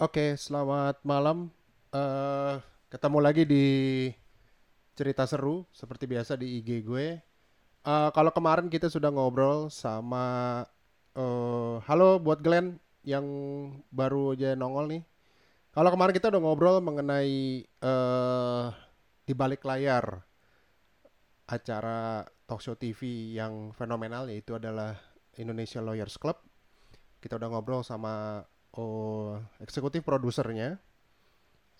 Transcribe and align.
Oke, 0.00 0.32
selamat 0.32 1.04
malam. 1.04 1.52
Eh, 1.92 2.56
ketemu 2.88 3.18
lagi 3.20 3.44
di 3.44 3.66
cerita 4.96 5.28
seru 5.28 5.68
seperti 5.76 6.08
biasa 6.08 6.40
di 6.40 6.56
IG 6.56 6.88
gue. 6.88 7.20
Eh, 7.84 8.10
kalau 8.16 8.32
kemarin 8.32 8.72
kita 8.72 8.88
sudah 8.88 9.12
ngobrol 9.12 9.68
sama 9.68 10.64
eh 11.12 11.76
halo 11.84 12.16
buat 12.16 12.40
Glenn 12.40 12.80
yang 13.04 13.28
baru 13.92 14.32
aja 14.32 14.56
nongol 14.56 14.88
nih. 14.88 15.02
Kalau 15.68 15.92
kemarin 15.92 16.16
kita 16.16 16.32
udah 16.32 16.40
ngobrol 16.48 16.80
mengenai 16.80 17.68
eh 17.68 18.66
di 19.28 19.32
balik 19.36 19.68
layar 19.68 20.24
acara 21.44 22.24
talk 22.48 22.64
show 22.64 22.72
TV 22.72 23.36
yang 23.36 23.76
fenomenal 23.76 24.32
yaitu 24.32 24.56
adalah 24.56 24.96
Indonesia 25.36 25.84
Lawyers 25.84 26.16
Club. 26.16 26.40
Kita 27.20 27.36
udah 27.36 27.52
ngobrol 27.52 27.84
sama 27.84 28.40
oh, 28.76 29.40
eksekutif 29.62 30.04
produsernya. 30.04 30.78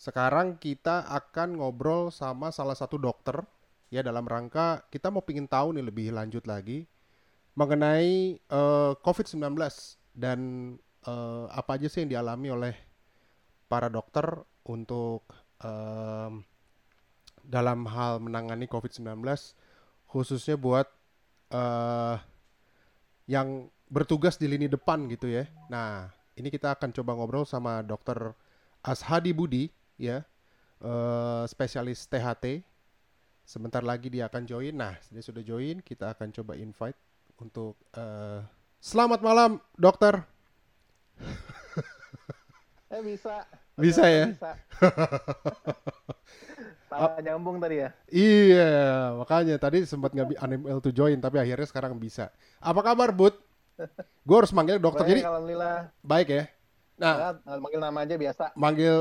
Sekarang 0.01 0.57
kita 0.57 1.05
akan 1.05 1.61
ngobrol 1.61 2.09
sama 2.09 2.49
salah 2.51 2.73
satu 2.73 2.97
dokter 2.97 3.45
ya 3.91 4.01
dalam 4.01 4.25
rangka 4.25 4.87
kita 4.89 5.11
mau 5.11 5.21
pingin 5.21 5.51
tahu 5.51 5.75
nih 5.77 5.85
lebih 5.85 6.15
lanjut 6.15 6.47
lagi 6.47 6.87
mengenai 7.59 8.39
eh, 8.39 8.93
COVID-19 9.03 9.59
dan 10.15 10.41
eh, 11.05 11.45
apa 11.51 11.77
aja 11.77 11.91
sih 11.91 12.07
yang 12.07 12.17
dialami 12.17 12.49
oleh 12.55 12.75
para 13.67 13.91
dokter 13.91 14.25
untuk 14.67 15.27
em, 15.63 16.43
dalam 17.47 17.87
hal 17.87 18.19
menangani 18.19 18.67
COVID-19 18.67 19.23
khususnya 20.11 20.59
buat 20.59 20.87
eh 21.51 22.19
yang 23.31 23.71
bertugas 23.87 24.35
di 24.35 24.51
lini 24.51 24.67
depan 24.67 25.07
gitu 25.07 25.31
ya. 25.31 25.47
Nah, 25.71 26.11
ini 26.41 26.49
kita 26.49 26.73
akan 26.73 26.91
coba 26.97 27.13
ngobrol 27.15 27.45
sama 27.45 27.85
Dokter 27.85 28.33
Ashadi 28.81 29.37
Budi 29.37 29.69
ya, 30.01 30.25
eh, 30.81 31.45
spesialis 31.47 32.09
THT. 32.09 32.65
Sebentar 33.45 33.85
lagi 33.85 34.09
dia 34.09 34.31
akan 34.31 34.47
join. 34.49 34.73
Nah, 34.73 34.97
dia 35.11 35.21
sudah 35.21 35.45
join. 35.45 35.85
Kita 35.85 36.17
akan 36.17 36.33
coba 36.33 36.57
invite 36.57 36.97
untuk 37.43 37.77
eh, 37.93 38.41
Selamat 38.81 39.21
malam, 39.21 39.61
Dokter. 39.77 40.25
Eh 42.91 43.07
bisa. 43.07 43.47
Bisa 43.79 44.03
ya? 44.03 44.35
Bisa. 44.35 44.51
Salah 46.91 47.23
nyambung 47.23 47.63
tadi 47.63 47.87
ya. 47.87 47.95
Iya, 48.11 48.71
makanya 49.15 49.63
tadi 49.63 49.87
sempat 49.87 50.11
nggak 50.11 50.35
bi- 50.35 50.41
unable 50.43 50.83
to 50.83 50.91
join, 50.91 51.15
tapi 51.23 51.39
akhirnya 51.39 51.71
sekarang 51.71 51.95
bisa. 52.03 52.35
Apa 52.59 52.83
kabar, 52.83 53.15
Bud? 53.15 53.39
Gue 54.23 54.37
harus 54.37 54.53
manggil 54.53 54.77
dokter. 54.79 55.03
Baik, 55.03 55.13
Jadi 55.13 55.23
alhamdulillah. 55.25 55.77
baik 56.03 56.29
ya. 56.29 56.43
Nah, 57.01 57.15
Ya, 57.17 57.57
manggil 57.57 57.81
nama 57.81 57.99
aja 58.05 58.15
biasa. 58.15 58.45
manggil 58.55 58.97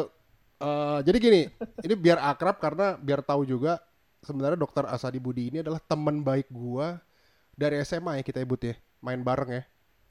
eh, 0.60 1.00
jadi 1.04 1.18
gini 1.20 1.42
ini 1.82 1.94
biar 1.96 2.18
akrab 2.22 2.58
karena 2.58 2.96
biar 2.96 3.20
tahu 3.20 3.44
juga 3.44 3.80
sebenarnya 4.20 4.56
dokter 4.56 4.84
Asadi 4.86 5.20
Budi 5.20 5.48
ini 5.48 5.60
adalah 5.60 5.80
teman 5.80 6.20
baik 6.20 6.48
gua 6.48 7.00
dari 7.56 7.80
SMA 7.84 8.20
ya 8.20 8.24
kita 8.24 8.40
ibut 8.40 8.60
ya 8.64 8.76
main 9.00 9.20
bareng 9.20 9.52
ya 9.52 9.64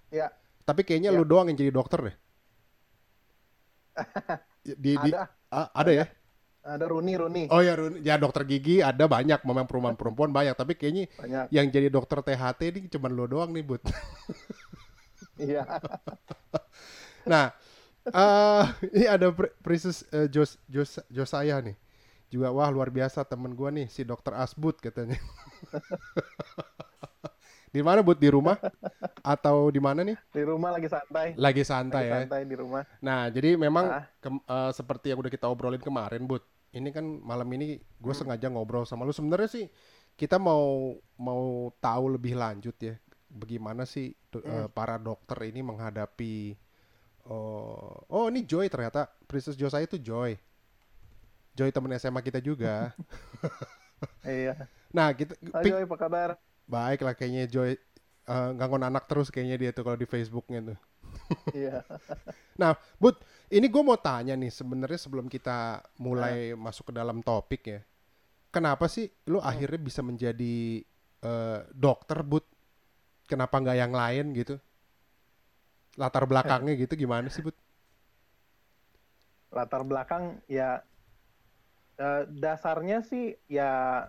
Ya, 0.09 0.29
tapi 0.65 0.89
kayaknya 0.89 1.13
Ya. 1.13 1.21
lu 1.21 1.25
doang 1.25 1.49
yang 1.49 1.57
jadi 1.57 1.69
dokter 1.69 2.01
deh 2.01 2.17
di, 4.65 4.73
di 4.97 5.11
ada 5.13 5.29
ah, 5.49 5.69
ada 5.75 5.91
ya 5.93 6.07
ada 6.63 6.85
Runi 6.87 7.15
Runi 7.15 7.43
oh 7.49 7.61
ya 7.61 7.75
Run- 7.75 8.01
ya 8.01 8.15
dokter 8.17 8.43
gigi 8.45 8.81
ada 8.81 9.07
banyak 9.07 9.41
memang 9.43 9.65
perempuan 9.65 9.95
perempuan 9.95 10.31
banyak 10.31 10.55
tapi 10.55 10.75
kayaknya 10.75 11.07
banyak. 11.17 11.45
yang 11.51 11.67
jadi 11.69 11.89
dokter 11.89 12.21
THT 12.21 12.61
ini 12.69 12.81
cuma 12.89 13.09
lu 13.09 13.25
doang 13.25 13.51
nih 13.51 13.63
bud 13.63 13.83
Iya. 15.39 15.63
Nah, 17.31 17.53
eh 18.09 18.65
ini 18.91 19.07
ada 19.07 19.31
Pri- 19.31 19.55
Princess 19.61 20.03
eh, 20.11 20.27
Jos, 20.27 20.59
Jos, 20.67 20.99
Josaya 21.07 21.61
nih. 21.61 21.77
Juga 22.27 22.49
wah 22.51 22.67
luar 22.69 22.89
biasa 22.89 23.23
temen 23.23 23.53
gua 23.53 23.69
nih 23.69 23.87
si 23.87 24.03
Dokter 24.03 24.33
Asbud 24.35 24.81
katanya. 24.81 25.15
di 27.69 27.85
mana 27.85 28.01
Bud 28.01 28.17
di 28.17 28.33
rumah 28.33 28.57
atau 29.21 29.69
di 29.69 29.77
mana 29.79 30.01
nih? 30.01 30.17
Di 30.33 30.43
rumah 30.43 30.73
lagi 30.73 30.89
santai. 30.89 31.37
Lagi 31.37 31.63
santai 31.63 32.01
Lagi 32.01 32.09
ya. 32.09 32.17
santai 32.25 32.41
di 32.43 32.57
rumah. 32.57 32.83
Nah, 32.99 33.29
jadi 33.29 33.55
memang 33.55 33.85
Ah. 33.87 34.05
kem- 34.19 34.43
eh, 34.43 34.71
seperti 34.73 35.13
yang 35.13 35.21
udah 35.21 35.31
kita 35.31 35.47
obrolin 35.47 35.81
kemarin, 35.81 36.25
Bud. 36.25 36.41
Ini 36.69 36.89
kan 36.93 37.05
malam 37.25 37.49
ini 37.57 37.67
gue 37.81 38.15
sengaja 38.15 38.49
ngobrol 38.53 38.85
sama 38.85 39.03
lu. 39.03 39.13
Sebenarnya 39.13 39.49
sih 39.49 39.67
kita 40.15 40.37
mau 40.37 40.93
mau 41.17 41.73
tahu 41.79 42.19
lebih 42.19 42.35
lanjut 42.37 42.75
ya, 42.79 42.95
bagaimana 43.31 43.87
sih 43.87 44.13
do- 44.29 44.45
eh, 44.45 44.69
para 44.69 44.99
dokter 44.99 45.39
ini 45.47 45.63
menghadapi 45.63 46.59
oh 47.29 48.03
oh 48.09 48.27
ini 48.29 48.43
Joy 48.45 48.69
ternyata 48.69 49.09
Princess 49.25 49.57
Josai 49.57 49.87
itu 49.87 49.97
Joy. 49.97 50.37
Joy 51.55 51.71
temen 51.71 51.91
SMA 51.97 52.21
kita 52.23 52.39
juga. 52.41 52.93
Iya. 54.23 54.55
Nah, 54.95 55.11
kita 55.11 55.35
ping- 55.59 55.75
Joy, 55.75 55.83
apa 55.83 55.97
kabar? 55.99 56.31
baik 56.69 57.01
lah 57.03 57.15
kayaknya 57.17 57.51
Joy 57.51 57.75
eh, 58.29 58.51
nganggon 58.55 58.85
anak 58.87 59.09
terus 59.11 59.33
kayaknya 59.33 59.57
dia 59.59 59.71
tuh 59.75 59.83
kalau 59.83 59.99
di 59.99 60.07
Facebooknya 60.07 60.61
tuh. 60.75 60.79
Iya. 61.53 61.85
Nah, 62.59 62.75
Bud, 62.99 63.17
ini 63.49 63.67
gue 63.71 63.83
mau 63.85 63.97
tanya 63.97 64.35
nih 64.35 64.53
sebenarnya 64.53 64.99
sebelum 64.99 65.31
kita 65.31 65.81
mulai 66.01 66.53
masuk 66.59 66.91
ke 66.91 66.93
dalam 66.97 67.23
topik 67.23 67.63
ya. 67.65 67.81
Kenapa 68.49 68.89
sih 68.89 69.09
lu 69.29 69.39
akhirnya 69.39 69.81
bisa 69.81 70.01
menjadi 70.01 70.83
eh, 71.23 71.61
dokter, 71.73 72.19
Bud? 72.25 72.45
Kenapa 73.29 73.61
nggak 73.61 73.79
yang 73.79 73.93
lain 73.93 74.27
gitu? 74.33 74.57
Latar 76.01 76.25
belakangnya 76.25 76.75
gitu 76.77 76.97
gimana 76.97 77.29
sih, 77.29 77.45
Bud? 77.45 77.57
Latar 79.53 79.85
belakang 79.85 80.41
ya 80.49 80.81
eh, 82.01 82.23
dasarnya 82.27 83.05
sih 83.05 83.37
ya 83.47 84.05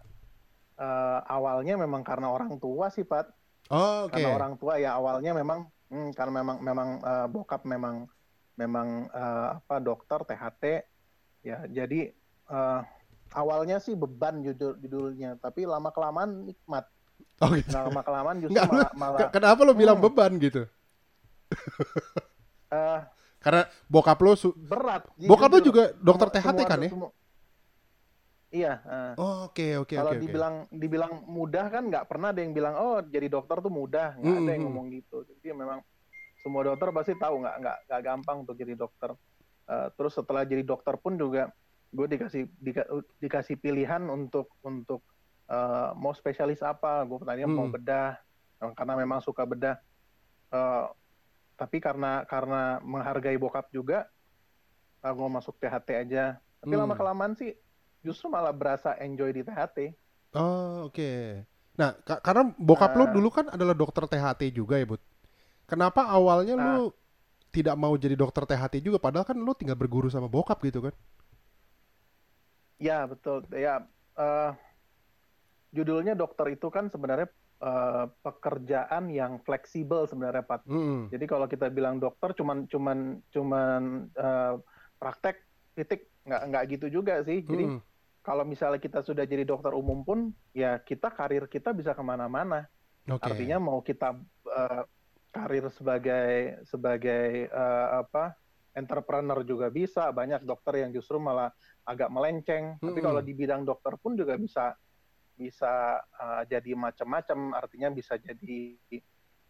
eh, 0.79 1.19
awalnya 1.27 1.75
memang 1.75 2.01
karena 2.01 2.31
orang 2.31 2.57
tua 2.57 2.87
sih, 2.89 3.03
Pat. 3.03 3.27
Oh, 3.69 4.09
oke. 4.09 4.17
karena 4.17 4.33
orang 4.33 4.53
tua 4.57 4.81
ya 4.81 4.97
awalnya 4.97 5.29
memang 5.37 5.69
hmm, 5.89 6.09
karena 6.13 6.33
memang 6.39 6.57
memang 6.59 6.89
eh, 6.99 7.27
bokap 7.27 7.61
memang 7.63 8.05
memang 8.55 8.87
eh, 9.07 9.47
apa 9.55 9.75
dokter 9.77 10.19
THT 10.23 10.63
ya 11.41 11.65
jadi 11.65 12.11
eh, 12.45 12.81
awalnya 13.31 13.77
sih 13.77 13.93
beban 13.93 14.39
judul 14.39 14.77
judulnya 14.77 15.37
tapi 15.37 15.63
lama 15.63 15.89
kelamaan 15.89 16.45
nikmat 16.45 16.85
Oh, 17.39 17.51
gitu. 17.51 17.71
lama 17.71 17.99
kelamaan 17.99 18.37
justru 18.37 18.51
Nggak, 18.53 18.67
malah 18.67 18.91
malah 18.93 19.19
Ke- 19.21 19.31
Kenapa 19.33 19.61
lu 19.63 19.71
bilang 19.73 19.95
Hmm. 19.95 20.05
beban 20.05 20.31
gitu? 20.37 20.67
eh, 22.69 22.99
Karena 23.39 23.61
bokap 23.87 24.19
lu 24.19 24.35
su- 24.35 24.51
berat 24.53 25.07
bokap 25.17 25.47
jujur. 25.53 25.65
juga 25.65 25.83
dokter 25.95 26.27
Semua- 26.29 26.43
THT 26.43 26.59
semua- 26.59 26.67
kan 26.67 26.79
ya? 26.79 26.89
semua- 26.91 27.13
iya. 28.49 28.73
Oh, 29.15 29.49
Oke, 29.49 29.75
oke, 29.75 29.93
kalau 29.93 30.11
oke, 30.11 30.17
oke. 30.17 30.23
dibilang 30.25 30.55
dibilang 30.71 31.13
mudah 31.25 31.65
kan 31.67 31.83
nggak 31.87 32.05
pernah 32.07 32.31
ada 32.31 32.39
yang 32.39 32.53
bilang 32.53 32.75
oh 32.75 32.99
jadi 33.01 33.27
dokter 33.27 33.59
tuh 33.59 33.69
mudah 33.69 34.15
nggak 34.15 34.37
ada 34.37 34.51
yang 34.51 34.63
ngomong 34.65 34.87
gitu 34.91 35.27
jadi 35.27 35.53
memang 35.53 35.83
semua 36.39 36.63
dokter 36.63 36.87
pasti 36.89 37.13
tahu 37.15 37.43
nggak 37.43 37.55
nggak 37.59 37.77
nggak 37.87 38.01
gampang 38.01 38.37
untuk 38.43 38.55
jadi 38.55 38.75
dokter 38.75 39.13
Eh, 39.69 39.89
terus 39.93 40.17
setelah 40.17 40.41
jadi 40.49 40.65
dokter 40.65 40.97
pun 40.97 41.13
juga 41.13 41.53
gue 41.93 42.07
dikasih 42.09 42.49
dika- 42.57 42.89
dikasih 43.21 43.53
pilihan 43.53 44.01
untuk 44.09 44.49
untuk 44.65 45.05
eh, 45.45 45.89
mau 45.93 46.09
spesialis 46.09 46.65
apa 46.65 47.05
gue 47.05 47.21
tanya 47.21 47.45
mau 47.45 47.69
Hmm. 47.69 47.77
bedah 47.77 48.17
karena 48.73 48.93
memang 48.97 49.21
suka 49.21 49.45
bedah 49.45 49.77
Eh, 50.49 50.85
tapi 51.53 51.77
karena 51.77 52.25
karena 52.25 52.81
menghargai 52.81 53.37
bokap 53.37 53.69
juga 53.69 54.09
gue 54.99 55.27
masuk 55.29 55.53
THT 55.55 55.89
aja 55.93 56.41
tapi 56.57 56.73
Hmm. 56.73 56.81
lama 56.81 56.97
kelamaan 56.97 57.37
sih 57.37 57.53
justru 57.99 58.27
malah 58.27 58.51
berasa 58.51 58.95
enjoy 58.97 59.31
di 59.31 59.43
THT 59.43 59.77
Oh, 60.29 60.87
oke. 60.87 61.41
Nah, 61.73 61.97
ka- 62.05 62.21
karena 62.21 62.53
bokap 62.53 62.93
lu 62.93 63.09
Eh. 63.09 63.13
dulu 63.17 63.29
kan 63.33 63.49
adalah 63.49 63.73
dokter 63.73 64.05
THT 64.05 64.53
juga 64.53 64.77
ya, 64.77 64.85
Bud. 64.85 65.01
Kenapa 65.65 66.05
awalnya 66.05 66.53
Nah. 66.53 66.65
lu 66.77 66.93
tidak 67.49 67.73
mau 67.73 67.97
jadi 67.97 68.13
dokter 68.13 68.45
THT 68.45 68.77
juga 68.77 69.01
padahal 69.01 69.25
kan 69.25 69.33
lu 69.33 69.57
tinggal 69.57 69.73
berguru 69.73 70.05
sama 70.05 70.29
bokap 70.29 70.61
gitu 70.61 70.85
kan? 70.85 70.93
Ya 72.77 73.09
betul. 73.09 73.41
Ya 73.51 73.83
eh, 74.15 74.51
judulnya 75.73 76.13
dokter 76.13 76.53
itu 76.53 76.69
kan 76.69 76.89
sebenarnya 76.89 77.27
eh, 77.59 78.05
pekerjaan 78.21 79.09
yang 79.09 79.41
fleksibel 79.41 80.05
sebenarnya 80.05 80.45
Pak. 80.45 80.69
Mm-mm. 80.69 81.09
Jadi 81.09 81.25
kalau 81.25 81.49
kita 81.49 81.73
bilang 81.73 81.97
dokter 81.97 82.37
cuman 82.37 82.69
cuman 82.69 82.97
cuman 83.33 83.81
eh, 84.13 84.53
praktek 85.01 85.41
titik 85.73 86.05
nggak 86.23 86.41
nggak 86.53 86.63
gitu 86.77 87.01
juga 87.01 87.25
sih. 87.25 87.41
Jadi 87.41 87.65
Mm-mm. 87.65 87.81
Kalau 88.19 88.43
misalnya 88.43 88.79
kita 88.81 88.99
sudah 89.01 89.23
jadi 89.23 89.47
dokter 89.47 89.71
umum 89.71 90.03
pun 90.03 90.19
ya 90.51 90.79
kita 90.83 91.09
karir 91.11 91.47
kita 91.47 91.71
bisa 91.71 91.95
ke 91.95 92.03
mana-mana. 92.03 92.67
Oke. 93.07 93.23
Artinya 93.25 93.57
mau 93.57 93.79
kita 93.81 94.13
eh, 94.45 94.83
karir 95.31 95.65
sebagai 95.71 96.61
sebagai 96.67 97.47
eh, 97.47 97.87
apa 97.95 98.35
entrepreneur 98.75 99.41
juga 99.47 99.71
bisa. 99.71 100.11
Banyak 100.11 100.43
dokter 100.45 100.83
yang 100.83 100.91
justru 100.93 101.17
malah 101.17 101.49
agak 101.87 102.11
melenceng. 102.11 102.77
Tapi 102.77 102.99
Mm-mm. 102.99 103.07
kalau 103.07 103.21
di 103.23 103.33
bidang 103.33 103.63
dokter 103.65 103.95
pun 103.97 104.13
juga 104.19 104.35
bisa 104.35 104.75
bisa 105.39 106.03
eh, 106.03 106.43
jadi 106.51 106.75
macam-macam. 106.75 107.55
Artinya 107.55 107.89
bisa 107.89 108.19
jadi 108.19 108.77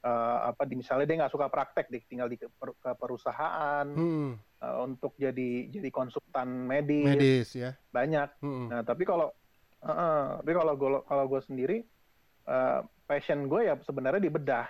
uh, 0.04 0.38
apa 0.52 0.64
di 0.64 0.80
misalnya 0.80 1.06
dia 1.08 1.18
nggak 1.26 1.34
suka 1.34 1.48
praktek, 1.52 1.92
dia 1.92 2.00
tinggal 2.08 2.30
di 2.32 2.40
ke, 2.40 2.48
ke 2.56 2.92
perusahaan 2.96 3.86
Hmm, 3.88 4.40
uh, 4.64 4.76
untuk 4.86 5.16
jadi 5.20 5.68
jadi 5.72 5.90
konsultan 5.92 6.68
medis, 6.68 7.06
medis 7.06 7.50
ya. 7.56 7.72
banyak. 7.92 8.30
Hmm. 8.40 8.68
Nah 8.72 8.82
tapi 8.84 9.04
kalau 9.04 9.32
uh, 9.84 9.92
uh, 9.92 10.24
tapi 10.44 10.54
kalau 10.56 10.74
gue 10.76 10.90
kalau 11.08 11.26
gue 11.28 11.42
sendiri 11.44 11.78
uh, 12.48 12.84
passion 13.10 13.50
gue 13.50 13.68
ya 13.68 13.76
sebenarnya 13.84 14.22
di 14.22 14.32
bedah, 14.32 14.68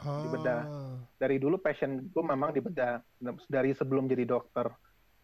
di 0.00 0.28
bedah. 0.32 0.62
Ah. 0.64 0.96
Dari 1.20 1.36
dulu 1.36 1.60
passion 1.60 2.08
gue 2.08 2.24
memang 2.24 2.50
di 2.56 2.64
bedah 2.64 3.02
dari 3.46 3.76
sebelum 3.76 4.08
jadi 4.08 4.24
dokter 4.24 4.66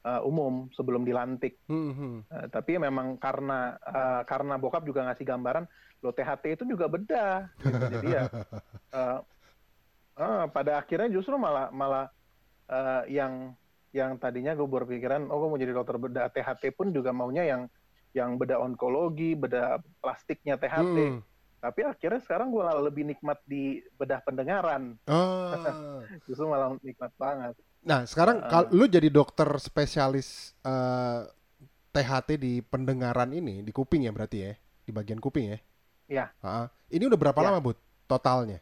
uh, 0.05 0.21
umum 0.23 0.69
sebelum 0.77 1.03
dilantik. 1.03 1.59
Hmm, 1.67 1.93
hmm. 1.97 2.17
Uh, 2.29 2.47
tapi 2.53 2.77
memang 2.77 3.17
karena 3.17 3.75
uh, 3.83 4.23
karena 4.29 4.61
bokap 4.61 4.85
juga 4.85 5.09
ngasih 5.09 5.25
gambaran 5.25 5.65
lo 5.99 6.15
THT 6.15 6.45
itu 6.55 6.65
juga 6.67 6.87
bedah 6.87 7.51
gitu. 7.59 7.85
jadi 7.99 8.07
ya 8.07 8.23
uh, 8.95 9.19
uh, 10.19 10.45
pada 10.51 10.77
akhirnya 10.77 11.09
justru 11.09 11.39
malah 11.39 11.71
malah 11.71 12.11
uh, 12.67 13.03
yang 13.07 13.55
yang 13.91 14.19
tadinya 14.19 14.53
gue 14.53 14.69
berpikiran 14.69 15.31
oh 15.31 15.39
gue 15.39 15.49
mau 15.49 15.57
jadi 15.57 15.73
dokter 15.73 15.97
bedah 15.97 16.29
THT 16.29 16.75
pun 16.75 16.93
juga 16.93 17.09
maunya 17.09 17.47
yang 17.47 17.63
yang 18.13 18.37
bedah 18.37 18.61
onkologi 18.61 19.33
bedah 19.33 19.79
plastiknya 19.99 20.55
THT 20.55 20.97
Hmm. 20.99 21.21
tapi 21.59 21.83
akhirnya 21.83 22.21
sekarang 22.21 22.51
gue 22.51 22.63
lebih 22.85 23.03
nikmat 23.05 23.41
di 23.43 23.81
bedah 23.97 24.21
pendengaran 24.21 24.95
Ah. 25.07 26.05
justru 26.29 26.45
malah 26.45 26.77
nikmat 26.83 27.13
banget 27.17 27.55
Nah, 27.79 28.03
sekarang 28.05 28.43
Uh. 28.43 28.51
kalau 28.51 28.69
lu 28.75 28.85
jadi 28.85 29.07
dokter 29.07 29.47
spesialis 29.57 30.53
eh, 30.61 31.23
THT 31.89 32.37
di 32.37 32.59
pendengaran 32.61 33.31
ini, 33.31 33.63
di 33.63 33.71
kuping 33.71 34.03
ya 34.03 34.11
berarti 34.11 34.39
ya, 34.45 34.53
di 34.83 34.91
bagian 34.91 35.23
kuping 35.23 35.55
ya? 35.55 35.59
Iya. 36.11 36.25
Ah, 36.43 36.67
ini 36.91 37.07
udah 37.07 37.15
berapa 37.17 37.39
Ya. 37.39 37.47
lama, 37.49 37.63
Bud? 37.63 37.79
Totalnya 38.05 38.59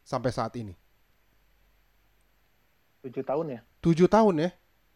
sampai 0.00 0.32
saat 0.32 0.56
ini? 0.56 0.72
Tujuh 3.04 3.22
tahun 3.22 3.46
ya 3.52 3.60
Tujuh 3.78 4.08
tahun 4.08 4.34
ya? 4.40 4.50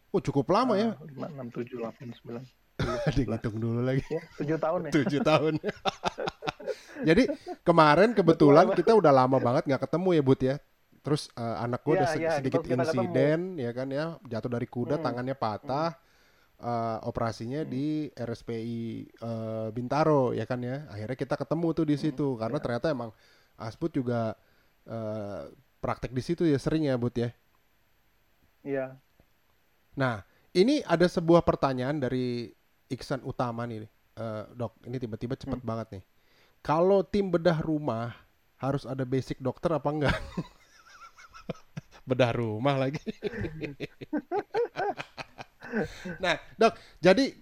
Oh, 0.09 0.17
cukup 0.17 0.49
lama 0.49 0.73
ya. 0.73 0.97
lima 1.05 1.29
enam 1.29 1.53
tujuh 1.53 1.77
delapan 1.77 2.09
sembilan 2.11 2.41
Dihitung 3.13 3.59
dulu 3.59 3.85
lagi. 3.85 4.01
ya 4.09 4.21
tujuh 4.35 4.57
tahun 4.57 4.79
ya 4.87 4.91
Tujuh 4.97 5.19
tahun. 5.21 5.53
Jadi 7.07 7.23
kemarin 7.61 8.11
kebetulan 8.11 8.71
kita 8.73 8.91
udah 8.95 9.11
lama 9.13 9.37
banget 9.37 9.67
nggak 9.67 9.83
ketemu 9.85 10.09
ya, 10.15 10.21
Bud 10.23 10.41
ya. 10.41 10.55
Terus 10.99 11.27
eh, 11.31 11.57
anak 11.59 11.81
gue 11.81 11.93
Iya, 11.93 12.01
ada 12.01 12.07
iya, 12.15 12.31
sedikit 12.35 12.59
kita 12.59 12.75
ketemu. 12.81 12.87
insiden, 13.05 13.39
ya 13.55 13.71
kan 13.71 13.87
ya, 13.87 14.05
jatuh 14.23 14.51
dari 14.51 14.67
kuda, 14.67 14.95
Hmm. 14.97 15.05
tangannya 15.05 15.35
patah. 15.35 15.91
eh, 16.59 16.99
operasinya 17.07 17.63
di 17.63 18.11
RSPI 18.11 18.81
eh, 19.07 19.67
Bintaro 19.71 20.35
ya 20.35 20.43
kan 20.43 20.59
ya 20.59 20.91
akhirnya 20.91 21.15
kita 21.15 21.39
ketemu 21.39 21.67
tuh 21.71 21.85
di 21.87 21.95
situ 21.95 22.35
karena 22.35 22.59
iya. 22.59 22.63
ternyata 22.67 22.87
emang 22.91 23.15
Asbud 23.55 23.95
juga 23.95 24.35
eh, 24.83 25.47
praktek 25.79 26.11
di 26.11 26.19
situ 26.19 26.43
ya 26.43 26.59
sering 26.59 26.83
ya 26.83 26.99
Bud 26.99 27.15
ya 27.15 27.31
iya 28.63 28.95
Nah, 29.97 30.21
ini 30.55 30.81
ada 30.85 31.05
sebuah 31.05 31.43
pertanyaan 31.43 31.99
dari 31.99 32.49
Iksan 32.89 33.21
Utama 33.25 33.65
nih, 33.69 33.85
Eh, 34.19 34.43
dok. 34.51 34.75
Ini 34.83 34.99
tiba-tiba 34.99 35.39
cepet 35.39 35.63
Hmm. 35.63 35.63
banget 35.63 35.87
nih. 35.95 36.03
Kalau 36.59 37.07
tim 37.07 37.31
bedah 37.31 37.63
rumah 37.63 38.11
harus 38.59 38.83
ada 38.83 39.07
basic 39.07 39.39
dokter 39.39 39.71
apa 39.71 39.87
enggak? 39.91 40.11
bedah 42.09 42.35
rumah 42.35 42.75
lagi. 42.75 42.99
nah, 46.23 46.35
dok. 46.57 46.73
Jadi 46.99 47.35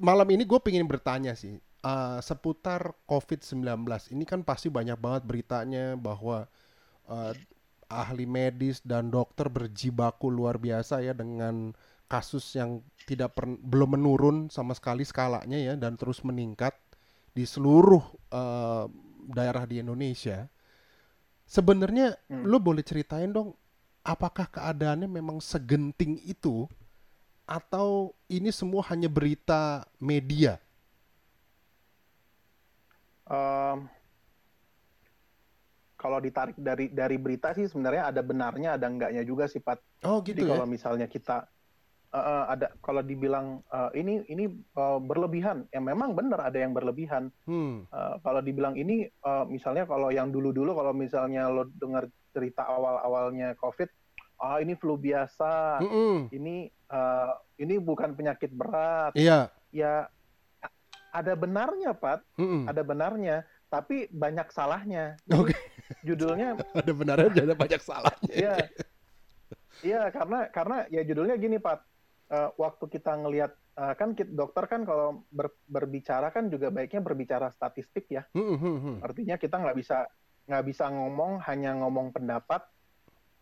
malam 0.00 0.28
ini 0.30 0.46
gue 0.46 0.60
pengen 0.62 0.86
bertanya 0.86 1.34
sih 1.34 1.58
eh, 1.60 2.18
seputar 2.22 2.94
COVID-19. 3.06 3.86
Ini 4.12 4.24
kan 4.26 4.40
pasti 4.46 4.70
banyak 4.70 4.98
banget 4.98 5.22
beritanya 5.26 5.94
bahwa 5.98 6.46
eh, 7.10 7.32
ahli 7.90 8.26
medis 8.26 8.82
dan 8.82 9.10
dokter 9.14 9.46
berjibaku 9.48 10.26
luar 10.32 10.58
biasa 10.58 11.02
ya 11.06 11.14
dengan 11.14 11.74
kasus 12.06 12.54
yang 12.54 12.82
tidak 13.06 13.34
per- 13.38 13.58
belum 13.62 13.98
menurun 13.98 14.36
sama 14.50 14.74
sekali 14.78 15.02
skalanya 15.06 15.58
ya 15.58 15.74
dan 15.78 15.98
terus 15.98 16.22
meningkat 16.22 16.74
di 17.34 17.44
seluruh 17.46 18.02
eh, 18.32 18.84
daerah 19.30 19.64
di 19.66 19.82
Indonesia. 19.82 20.46
Sebenarnya 21.46 22.18
Hmm. 22.28 22.50
lo 22.50 22.58
boleh 22.58 22.82
ceritain 22.82 23.30
dong 23.30 23.54
apakah 24.02 24.46
keadaannya 24.50 25.06
memang 25.10 25.38
segenting 25.42 26.18
itu 26.26 26.66
atau 27.46 28.14
ini 28.30 28.50
semua 28.54 28.82
hanya 28.90 29.10
berita 29.10 29.86
media? 30.02 30.58
Em, 33.30 33.88
kalau 35.96 36.20
ditarik 36.20 36.54
dari 36.60 36.92
dari 36.92 37.16
berita 37.16 37.56
sih 37.56 37.66
sebenarnya 37.66 38.12
ada 38.12 38.20
benarnya 38.20 38.76
ada 38.76 38.86
enggaknya 38.86 39.24
juga 39.24 39.48
sih 39.48 39.64
Pat. 39.64 39.80
Oh 40.04 40.20
Jadi 40.20 40.44
gitu 40.44 40.52
ya. 40.52 40.52
kalau 40.54 40.66
misalnya 40.68 41.08
kita 41.08 41.48
eh, 42.12 42.44
ada 42.52 42.68
kalau 42.84 43.00
dibilang 43.00 43.64
eh, 43.72 43.90
ini 43.98 44.22
ini 44.28 44.44
eh, 44.52 44.98
berlebihan, 45.00 45.64
ya 45.72 45.80
memang 45.80 46.12
benar 46.12 46.52
ada 46.52 46.60
yang 46.60 46.76
berlebihan. 46.76 47.32
Hmm. 47.48 47.88
Eh, 47.88 48.14
kalau 48.20 48.44
dibilang 48.44 48.76
ini 48.76 49.08
eh, 49.08 49.44
misalnya 49.48 49.88
kalau 49.88 50.12
yang 50.12 50.28
dulu-dulu 50.28 50.76
kalau 50.76 50.92
misalnya 50.92 51.48
lo 51.48 51.64
dengar 51.80 52.06
cerita 52.36 52.68
awal-awalnya 52.68 53.56
COVID, 53.56 53.88
ah 54.44 54.60
ini 54.60 54.76
flu 54.76 55.00
biasa, 55.00 55.80
Mm-mm. 55.80 56.28
ini 56.36 56.68
eh, 56.68 57.32
ini 57.56 57.80
bukan 57.80 58.12
penyakit 58.12 58.52
berat. 58.52 59.16
Iya. 59.16 59.48
Ya 59.72 60.12
ada 61.16 61.32
benarnya 61.32 61.96
Pat, 61.96 62.20
Mm-mm. 62.36 62.68
ada 62.68 62.84
benarnya, 62.84 63.48
tapi 63.72 64.04
banyak 64.12 64.52
salahnya. 64.52 65.16
Oke. 65.32 65.56
Judulnya 66.02 66.58
Ada 66.80 66.92
benarnya 66.92 67.30
ada 67.30 67.56
banyak 67.56 67.80
salahnya. 67.82 68.32
Iya. 68.32 68.56
Iya, 69.84 70.02
karena 70.10 70.48
karena 70.50 70.76
ya 70.88 71.04
judulnya 71.04 71.36
gini, 71.36 71.60
Pak. 71.60 71.78
Eh, 72.26 72.50
waktu 72.58 72.84
kita 72.90 73.12
ngelihat 73.22 73.52
eh, 73.54 73.94
kan 73.94 74.18
kit- 74.18 74.34
dokter 74.34 74.66
kan 74.66 74.82
kalau 74.82 75.22
ber- 75.30 75.54
berbicara 75.70 76.34
kan 76.34 76.50
juga 76.50 76.74
baiknya 76.74 76.98
berbicara 77.04 77.52
statistik 77.54 78.10
ya. 78.10 78.26
Hmm, 78.34 78.58
hmm, 78.58 78.76
hmm. 78.82 78.96
Artinya 79.04 79.36
kita 79.38 79.62
nggak 79.62 79.76
bisa 79.78 80.10
nggak 80.46 80.64
bisa 80.66 80.90
ngomong 80.90 81.42
hanya 81.46 81.74
ngomong 81.78 82.10
pendapat 82.10 82.66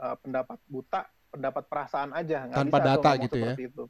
eh, 0.05 0.17
pendapat 0.21 0.61
buta, 0.69 1.09
pendapat 1.33 1.65
perasaan 1.65 2.13
aja. 2.13 2.45
Nggak 2.45 2.61
Tanpa 2.61 2.77
bisa 2.77 2.89
data 2.93 3.11
gitu 3.25 3.37
ya? 3.41 3.55
itu. 3.57 3.85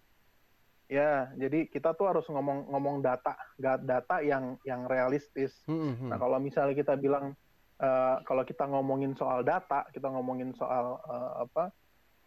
Ya, 0.85 1.33
jadi 1.41 1.65
kita 1.67 1.97
tuh 1.97 2.12
harus 2.12 2.29
ngomong 2.29 2.69
ngomong 2.71 3.01
data, 3.01 3.35
nggak 3.56 3.79
data 3.89 4.17
yang 4.21 4.61
yang 4.69 4.85
realistis. 4.85 5.56
Hmm, 5.65 5.97
hmm. 5.97 6.12
Nah, 6.12 6.21
kalau 6.21 6.37
misalnya 6.39 6.77
kita 6.77 6.95
bilang 6.95 7.33
eh, 7.76 8.17
kalau 8.23 8.43
kita 8.43 8.65
ngomongin 8.65 9.15
soal 9.15 9.43
data, 9.43 9.87
kita 9.91 10.06
ngomongin 10.06 10.55
soal 10.55 10.99
eh, 11.00 11.32
apa 11.43 11.65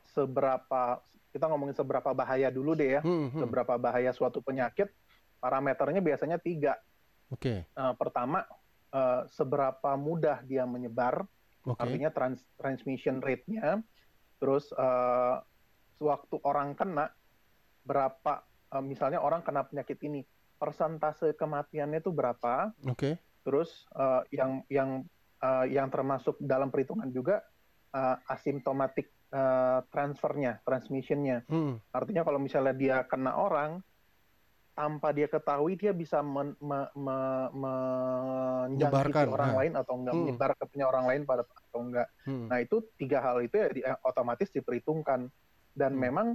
seberapa 0.07 1.01
kita 1.27 1.45
ngomongin 1.47 1.75
seberapa 1.75 2.09
bahaya 2.11 2.49
dulu 2.49 2.73
deh 2.73 2.97
ya, 2.97 3.01
Hmm, 3.03 3.29
hmm. 3.29 3.39
seberapa 3.43 3.77
bahaya 3.77 4.09
suatu 4.09 4.41
penyakit, 4.41 4.89
parameternya 5.37 6.01
biasanya 6.01 6.41
tiga. 6.41 6.73
Oke. 7.29 7.67
Eh, 7.67 7.93
pertama, 7.99 8.47
eh, 8.89 9.21
seberapa 9.29 9.93
mudah 9.93 10.41
dia 10.41 10.63
menyebar, 10.63 11.27
Oke. 11.61 11.77
artinya 11.77 12.09
trans- 12.09 12.47
transmission 12.55 13.19
rate-nya. 13.21 13.83
Terus 14.39 14.71
eh, 14.71 15.35
sewaktu 15.99 16.41
orang 16.41 16.73
kena, 16.73 17.11
berapa 17.83 18.41
eh, 18.73 18.83
misalnya 18.83 19.21
orang 19.21 19.43
kena 19.43 19.67
penyakit 19.67 19.99
ini, 20.01 20.23
persentase 20.57 21.37
kematiannya 21.37 22.01
itu 22.01 22.09
berapa? 22.09 22.73
Oke. 22.87 23.19
Terus 23.43 23.85
eh, 23.93 24.21
yang 24.33 24.63
yang 24.71 24.89
eh, 25.37 25.65
yang 25.71 25.87
termasuk 25.87 26.37
dalam 26.39 26.67
perhitungan 26.67 27.09
juga 27.09 27.41
eh, 27.89 28.15
asimptomatik 28.27 29.07
eh, 29.27 29.79
transfernya, 29.87 30.61
transmissionnya. 30.61 31.43
Hmm. 31.45 31.77
Artinya 31.89 32.21
kalau 32.21 32.37
misalnya 32.37 32.71
dia 32.71 32.97
kena 33.03 33.35
orang 33.35 33.83
tanpa 34.71 35.09
dia 35.09 35.25
ketahui 35.25 35.73
dia 35.73 35.89
bisa 35.89 36.21
men, 36.21 36.53
me- 36.61 36.91
me- 36.93 37.49
menjangkiti 37.49 39.09
Menyebarkan, 39.09 39.27
orang 39.27 39.49
nah. 39.49 39.57
lain 39.57 39.73
atau 39.73 39.93
enggak 39.97 40.13
Hmm. 40.13 40.21
menyebar 40.21 40.51
ke 40.53 40.65
punya 40.69 40.85
orang 40.85 41.05
lain 41.07 41.21
pada 41.25 41.43
atau 41.43 41.79
enggak. 41.81 42.07
Hmm. 42.23 42.45
Nah 42.45 42.57
itu 42.61 42.85
tiga 42.93 43.17
hal 43.19 43.41
itu 43.41 43.55
ya 43.57 43.67
di- 43.67 43.85
otomatis 44.03 44.49
diperhitungkan 44.49 45.33
dan 45.73 45.91
Hmm. 45.93 46.01
memang 46.01 46.27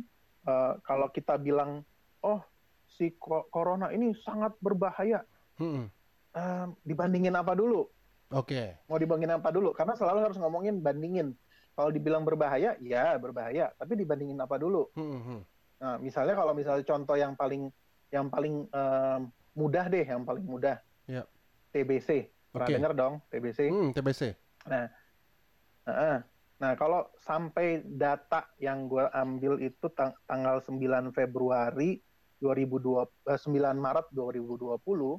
eh, 0.42 0.72
kalau 0.82 1.06
kita 1.06 1.38
bilang 1.38 1.86
oh 2.20 2.42
si 2.90 3.14
corona 3.48 3.88
ini 3.88 4.10
sangat 4.18 4.58
berbahaya 4.58 5.22
Hmm. 5.54 5.86
eh, 6.34 6.66
dibandingin 6.82 7.32
apa 7.32 7.54
dulu? 7.54 7.86
Oke. 8.32 8.80
mau 8.88 8.96
dibandingin 8.96 9.36
apa 9.36 9.52
dulu? 9.52 9.76
Karena 9.76 9.92
selalu 9.92 10.18
harus 10.24 10.38
ngomongin 10.40 10.80
bandingin. 10.80 11.36
Kalau 11.72 11.88
dibilang 11.88 12.24
berbahaya, 12.24 12.76
ya 12.84 13.16
berbahaya. 13.16 13.72
Tapi 13.76 13.96
dibandingin 13.96 14.36
apa 14.40 14.60
dulu? 14.60 14.92
Hmm, 14.92 15.20
hmm. 15.20 15.40
Nah, 15.80 15.96
misalnya 15.98 16.36
kalau 16.36 16.52
misalnya 16.52 16.84
contoh 16.84 17.16
yang 17.16 17.32
paling 17.32 17.72
yang 18.12 18.28
paling 18.28 18.68
em, 18.68 19.20
mudah 19.56 19.88
deh, 19.88 20.04
yang 20.04 20.22
paling 20.24 20.44
mudah. 20.44 20.76
Ya. 21.08 21.24
TBC. 21.72 22.28
Pernah 22.52 22.68
Oke. 22.68 22.76
dengar 22.76 22.92
dong 22.92 23.14
TBC? 23.32 23.72
Hmm, 23.72 23.88
TBC. 23.96 24.36
Heeh. 24.68 26.16
Nah, 26.62 26.72
kalau 26.78 27.10
sampai 27.18 27.82
data 27.82 28.46
yang 28.62 28.86
gue 28.86 29.02
ambil 29.10 29.58
itu 29.58 29.90
tang- 29.96 30.14
tanggal 30.28 30.62
9 30.62 31.10
Februari 31.10 31.98
2020 32.38 33.02
eh, 33.26 33.40
9 33.40 33.74
Maret 33.74 34.06
2020 34.14 35.18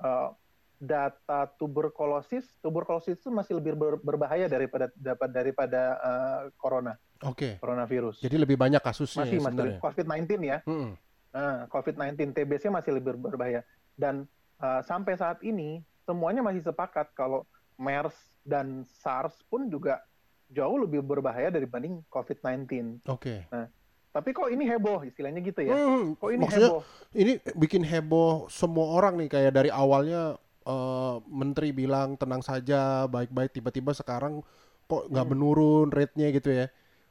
eh, 0.00 0.28
data 0.80 1.44
tuberkulosis, 1.60 2.48
tuberkulosis 2.64 3.20
itu 3.20 3.28
masih 3.28 3.60
lebih 3.60 3.76
ber- 3.76 4.00
berbahaya 4.00 4.48
daripada 4.48 4.88
dapat 4.96 5.28
daripada 5.28 5.82
uh, 6.00 6.40
corona, 6.56 6.96
Oke. 7.20 7.60
coronavirus. 7.60 8.24
Jadi 8.24 8.40
lebih 8.40 8.56
banyak 8.56 8.80
kasusnya 8.80 9.28
masih 9.28 9.36
ya 9.36 9.44
masih 9.44 9.52
sebenarnya. 9.52 9.78
COVID-19 9.84 10.24
ya. 10.40 10.58
Mm-mm. 10.64 10.90
Nah, 11.30 11.56
COVID-19 11.68 12.16
TBC 12.32 12.72
masih 12.72 12.96
lebih 12.96 13.14
berbahaya 13.14 13.60
dan 13.94 14.24
uh, 14.58 14.80
sampai 14.80 15.14
saat 15.14 15.44
ini 15.44 15.84
semuanya 16.02 16.40
masih 16.40 16.64
sepakat 16.64 17.12
kalau 17.12 17.44
MERS 17.76 18.16
dan 18.42 18.82
SARS 19.04 19.36
pun 19.46 19.68
juga 19.68 20.00
jauh 20.48 20.80
lebih 20.80 21.04
berbahaya 21.04 21.52
dibanding 21.52 22.00
COVID-19. 22.08 23.04
Oke. 23.06 23.44
Tapi 24.10 24.34
kok 24.34 24.50
ini 24.50 24.66
heboh 24.66 25.06
istilahnya 25.06 25.38
gitu 25.38 25.62
ya? 25.62 25.70
Hmm, 25.70 26.18
Kok 26.18 26.30
ini 26.34 26.42
maksudnya 26.42 26.66
heboh? 26.74 26.82
ini 27.14 27.32
bikin 27.54 27.86
heboh 27.86 28.50
semua 28.50 28.98
orang 28.98 29.14
nih 29.22 29.30
kayak 29.30 29.52
dari 29.54 29.70
awalnya 29.70 30.34
eh, 30.70 31.14
menteri 31.26 31.74
bilang 31.74 32.14
tenang 32.14 32.40
saja 32.40 33.04
baik-baik 33.06 33.50
tiba-tiba 33.50 33.90
sekarang 33.90 34.46
kok 34.86 35.06
nggak 35.06 35.26
Hmm. 35.26 35.32
menurun 35.34 35.88
rate-nya 35.90 36.28
gitu 36.30 36.50
ya. 36.50 36.66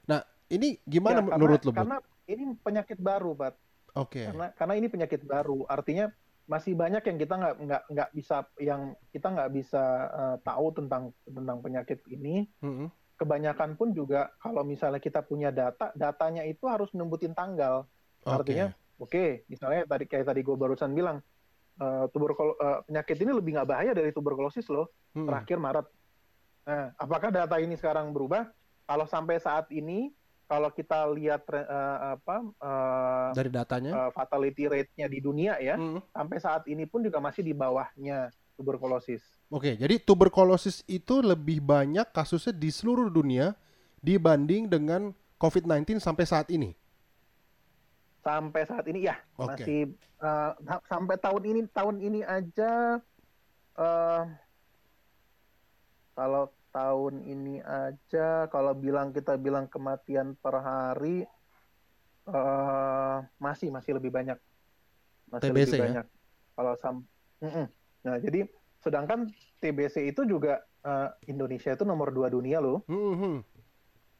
Nah 0.05 0.19
ini 0.47 0.79
gimana 0.83 1.19
Ya, 1.19 1.21
karena- 1.21 1.35
menurut 1.35 1.61
lo? 1.61 1.71
Karena 1.71 1.97
ini 2.25 2.43
penyakit 2.55 2.99
baru, 2.99 3.31
Bat. 3.33 3.55
Oke. 3.95 4.23
Karena 4.25 4.47
karena 4.53 4.73
ini 4.75 4.87
penyakit 4.87 5.21
baru, 5.23 5.65
artinya 5.65 6.07
masih 6.45 6.73
banyak 6.73 7.05
yang 7.05 7.17
kita 7.19 7.33
nggak 7.35 7.55
nggak 7.61 7.83
nggak 7.89 8.09
bisa 8.11 8.35
yang 8.57 8.81
kita 9.09 9.27
nggak 9.29 9.51
bisa 9.51 9.83
uh, 10.09 10.37
tahu 10.41 10.73
tentang 10.73 11.13
tentang 11.23 11.57
penyakit 11.59 11.99
ini. 12.07 12.49
Mm-mm. 12.59 12.89
Kebanyakan 13.15 13.75
pun 13.75 13.91
juga 13.91 14.31
kalau 14.39 14.63
misalnya 14.63 14.97
kita 14.97 15.19
punya 15.21 15.51
data, 15.51 15.91
datanya 15.93 16.41
itu 16.43 16.65
harus 16.65 16.87
nembutin 16.91 17.35
tanggal. 17.35 17.83
Artinya, 18.23 18.71
oke, 18.95 19.43
misalnya 19.45 19.83
tadi 19.85 20.05
kayak 20.05 20.23
tadi 20.25 20.39
gue 20.39 20.55
barusan 20.55 20.91
bilang, 20.91 21.19
uh, 21.79 22.05
tuberkul 22.11 22.53
uh, 22.59 22.83
penyakit 22.85 23.17
ini 23.17 23.31
lebih 23.33 23.55
nggak 23.55 23.69
bahaya 23.69 23.91
dari 23.95 24.11
tuberkulosis 24.13 24.67
loh. 24.69 24.91
Mm-mm. 25.15 25.25
terakhir 25.25 25.57
Maret. 25.57 25.87
Nah, 26.69 26.93
apakah 27.01 27.33
data 27.33 27.57
ini 27.57 27.73
sekarang 27.73 28.13
berubah? 28.13 28.45
Kalau 28.85 29.09
sampai 29.09 29.41
saat 29.41 29.65
ini, 29.73 30.13
kalau 30.45 30.69
kita 30.73 31.05
lihat 31.13 31.45
eh, 31.49 31.97
apa 32.17 32.41
eh, 32.41 33.29
dari 33.37 33.49
datanya. 33.53 33.91
eh, 33.93 34.09
fatality 34.13 34.65
rate-nya 34.65 35.05
di 35.05 35.21
dunia 35.21 35.57
ya, 35.61 35.77
Mm. 35.77 36.01
sampai 36.09 36.37
saat 36.41 36.63
ini 36.65 36.89
pun 36.89 37.05
juga 37.05 37.21
masih 37.21 37.45
di 37.45 37.53
bawahnya 37.53 38.33
tuberkulosis. 38.57 39.21
Oke, 39.49 39.77
jadi 39.77 40.01
tuberkulosis 40.01 40.81
itu 40.89 41.21
lebih 41.21 41.61
banyak 41.61 42.09
kasusnya 42.09 42.53
di 42.53 42.69
seluruh 42.73 43.09
dunia 43.09 43.53
dibanding 44.01 44.65
dengan 44.69 45.13
COVID-19 45.37 46.01
sampai 46.01 46.25
saat 46.25 46.49
ini. 46.49 46.73
Sampai 48.19 48.61
saat 48.63 48.83
ini 48.85 49.03
ya 49.03 49.15
Oke. 49.33 49.47
masih 49.55 49.79
sa- 50.17 50.55
sampai 50.85 51.15
tahun 51.15 51.43
ini 51.45 51.61
tahun 51.69 51.97
ini 51.99 52.19
aja 52.21 52.99
eh 53.73 54.23
kalau 56.13 56.43
tahun 56.69 57.23
ini 57.23 57.55
aja 57.59 58.27
kalau 58.45 58.73
bilang 58.73 59.09
kita 59.09 59.35
bilang 59.35 59.65
kematian 59.65 60.35
per 60.35 60.55
hari 60.57 61.23
eh 62.27 63.17
masih 63.37 63.69
masih 63.69 63.95
lebih 63.95 64.11
banyak 64.11 64.35
masih 65.27 65.49
TBC 65.49 65.55
lebih 65.65 65.73
ya? 65.73 65.83
banyak 65.85 66.05
kalau 66.53 66.73
sam 66.75 66.95
Mm-mm. 67.39 67.65
nah 68.01 68.19
jadi 68.19 68.45
sedangkan 68.77 69.31
TBC 69.57 70.05
itu 70.05 70.23
juga 70.25 70.59
eh, 70.81 71.09
Indonesia 71.25 71.71
itu 71.71 71.83
nomor 71.83 72.09
dua 72.09 72.27
dunia 72.27 72.59
loh 72.59 72.83
Mhm. 72.85 73.47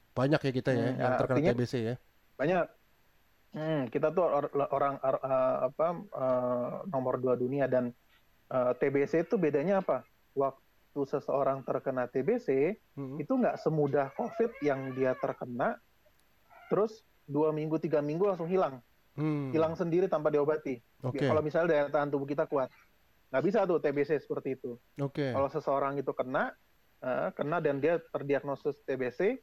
Banyak 0.10 0.42
ya 0.42 0.52
kita 0.54 0.72
ya 0.72 0.80
Hmm, 0.86 0.98
yang 0.98 0.98
ya, 1.06 1.18
terkena 1.18 1.36
artinya- 1.38 1.54
TBC 1.54 1.74
ya. 1.82 1.96
banyak 2.36 2.64
Hmm, 3.50 3.90
kita 3.90 4.14
tuh 4.14 4.22
or- 4.22 4.54
orang 4.70 5.02
or- 5.02 5.22
eh, 5.22 5.58
apa 5.66 5.88
eh, 5.98 6.74
nomor 6.86 7.18
dua 7.18 7.34
dunia 7.34 7.66
dan 7.66 7.90
eh, 8.48 8.72
TBC 8.76 9.26
itu 9.26 9.38
bedanya 9.38 9.82
apa 9.82 10.06
waktu 10.34 10.62
seseorang 11.04 11.62
terkena 11.62 12.06
TBC 12.06 12.78
Mhm. 12.94 13.18
itu 13.18 13.30
nggak 13.32 13.58
semudah 13.58 14.14
COVID 14.14 14.52
yang 14.62 14.94
dia 14.94 15.14
terkena, 15.14 15.78
terus 16.68 17.02
dua 17.26 17.50
minggu 17.50 17.78
tiga 17.78 18.02
minggu 18.02 18.26
langsung 18.26 18.46
hilang, 18.46 18.82
Hmm. 19.14 19.50
hilang 19.50 19.74
sendiri 19.74 20.06
tanpa 20.06 20.30
diobati. 20.30 20.78
Oke. 21.02 21.22
Kalau 21.22 21.42
misalnya 21.42 21.70
daya 21.70 21.86
tahan 21.88 22.10
tubuh 22.10 22.26
kita 22.26 22.46
kuat, 22.46 22.70
nggak 23.30 23.44
bisa 23.44 23.66
tuh 23.66 23.78
TBC 23.78 24.18
seperti 24.20 24.58
itu. 24.58 24.78
Oke. 24.98 25.30
Kalau 25.30 25.46
seseorang 25.48 25.98
itu 25.98 26.10
kena, 26.14 26.54
eh, 27.00 27.30
kena 27.34 27.62
dan 27.62 27.78
dia 27.78 28.02
terdiagnosis 28.10 28.82
TBC, 28.84 29.42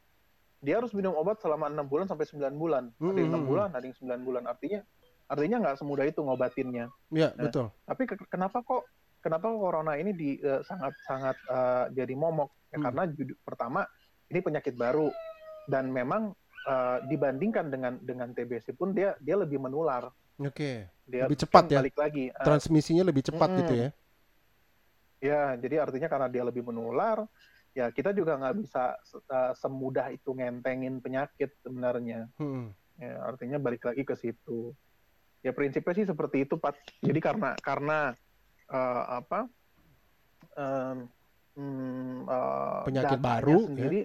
dia 0.57 0.81
harus 0.81 0.89
minum 0.91 1.13
obat 1.13 1.37
selama 1.37 1.69
enam 1.69 1.85
bulan 1.85 2.05
sampai 2.05 2.25
9 2.25 2.53
bulan. 2.53 2.89
Ada 2.97 3.13
yang 3.15 3.29
enam 3.31 3.43
Hmm. 3.45 3.49
bulan, 3.49 3.69
ada 3.71 3.85
yang 3.85 3.95
9 3.95 4.21
bulan. 4.21 4.43
Artinya, 4.45 4.79
artinya 5.27 5.57
nggak 5.61 5.75
semudah 5.77 6.05
itu 6.05 6.19
ngobatinnya. 6.19 6.85
Ya, 7.09 7.29
Nah, 7.33 7.45
betul. 7.45 7.69
Tapi 7.83 8.03
ke- 8.05 8.27
kenapa 8.27 8.61
kok 8.61 8.83
kenapa 9.19 9.45
kok 9.47 9.59
corona 9.59 9.93
ini 9.95 10.11
di 10.11 10.29
eh, 10.39 10.61
sangat 10.63 10.93
sangat 11.03 11.37
eh, 11.47 11.85
jadi 11.93 12.13
momok? 12.13 12.49
Ya, 12.67 12.77
Hmm. 12.77 12.83
Karena 12.89 13.01
pertama 13.41 13.81
ini 14.27 14.39
penyakit 14.41 14.73
baru 14.73 15.13
dan 15.65 15.87
memang 15.87 16.33
eh, 16.63 16.97
dibandingkan 17.05 17.69
dengan 17.69 17.95
dengan 17.97 18.33
TBC 18.33 18.73
pun 18.73 18.91
dia 18.91 19.15
dia 19.19 19.37
lebih 19.37 19.55
menular. 19.55 20.11
Oke. 20.37 20.89
Dia 21.07 21.23
Lebih 21.23 21.39
cepat 21.39 21.63
kan 21.63 21.71
ya? 21.71 21.79
Balik 21.79 21.95
lagi. 21.95 22.25
Transmisinya 22.35 23.01
lebih 23.01 23.23
cepat 23.23 23.47
Mm-mm. 23.47 23.59
gitu 23.63 23.73
ya. 23.77 23.89
ya, 25.17 25.57
jadi 25.57 25.81
artinya 25.81 26.05
karena 26.05 26.27
dia 26.27 26.43
lebih 26.43 26.61
menular, 26.61 27.25
ya 27.77 27.93
kita 27.93 28.09
juga 28.09 28.41
nggak 28.41 28.57
bisa 28.57 28.97
eh, 29.29 29.53
semudah 29.53 30.09
itu 30.09 30.33
ngentengin 30.33 30.97
penyakit 30.97 31.53
sebenarnya. 31.61 32.25
Hmm. 32.41 32.73
Ya, 32.97 33.21
artinya 33.21 33.61
balik 33.61 33.85
lagi 33.85 34.01
ke 34.01 34.17
situ. 34.17 34.73
Ya 35.45 35.53
prinsipnya 35.53 35.93
sih 35.93 36.09
seperti 36.09 36.49
itu, 36.49 36.57
Pak. 36.57 36.73
Jadi 37.05 37.19
karena 37.21 37.53
karena 37.61 38.17
eh, 38.65 39.03
apa 39.21 39.45
em, 40.57 41.05
mm, 41.53 42.17
eh, 42.25 42.81
Penyakit 42.89 43.19
baru, 43.21 43.57
ya. 43.61 43.65
sendiri, 43.69 44.01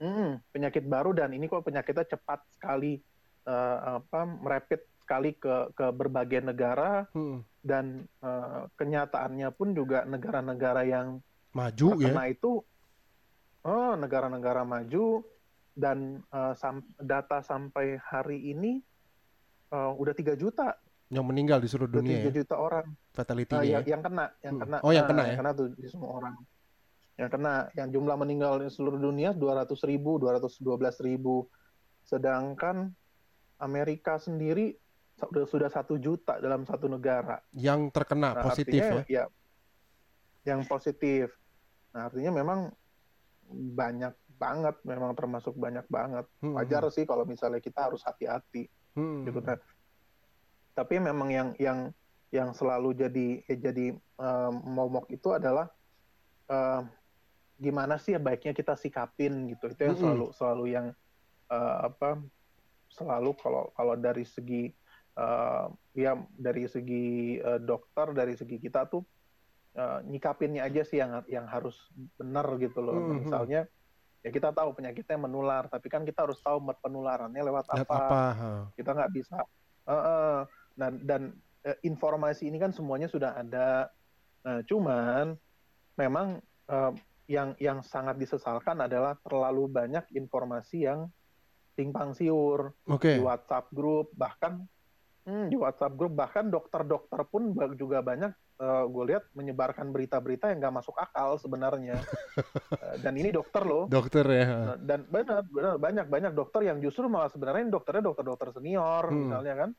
mm, 0.00 0.30
penyakit 0.48 0.84
baru 0.88 1.10
dan 1.12 1.36
ini 1.36 1.44
kok 1.44 1.68
penyakitnya 1.68 2.08
cepat 2.08 2.40
sekali 2.56 2.96
eh, 3.44 3.78
apa 4.00 4.24
merepit 4.24 4.88
sekali 5.04 5.36
ke 5.36 5.76
ke 5.76 5.86
berbagai 5.92 6.40
negara 6.40 7.04
Hmm. 7.12 7.44
dan 7.60 8.08
eh, 8.24 8.62
kenyataannya 8.80 9.52
pun 9.52 9.76
juga 9.76 10.08
negara-negara 10.08 10.88
yang 10.88 11.20
Maju 11.50 11.98
ya. 11.98 12.14
itu 12.30 12.62
oh 13.62 13.92
negara-negara 13.94 14.62
maju 14.62 15.24
dan 15.72 15.98
eh, 16.22 16.54
sam- 16.54 16.86
data 16.96 17.40
sampai 17.40 17.96
hari 17.98 18.50
ini 18.50 18.80
eh, 19.70 19.92
udah 19.92 20.12
tiga 20.12 20.34
juta 20.34 20.76
Yang 21.08 21.26
meninggal 21.26 21.58
di 21.58 21.66
seluruh 21.66 21.90
udah 21.90 21.98
dunia 21.98 22.16
tiga 22.16 22.30
ya. 22.30 22.36
juta 22.38 22.54
orang 22.56 22.86
Fatality-nya 23.10 23.60
Eh, 23.60 23.66
ya. 23.66 23.72
yang, 23.74 23.84
yang 23.88 24.02
kena 24.02 24.24
yang 24.40 24.54
Hmm. 24.54 24.62
kena 24.62 24.76
Oh, 24.80 24.92
yang 24.92 25.06
kena 25.06 25.22
ya? 25.24 25.36
kena 25.36 25.50
tuh 25.52 25.66
di 25.70 25.86
semua 25.86 26.10
orang 26.14 26.34
yang 27.16 27.28
kena 27.28 27.54
yang 27.74 27.88
jumlah 27.90 28.16
meninggal 28.16 28.52
di 28.56 28.68
seluruh 28.68 28.96
dunia 28.96 29.30
200 29.30 29.66
ribu 29.84 30.16
212 30.16 30.56
ribu 31.00 31.50
sedangkan 32.02 32.88
Amerika 33.58 34.16
sendiri 34.16 34.72
sudah 35.12 35.44
sudah 35.44 35.68
satu 35.68 36.00
juta 36.00 36.40
dalam 36.40 36.64
satu 36.64 36.88
negara 36.88 37.44
Yang 37.52 37.92
terkena 37.92 38.32
Nah, 38.32 38.42
positif 38.42 38.80
artinya, 38.80 39.04
ya. 39.04 39.24
yang 40.42 40.64
positif. 40.64 41.28
Nah, 41.90 42.08
artinya 42.08 42.32
memang 42.32 42.72
banyak 43.50 44.14
banget, 44.40 44.76
memang 44.86 45.12
termasuk 45.12 45.52
banyak 45.58 45.84
banget. 45.90 46.24
Hmm, 46.40 46.56
Wajar 46.56 46.88
sih 46.88 47.04
kalau 47.04 47.28
misalnya 47.28 47.60
kita 47.60 47.90
harus 47.90 48.00
hati-hati 48.06 48.70
hmm. 48.96 49.28
gitu 49.28 49.40
kan. 49.44 49.58
Tapi 50.72 50.96
memang 50.96 51.28
yang 51.28 51.48
yang 51.60 51.92
yang 52.30 52.54
selalu 52.54 52.94
jadi 52.94 53.28
eh, 53.44 53.58
jadi 53.58 53.92
eh, 53.98 54.52
momok 54.64 55.10
itu 55.10 55.34
adalah 55.34 55.68
eh, 56.48 56.82
gimana 57.60 58.00
sih 58.00 58.16
ya 58.16 58.20
baiknya 58.22 58.56
kita 58.56 58.78
sikapin 58.78 59.50
gitu. 59.52 59.68
Itu 59.68 59.80
yang 59.84 59.94
Mm-mm. 59.98 60.04
selalu 60.06 60.26
selalu 60.32 60.64
yang 60.72 60.86
eh, 61.50 61.78
apa 61.90 62.22
selalu 62.88 63.36
kalau 63.36 63.68
kalau 63.76 63.94
dari 63.98 64.24
segi 64.24 64.72
eh, 65.18 65.66
ya 65.98 66.16
dari 66.32 66.64
segi 66.64 67.36
eh, 67.36 67.60
dokter 67.60 68.14
dari 68.16 68.38
segi 68.38 68.56
kita 68.56 68.88
tuh 68.88 69.04
eh, 69.76 69.98
nyikapinnya 70.06 70.66
aja 70.66 70.82
sih 70.82 70.98
yang 70.98 71.22
yang 71.30 71.46
harus 71.46 71.76
benar 72.18 72.46
gitu 72.58 72.80
loh. 72.82 72.96
Mhm. 72.96 73.26
Misalnya 73.26 73.60
ya 74.20 74.30
kita 74.30 74.52
tahu 74.52 74.76
penyakitnya 74.76 75.16
menular, 75.16 75.68
tapi 75.70 75.88
kan 75.88 76.04
kita 76.04 76.28
harus 76.28 76.38
tahu 76.44 76.60
penularannya 76.80 77.40
lewat 77.40 77.66
apa. 77.72 77.84
apa? 77.88 78.22
Kita 78.76 78.90
nggak 78.92 79.12
bisa. 79.14 79.38
Eh, 79.88 79.92
eh. 79.92 80.40
dan 80.78 80.92
dan 81.04 81.22
eh, 81.66 81.76
informasi 81.84 82.48
ini 82.48 82.56
kan 82.60 82.70
semuanya 82.72 83.10
sudah 83.10 83.36
ada. 83.36 83.90
Nah, 84.40 84.60
cuman 84.64 85.36
memang 85.96 86.40
eh, 86.68 86.92
yang 87.30 87.54
yang 87.62 87.78
sangat 87.86 88.18
disesalkan 88.18 88.82
adalah 88.82 89.14
terlalu 89.22 89.70
banyak 89.70 90.02
informasi 90.18 90.90
yang 90.90 91.06
simpang 91.78 92.10
siur 92.12 92.74
Oke. 92.90 93.16
di 93.16 93.22
WhatsApp 93.22 93.70
grup 93.70 94.10
bahkan 94.18 94.66
hmm, 95.30 95.46
di 95.46 95.56
WhatsApp 95.56 95.94
grup 95.94 96.18
bahkan 96.18 96.50
dokter-dokter 96.50 97.22
pun 97.24 97.54
juga 97.78 98.02
banyak 98.02 98.34
gue 98.60 99.04
lihat 99.08 99.24
menyebarkan 99.32 99.88
berita-berita 99.88 100.50
yang 100.50 100.58
nggak 100.60 100.76
masuk 100.82 100.98
akal 100.98 101.38
sebenarnya 101.38 102.02
Eh, 102.80 102.96
dan 103.04 103.12
ini 103.14 103.28
dokter 103.28 103.60
loh 103.62 103.84
Dokter 103.86 104.24
ya. 104.24 104.46
Nah, 104.72 104.76
dan 104.80 105.04
benar 105.06 105.44
benar 105.44 105.74
banyak 105.76 106.06
banyak 106.08 106.32
dokter 106.32 106.64
yang 106.64 106.80
justru 106.80 107.06
malah 107.06 107.28
sebenarnya 107.28 107.68
ini 107.68 107.72
dokternya 107.72 108.02
dokter-dokter 108.02 108.48
senior 108.56 109.04
Hmm. 109.06 109.26
misalnya 109.26 109.54
kan 109.54 109.70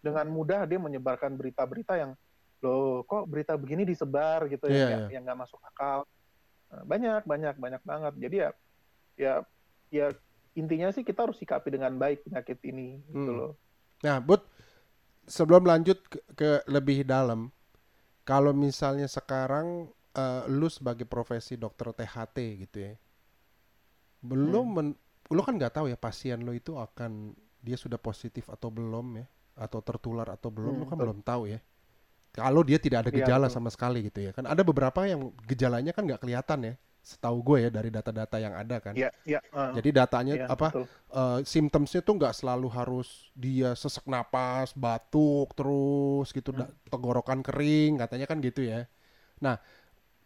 dengan 0.00 0.26
mudah 0.28 0.64
dia 0.66 0.80
menyebarkan 0.80 1.36
berita-berita 1.36 1.94
yang 1.96 2.12
loh 2.60 3.04
kok 3.06 3.24
berita 3.28 3.54
begini 3.56 3.84
disebar 3.84 4.44
gitu 4.48 4.66
Iya, 4.66 4.76
ya 4.76 4.88
iya. 4.88 4.98
yang 5.16 5.22
nggak 5.24 5.38
masuk 5.38 5.60
akal 5.64 6.04
banyak 6.84 7.22
banyak 7.24 7.54
banyak 7.56 7.82
banget 7.84 8.12
jadi 8.18 8.36
ya 8.36 8.50
ya 9.16 9.32
ya 9.90 10.06
intinya 10.54 10.88
sih 10.90 11.02
kita 11.02 11.24
harus 11.28 11.38
sikapi 11.38 11.70
dengan 11.70 11.94
baik 11.94 12.26
penyakit 12.26 12.58
ini 12.64 12.98
gitu 13.10 13.30
Hmm. 13.30 13.38
loh 13.38 13.52
Nah, 14.00 14.16
Bud, 14.16 14.40
sebelum 15.30 15.62
lanjut 15.70 15.98
ke, 16.12 16.18
ke 16.38 16.50
lebih 16.74 16.98
dalam, 17.06 17.40
kalau 18.30 18.52
misalnya 18.66 19.08
sekarang 19.10 19.90
eh, 20.16 20.42
lu 20.58 20.68
sebagai 20.76 21.06
profesi 21.14 21.54
dokter 21.64 21.86
THT 21.96 22.36
gitu 22.66 22.78
ya, 22.88 22.94
belum, 24.20 24.66
Hmm. 24.66 24.76
men- 24.76 24.98
lu 25.30 25.40
kan 25.46 25.54
nggak 25.56 25.74
tahu 25.80 25.86
ya 25.92 25.96
pasien 26.00 26.42
lu 26.42 26.52
itu 26.56 26.74
akan 26.76 27.32
dia 27.62 27.76
sudah 27.78 28.00
positif 28.00 28.48
atau 28.50 28.68
belum 28.72 29.06
ya, 29.22 29.26
atau 29.56 29.80
tertular 29.84 30.26
atau 30.32 30.48
belum, 30.50 30.80
lu 30.80 30.84
Hmm, 30.84 30.88
kan 30.88 30.98
betul. 30.98 31.00
belum 31.00 31.20
tahu 31.22 31.42
ya. 31.54 31.60
Kalau 32.36 32.62
dia 32.66 32.78
tidak 32.78 33.06
ada 33.08 33.10
Iya, 33.10 33.28
gejala 33.28 33.46
betul. 33.46 33.56
sama 33.56 33.70
sekali 33.74 34.06
gitu 34.08 34.20
ya, 34.24 34.32
kan 34.36 34.46
ada 34.46 34.62
beberapa 34.62 35.04
yang 35.08 35.32
gejalanya 35.48 35.92
kan 35.96 36.04
nggak 36.08 36.22
kelihatan 36.24 36.60
ya, 36.64 36.74
setahu 37.00 37.40
gue 37.42 37.58
ya 37.64 37.70
dari 37.72 37.88
data-data 37.88 38.36
yang 38.36 38.52
ada 38.52 38.76
kan. 38.78 38.92
ya 38.92 39.08
ya 39.24 39.40
eh, 39.40 39.70
Jadi 39.74 39.88
datanya 39.90 40.34
ya, 40.36 40.46
apa? 40.46 40.68
betul. 40.68 40.84
eh, 41.10 41.38
symptomsnya 41.42 42.00
tuh 42.00 42.14
nggak 42.14 42.34
selalu 42.34 42.68
harus 42.68 43.32
dia 43.32 43.72
sesek 43.72 44.04
napas, 44.04 44.76
batuk 44.76 45.56
terus 45.56 46.28
gitu, 46.30 46.52
Hmm. 46.52 46.68
tenggorokan 46.86 47.40
kering, 47.40 47.98
katanya 47.98 48.24
kan 48.24 48.38
gitu 48.38 48.62
ya. 48.62 48.84
Nah, 49.40 49.56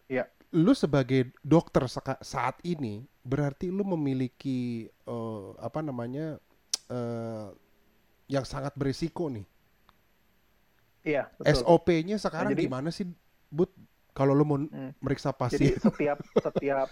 Iya. 0.04 0.26
lu 0.52 0.74
sebagai 0.74 1.30
dokter 1.40 1.86
saat 2.20 2.58
ini 2.62 3.00
berarti 3.22 3.70
lu 3.70 3.86
memiliki 3.86 4.84
eh, 4.86 5.48
apa 5.58 5.78
namanya 5.78 6.36
eh, 6.86 7.48
yang 8.26 8.44
sangat 8.44 8.74
berisiko 8.74 9.28
nih. 9.28 9.46
iya 11.04 11.28
SOP-nya 11.38 12.16
sekarang 12.16 12.52
jadi- 12.52 12.64
gimana 12.64 12.88
sih, 12.88 13.04
Bud? 13.46 13.68
Kalau 14.16 14.32
lu 14.38 14.44
mau 14.48 14.58
Hmm. 14.72 14.90
meriksa 15.04 15.30
Jadi 15.52 15.66
pasien, 15.70 15.74
setiap 15.78 16.18
setiap 16.44 16.88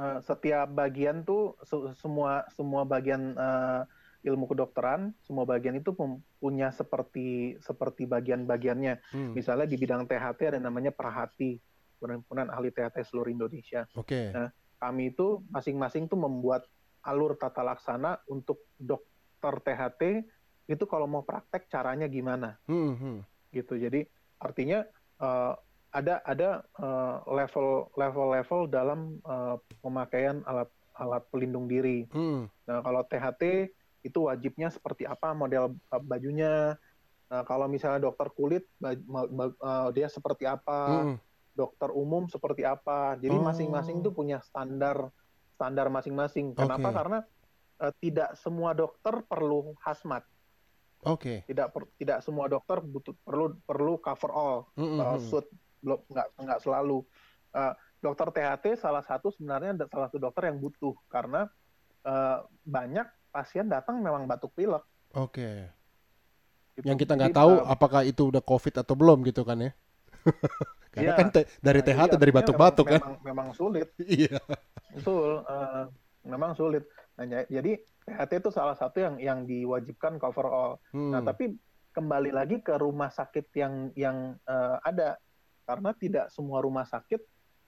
eh, 0.00 0.18
setiap 0.24 0.66
bagian 0.72 1.24
tuh 1.28 1.56
se- 1.64 1.94
semua 1.98 2.46
semua 2.52 2.82
bagian 2.88 3.22
eh, 3.36 3.82
ilmu 4.28 4.46
kedokteran, 4.50 5.14
semua 5.22 5.46
bagian 5.48 5.78
itu 5.80 5.92
punya 6.42 6.68
seperti 6.74 7.56
seperti 7.62 8.04
bagian-bagiannya. 8.10 8.94
Hmm, 9.12 9.38
Misalnya 9.38 9.66
di 9.70 9.76
bidang 9.78 10.04
THT 10.10 10.40
ada 10.50 10.60
namanya 10.62 10.92
Perhati, 10.94 11.60
Perhimpunan 12.00 12.48
Ahli 12.52 12.70
THT 12.74 12.96
seluruh 13.06 13.30
Indonesia. 13.32 13.86
oke, 13.94 14.20
Nah, 14.34 14.50
Kami 14.76 15.14
itu 15.16 15.40
masing-masing 15.48 16.04
tuh 16.12 16.20
membuat 16.20 16.68
alur 17.06 17.38
tata 17.40 17.62
laksana 17.64 18.20
untuk 18.28 18.68
dokter 18.76 19.54
THT 19.64 20.02
itu 20.68 20.84
kalau 20.90 21.06
mau 21.08 21.22
praktek 21.24 21.70
caranya 21.70 22.06
gimana 22.10 22.58
Hmm, 22.66 22.94
hmm. 23.00 23.26
gitu. 23.54 23.74
Jadi 23.78 24.06
artinya 24.42 24.84
eh, 25.22 25.52
ada 25.96 26.20
ada 26.22 26.48
eh, 26.76 27.16
level 27.26 27.88
level 27.96 28.26
level 28.30 28.60
dalam 28.68 29.00
eh, 29.18 29.56
pemakaian 29.80 30.44
alat 30.44 30.68
alat 30.92 31.24
pelindung 31.32 31.64
diri. 31.64 32.04
Hmm, 32.12 32.48
Nah 32.68 32.82
kalau 32.82 33.00
THT 33.02 33.72
itu 34.02 34.18
wajibnya 34.28 34.68
seperti 34.68 35.08
apa 35.08 35.32
model 35.32 35.76
bajunya. 36.04 36.76
Nah 37.26 37.42
kalau 37.42 37.66
misalnya 37.66 38.04
dokter 38.04 38.28
kulit 38.30 38.64
baj- 38.76 39.00
eh, 39.56 39.88
dia 39.92 40.08
seperti 40.08 40.44
apa, 40.44 41.04
hmm. 41.04 41.16
dokter 41.52 41.88
umum 41.90 42.28
seperti 42.28 42.62
apa. 42.62 43.16
Jadi 43.16 43.36
Oh. 43.36 43.44
masing-masing 43.44 44.04
tuh 44.04 44.12
punya 44.12 44.40
standar 44.40 45.08
standar 45.56 45.88
masing-masing. 45.88 46.52
Kenapa? 46.52 46.92
Oke. 46.92 46.96
Karena 46.96 47.18
eh, 47.76 47.92
tidak 48.00 48.36
semua 48.36 48.72
dokter 48.72 49.24
perlu 49.24 49.72
hazmat. 49.80 50.24
oke, 51.04 51.44
Tidak 51.44 51.68
per- 51.70 51.92
tidak 51.96 52.18
semua 52.20 52.48
dokter 52.48 52.80
butuh 52.80 53.14
perlu 53.20 53.56
perlu 53.62 53.94
cover 53.96 54.32
all 54.32 54.58
Hmm, 54.74 54.96
uh, 54.98 55.20
suit 55.20 55.46
belum 55.82 56.00
nggak 56.08 56.28
nggak 56.40 56.60
selalu 56.62 57.04
Uh, 57.56 57.72
dokter 58.04 58.28
THT 58.28 58.76
salah 58.76 59.00
satu 59.00 59.32
sebenarnya 59.32 59.88
salah 59.88 60.12
satu 60.12 60.20
dokter 60.20 60.52
yang 60.52 60.60
butuh 60.60 60.92
karena 61.08 61.48
uh, 62.04 62.44
banyak 62.68 63.08
pasien 63.32 63.64
datang 63.64 64.04
memang 64.04 64.28
batuk 64.28 64.52
pilek 64.52 64.84
oke. 65.16 65.72
gitu. 66.76 66.84
Yang 66.84 66.98
kita 67.08 67.12
nggak 67.16 67.32
tahu 67.32 67.52
uh, 67.56 67.72
apakah 67.72 68.04
itu 68.04 68.28
udah 68.28 68.44
COVID 68.44 68.84
atau 68.84 68.92
belum 68.92 69.24
gitu 69.24 69.40
kan 69.40 69.56
ya? 69.56 69.72
Karena 70.92 71.16
Iya. 71.16 71.16
kan 71.16 71.28
te- 71.32 71.48
dari 71.64 71.80
nah, 71.80 71.86
THT 71.88 71.96
dari 71.96 72.28
artinya 72.28 72.36
batuk-batuk 72.44 72.86
kan? 72.92 73.00
memang, 73.00 73.16
memang 73.24 73.48
sulit 73.56 73.88
Iya. 74.04 74.36
betul 74.92 75.40
uh, 75.48 75.84
memang 76.28 76.52
sulit 76.52 76.84
nah, 77.16 77.24
jadi 77.48 77.72
THT 78.04 78.32
itu 78.44 78.50
salah 78.52 78.76
satu 78.76 79.00
yang 79.00 79.14
yang 79.16 79.38
diwajibkan 79.48 80.20
cover 80.20 80.44
all 80.44 80.72
nah 80.92 81.24
Hmm. 81.24 81.24
tapi 81.24 81.56
kembali 81.96 82.36
lagi 82.36 82.60
ke 82.60 82.76
rumah 82.76 83.08
sakit 83.08 83.48
yang 83.56 83.74
yang 83.96 84.36
uh, 84.44 84.76
ada 84.84 85.16
karena 85.66 85.90
tidak 85.92 86.30
semua 86.30 86.62
rumah 86.62 86.86
sakit 86.86 87.20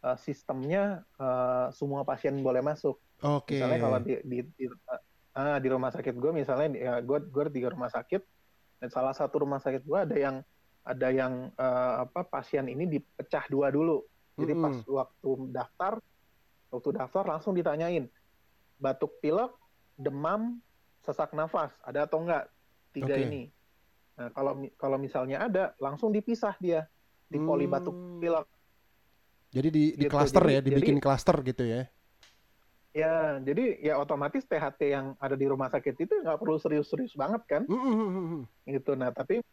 uh, 0.07 0.17
sistemnya 0.17 1.03
uh, 1.19 1.69
semua 1.75 2.07
pasien 2.07 2.39
boleh 2.39 2.63
masuk 2.63 2.97
Oke. 3.19 3.59
Misalnya 3.59 3.79
kalau 3.83 3.99
di 3.99 4.15
di 4.23 4.39
di, 4.55 4.65
ah, 5.35 5.59
di 5.59 5.69
rumah 5.69 5.91
sakit 5.91 6.15
gue 6.15 6.31
misalnya 6.31 6.69
ya 6.79 6.93
gue 7.03 7.19
gue 7.27 7.45
tiga 7.51 7.75
rumah 7.75 7.91
sakit 7.91 8.23
dan 8.79 8.89
salah 8.95 9.11
satu 9.11 9.43
rumah 9.43 9.59
sakit 9.59 9.83
gue 9.83 9.99
ada 9.99 10.17
yang 10.17 10.37
ada 10.87 11.09
yang 11.11 11.51
eh, 11.51 11.95
apa 12.07 12.23
pasien 12.23 12.71
ini 12.71 12.87
dipecah 12.87 13.51
dua 13.51 13.75
dulu. 13.75 14.07
Jadi 14.39 14.55
Mm-mm. 14.55 14.65
pas 14.65 14.77
waktu 14.87 15.31
daftar 15.51 15.93
waktu 16.71 16.91
daftar 16.95 17.25
langsung 17.27 17.59
ditanyain 17.59 18.07
batuk 18.79 19.19
pilek, 19.19 19.51
demam, 19.99 20.63
sesak 21.03 21.35
nafas 21.35 21.75
ada 21.83 22.07
atau 22.07 22.23
enggak 22.23 22.47
tiga 22.95 23.19
Oke. 23.19 23.25
ini. 23.27 23.43
Nah, 24.15 24.31
kalau 24.31 24.63
kalau 24.79 24.95
misalnya 24.95 25.43
ada 25.43 25.75
langsung 25.83 26.15
dipisah 26.15 26.55
dia 26.63 26.87
di 27.29 27.39
poli 27.39 27.65
batuk 27.65 27.93
Hmm. 27.93 28.19
pilek. 28.19 28.47
Jadi 29.49 29.69
di 29.69 29.85
di 29.95 30.05
Gitu, 30.05 30.13
jadi- 30.13 30.49
ya, 30.51 30.61
dibikin 30.61 30.99
klaster 30.99 31.37
gitu 31.41 31.65
ya. 31.65 31.83
Ya, 32.91 33.15
jadi 33.39 33.79
ya 33.79 33.95
otomatis 33.97 34.43
THT 34.43 34.81
yang 34.83 35.07
ada 35.19 35.37
di 35.37 35.45
rumah 35.45 35.69
sakit 35.69 35.95
itu 35.95 36.15
nggak 36.19 36.37
perlu 36.37 36.57
serius-serius 36.57 37.13
banget 37.15 37.45
kan? 37.47 37.63
Hmm, 37.65 37.79
hmm, 37.79 37.95
hmm, 37.95 38.27
hmm. 38.27 38.43
gitu. 38.67 38.93
Nah, 38.93 39.13
tapi 39.13 39.45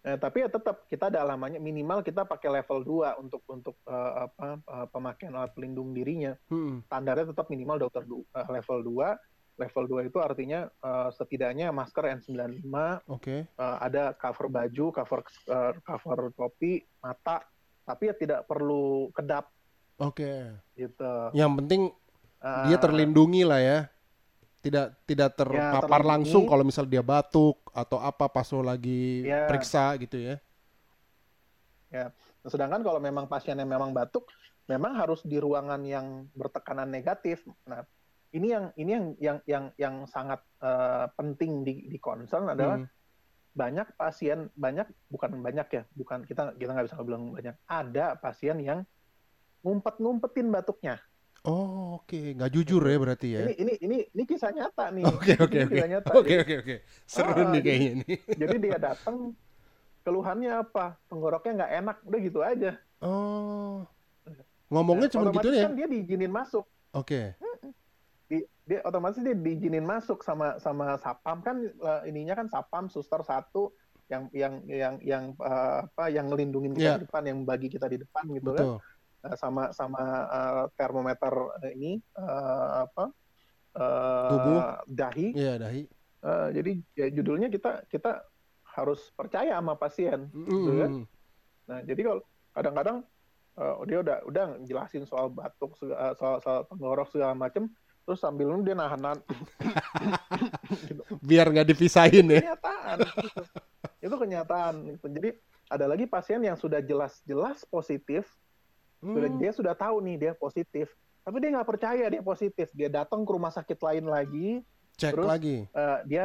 eh, 0.00 0.16
tapi 0.16 0.40
ya 0.40 0.48
tetap 0.48 0.86
kita 0.86 1.06
ada 1.06 1.20
alamannya 1.20 1.58
minimal 1.58 2.00
kita 2.00 2.24
pakai 2.24 2.48
level 2.50 2.80
2 2.82 3.18
untuk 3.18 3.44
untuk 3.46 3.76
eh, 3.84 4.12
apa 4.24 4.46
eh, 4.58 4.86
pemakaian 4.88 5.32
alat 5.32 5.52
pelindung 5.52 5.92
dirinya. 5.92 6.32
Hmm. 6.48 6.80
Standarnya 6.82 7.30
tetap 7.30 7.46
minimal 7.48 7.76
dokter 7.78 8.02
du- 8.02 8.24
eh, 8.26 8.48
level 8.48 8.78
2. 8.82 9.08
Level 9.58 9.84
2 9.90 10.08
itu 10.08 10.18
artinya 10.22 10.70
eh, 10.70 11.08
setidaknya 11.10 11.74
masker 11.74 12.22
N95, 12.22 12.70
Oke. 13.10 13.44
eh, 13.44 13.76
ada 13.82 14.14
cover 14.14 14.46
baju, 14.46 14.86
cover 14.94 15.20
eh, 15.26 15.72
cover 15.82 16.18
topi, 16.32 16.78
mata, 17.02 17.42
tapi 17.82 18.08
ya 18.08 18.14
tidak 18.14 18.40
perlu 18.46 19.10
kedap 19.10 19.50
Oke. 19.98 20.54
gitu. 20.72 21.12
Yang 21.34 21.52
penting 21.58 21.82
dia 22.38 22.78
Eh, 22.78 22.82
terlindungi 22.82 23.42
lah 23.42 23.58
ya. 23.58 23.78
Tidak 24.58 25.06
tidak 25.06 25.34
terpapar 25.34 25.82
terlindungi. 25.82 26.06
langsung 26.06 26.42
kalau 26.46 26.62
misal 26.62 26.86
dia 26.86 27.02
batuk 27.02 27.58
atau 27.74 27.98
apa 27.98 28.30
pas 28.30 28.46
lo 28.54 28.62
lagi 28.62 29.26
Ya. 29.26 29.50
periksa 29.50 29.90
gitu 29.98 30.18
ya. 30.18 30.36
Sedangkan 32.46 32.84
kalau 32.86 33.02
memang 33.02 33.26
pasiennya 33.26 33.64
memang 33.64 33.90
batuk, 33.90 34.28
memang 34.68 34.94
harus 34.94 35.24
di 35.24 35.40
ruangan 35.40 35.82
yang 35.82 36.28
bertekanan 36.32 36.86
negatif. 36.86 37.42
Nah, 37.64 37.82
ini 38.30 38.46
yang 38.48 38.64
ini 38.74 38.90
yang 38.90 39.06
yang 39.18 39.38
yang 39.44 39.64
yang 39.76 39.94
sangat 40.04 40.40
eh, 40.58 41.06
penting 41.14 41.62
di 41.62 41.86
di 41.86 41.98
concern 41.98 42.48
adalah 42.48 42.76
Hmm. 42.76 42.88
banyak 43.50 43.88
pasien 43.94 44.52
banyak 44.54 44.86
bukan 45.08 45.40
banyak 45.40 45.66
ya, 45.68 45.82
bukan 45.92 46.22
kita 46.22 46.54
kita 46.54 46.70
nggak 46.70 46.86
bisa 46.86 47.02
bilang 47.02 47.32
banyak. 47.32 47.56
Ada 47.64 48.14
pasien 48.14 48.58
yang 48.58 48.86
ngumpet-ngumpetin 49.60 50.46
batuknya. 50.48 51.00
Oh, 51.42 51.98
oke. 51.98 52.34
Nggak 52.34 52.50
jujur 52.52 52.82
ya 52.82 52.98
berarti 52.98 53.28
ya. 53.32 53.40
Ini 53.46 53.54
ini 53.56 53.72
ini 53.80 53.98
ini 54.10 54.22
kisah 54.22 54.50
nyata 54.50 54.90
nih. 54.90 55.04
Oke, 55.06 55.32
oke, 55.38 55.54
Ini 55.54 55.64
oke. 55.64 55.74
kisah 55.74 55.88
nyata. 55.88 56.10
Oke, 56.14 56.34
oke, 56.38 56.54
oke. 56.62 56.76
Seru 57.02 57.30
Ah, 57.32 57.46
nih 57.50 57.62
kayaknya 57.62 57.92
nih. 58.04 58.18
Jadi 58.42 58.56
dia 58.58 58.76
datang 58.76 59.16
keluhannya 60.02 60.52
apa? 60.52 60.98
Tenggoroknya 61.06 61.52
nggak 61.62 61.72
enak, 61.78 61.96
udah 62.04 62.20
gitu 62.20 62.40
aja. 62.42 62.70
Oh. 63.00 63.86
Ngomongnya 64.68 65.08
Nah, 65.08 65.14
cuma 65.14 65.30
gitu 65.32 65.48
ya. 65.54 65.64
kan 65.66 65.74
dia 65.74 65.86
diizinin 65.88 66.30
masuk. 66.30 66.66
Oke. 66.92 67.34
di, 67.38 67.70
dia 68.68 68.84
otomatis 68.84 69.16
dia 69.16 69.32
diizinin 69.32 69.80
masuk 69.80 70.20
sama 70.20 70.60
sama 70.60 71.00
sapam 71.00 71.40
kan 71.40 71.56
eh, 71.64 72.00
ininya 72.04 72.36
kan 72.36 72.46
sapam 72.46 72.84
suster 72.86 73.24
satu 73.24 73.72
yang 74.06 74.28
yang 74.30 74.60
yang 74.68 74.94
yang 75.00 75.24
eh, 75.34 75.76
apa 75.88 76.12
yang 76.12 76.28
ngelindungin 76.28 76.72
kita 76.72 76.84
Iya. 76.84 76.96
di 77.00 77.04
depan 77.04 77.22
yang 77.24 77.38
bagi 77.42 77.68
kita 77.68 77.88
di 77.88 77.96
depan 77.96 78.28
gitu 78.30 78.52
kan 78.52 78.66
Betul. 78.76 78.78
Eh, 79.18 79.36
sama 79.36 79.72
sama 79.72 80.02
eh, 80.28 80.64
termometer 80.76 81.32
ini 81.72 81.96
eh, 81.96 82.70
apa 82.84 83.08
Tubuh. 84.28 84.60
dahi 84.86 85.28
Iya, 85.32 85.54
dahi. 85.56 85.82
Eh, 86.18 86.48
jadi 86.50 86.70
ya 86.92 87.06
judulnya 87.14 87.48
kita 87.48 87.86
kita 87.86 88.20
harus 88.74 89.10
percaya 89.14 89.54
sama 89.54 89.74
pasien 89.74 90.26
gitu 90.34 90.72
kan. 90.76 90.90
Mm. 90.98 91.04
Nah, 91.68 91.78
jadi 91.84 92.00
kalau 92.02 92.20
kadang-kadang 92.52 92.96
eh, 93.54 93.74
dia 93.86 93.98
udah 94.02 94.16
udah 94.26 94.46
jelasin 94.62 95.06
soal 95.06 95.30
batuk, 95.30 95.78
eh, 95.80 96.14
soal 96.18 96.42
soal 96.42 96.66
tenggorok 96.66 97.06
segala 97.08 97.34
macem, 97.34 97.70
terus 98.08 98.24
sambil 98.24 98.48
dia 98.64 98.72
nahan-nahan 98.72 99.20
gitu. 100.88 101.02
Biar 101.20 101.44
nggak 101.44 101.68
dipisahin 101.68 102.24
ya. 102.24 102.40
Kenyataan 102.40 102.96
gitu. 103.04 103.40
Itu 104.00 104.14
kenyataan 104.16 104.74
gitu. 104.88 105.06
Jadi 105.12 105.28
ada 105.68 105.84
lagi 105.84 106.08
pasien 106.08 106.40
yang 106.40 106.56
sudah 106.56 106.80
jelas-jelas 106.80 107.68
positif, 107.68 108.24
sudah 108.98 109.28
Hmm. 109.28 109.36
dia 109.36 109.52
sudah 109.52 109.76
tahu 109.76 110.00
nih 110.00 110.16
dia 110.18 110.32
positif, 110.32 110.88
tapi 111.20 111.36
dia 111.38 111.52
nggak 111.52 111.68
percaya 111.68 112.08
dia 112.08 112.24
positif. 112.24 112.72
Dia 112.72 112.88
datang 112.88 113.22
ke 113.22 113.30
rumah 113.30 113.52
sakit 113.52 113.76
lain 113.76 114.08
lagi, 114.08 114.64
Cek 114.96 115.12
terus- 115.12 115.28
lagi. 115.28 115.56
eh, 115.68 115.98
dia 116.08 116.24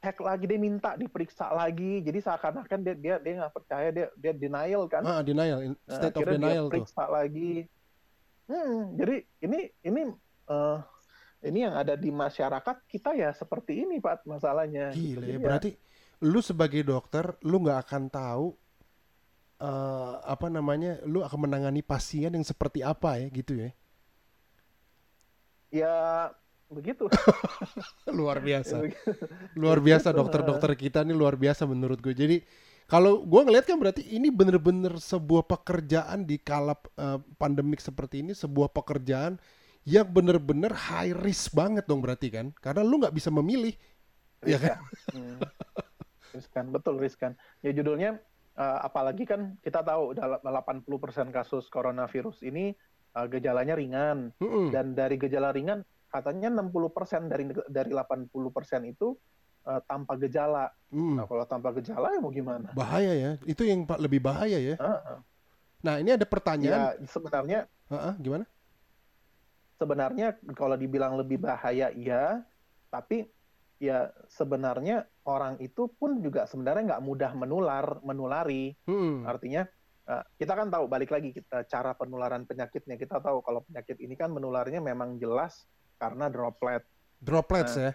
cek 0.00 0.16
lagi, 0.18 0.44
dia 0.44 0.56
minta 0.56 0.96
diperiksa 0.96 1.48
lagi. 1.50 2.00
Jadi 2.00 2.18
seakan-akan 2.18 2.78
dia 2.80 2.94
dia 2.94 3.14
dia 3.20 3.32
nggak 3.38 3.54
percaya, 3.54 3.88
dia 3.88 4.06
dia 4.14 4.32
denial 4.32 4.88
kan. 4.88 5.04
Ah, 5.04 5.20
denial, 5.20 5.60
Nah, 5.68 5.76
state 5.86 6.16
of 6.16 6.24
akhirnya 6.24 6.32
denial 6.40 6.64
dia 6.64 6.64
tuh. 6.64 6.72
periksa 6.72 7.04
lagi. 7.06 7.52
Hmm, 8.44 8.80
jadi 8.96 9.16
ini 9.40 9.58
ini 9.82 10.02
eh, 10.46 10.78
ini 11.48 11.58
yang 11.66 11.74
ada 11.82 11.94
di 12.04 12.10
masyarakat 12.24 12.76
kita 12.92 13.10
ya 13.22 13.30
seperti 13.40 13.72
ini 13.84 13.94
Pak 14.04 14.24
masalahnya. 14.32 14.84
gitu. 15.02 15.18
Gile, 15.18 15.26
Jadi 15.26 15.38
ya, 15.42 15.44
berarti 15.44 15.70
lu 16.30 16.40
sebagai 16.48 16.82
dokter, 16.90 17.24
lu 17.48 17.56
nggak 17.64 17.78
akan 17.84 18.02
tahu 18.18 18.46
eh, 19.68 20.14
apa 20.34 20.46
namanya, 20.56 20.92
lu 21.12 21.18
akan 21.26 21.38
menangani 21.50 21.82
pasien 21.90 22.30
yang 22.36 22.46
seperti 22.46 22.80
apa 22.86 23.10
ya, 23.22 23.26
gitu 23.38 23.52
ya? 23.58 23.70
ya 25.70 25.88
begitu. 26.70 27.04
Luar 28.16 28.38
Ya, 28.38 28.44
biasa, 28.44 28.76
begitu. 28.82 29.10
luar 29.56 29.78
biasa 29.80 30.12
Gitu. 30.12 30.18
dokter-dokter 30.18 30.72
kita 30.78 31.02
nih 31.06 31.16
luar 31.16 31.36
biasa 31.38 31.64
menurut 31.68 31.98
gue. 32.02 32.14
Jadi 32.14 32.36
kalau 32.86 33.24
gue 33.24 33.40
ngeliat 33.46 33.64
kan 33.66 33.78
berarti 33.80 34.04
ini 34.04 34.28
bener-bener 34.32 34.96
sebuah 35.00 35.46
pekerjaan 35.48 36.26
di 36.28 36.36
kala 36.40 36.76
eh, 36.98 37.20
pandemik 37.40 37.80
seperti 37.82 38.22
ini, 38.26 38.32
sebuah 38.36 38.70
pekerjaan 38.74 39.38
yang 39.84 40.08
bener-bener 40.08 40.72
high 40.72 41.12
risk 41.12 41.52
banget 41.52 41.84
dong 41.84 42.00
berarti 42.00 42.32
kan? 42.32 42.50
Karena 42.56 42.80
lu 42.80 42.96
nggak 43.00 43.12
bisa 43.12 43.28
memilih, 43.28 43.76
ya 44.44 44.56
kan? 44.56 44.80
Hmm. 45.12 45.38
Riskan, 46.34 46.72
betul 46.74 46.98
riskan. 46.98 47.36
Ya 47.60 47.70
judulnya 47.70 48.18
eh, 48.58 48.78
apalagi 48.82 49.28
kan 49.28 49.54
kita 49.60 49.84
tahu 49.84 50.16
dalam 50.16 50.40
80% 50.42 51.30
kasus 51.30 51.68
coronavirus 51.70 52.42
ini 52.42 52.74
eh, 53.14 53.26
gejalanya 53.30 53.78
ringan 53.78 54.34
Mm-mm. 54.42 54.74
dan 54.74 54.96
dari 54.98 55.14
gejala 55.20 55.54
ringan 55.54 55.86
katanya 56.10 56.50
60% 56.50 57.30
dari 57.30 57.44
dari 57.70 57.90
80% 57.94 58.32
itu 58.90 59.14
eh, 59.68 59.80
tanpa 59.86 60.16
gejala. 60.18 60.72
Mm. 60.90 61.22
Nah, 61.22 61.24
kalau 61.28 61.44
tanpa 61.46 61.70
gejala 61.76 62.08
ya 62.10 62.18
mau 62.18 62.32
gimana? 62.34 62.72
Bahaya 62.74 63.12
ya, 63.14 63.30
itu 63.46 63.62
yang 63.62 63.86
lebih 63.86 64.24
bahaya 64.24 64.58
ya. 64.58 64.74
Heeh. 64.80 65.18
Nah 65.84 66.00
ini 66.00 66.16
ada 66.16 66.24
pertanyaan, 66.24 66.96
Ya 66.96 67.04
sebenarnya 67.04 67.60
Heeh, 67.92 68.14
gimana? 68.16 68.48
Sebenarnya 69.76 70.38
kalau 70.54 70.78
dibilang 70.78 71.18
lebih 71.18 71.42
bahaya 71.42 71.90
iya, 71.90 72.42
tapi 72.88 73.26
ya 73.82 74.08
sebenarnya 74.30 75.04
orang 75.26 75.58
itu 75.58 75.90
pun 75.90 76.22
juga 76.22 76.46
sebenarnya 76.46 76.94
nggak 76.94 77.04
mudah 77.04 77.32
menular 77.34 77.86
menulari. 78.06 78.72
Mm. 78.86 79.26
Artinya 79.26 79.62
eh, 80.08 80.24
kita 80.38 80.52
kan 80.54 80.70
tahu 80.70 80.86
balik 80.86 81.10
lagi 81.10 81.34
kita 81.34 81.66
cara 81.66 81.92
penularan 81.98 82.46
penyakitnya 82.46 82.94
kita 82.94 83.18
tahu 83.18 83.42
kalau 83.42 83.66
penyakit 83.66 83.98
ini 83.98 84.14
kan 84.14 84.30
menularnya 84.30 84.78
memang 84.78 85.18
jelas 85.18 85.66
karena 85.98 86.30
droplet. 86.30 86.86
Droplets 87.18 87.74
Nah, 87.76 87.90
ya. 87.90 87.92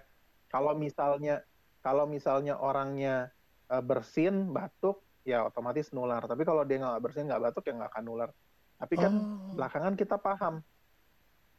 Kalau 0.49 0.73
misalnya 0.75 1.45
kalau 1.79 2.05
misalnya 2.09 2.59
orangnya 2.59 3.31
eh, 3.71 3.83
bersin 3.83 4.51
batuk 4.51 4.99
ya 5.23 5.47
otomatis 5.47 5.95
nular. 5.95 6.27
Tapi 6.27 6.43
kalau 6.43 6.67
dia 6.67 6.81
nggak 6.83 7.01
bersin 7.01 7.29
nggak 7.29 7.43
batuk 7.51 7.63
ya 7.69 7.73
nggak 7.79 7.91
akan 7.95 8.03
nular. 8.03 8.29
Tapi 8.79 8.95
kan 8.95 9.13
Oh. 9.15 9.55
belakangan 9.59 9.95
kita 9.99 10.15
paham 10.15 10.63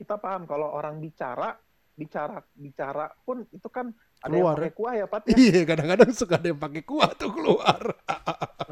kita 0.00 0.16
paham 0.16 0.48
kalau 0.48 0.72
orang 0.72 0.96
bicara 0.96 1.60
bicara 1.92 2.40
bicara 2.56 3.12
pun 3.28 3.44
itu 3.52 3.68
kan 3.68 3.92
ada 4.24 4.32
Keluar, 4.32 4.56
yang 4.56 4.64
pakai 4.64 4.72
kuah 4.72 4.94
ya 4.96 5.06
Pat 5.06 5.22
ya. 5.28 5.36
Iya, 5.36 5.60
kadang-kadang 5.68 6.10
suka 6.16 6.40
ada 6.40 6.48
yang 6.48 6.60
pakai 6.60 6.82
kuah 6.88 7.12
tuh 7.12 7.28
keluar. 7.36 7.82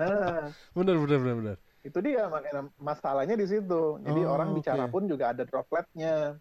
Nah, 0.01 0.49
bener, 0.73 0.97
bener, 0.97 1.19
bener, 1.21 1.37
bener. 1.37 1.57
itu 1.85 1.99
dia 2.05 2.25
makanya 2.29 2.69
masalahnya 2.81 3.37
di 3.37 3.45
situ. 3.45 4.01
Jadi 4.01 4.21
Oh, 4.25 4.33
orang 4.33 4.57
bicara 4.57 4.89
pun 4.89 5.05
juga 5.05 5.37
ada 5.37 5.45
dropletnya. 5.45 6.41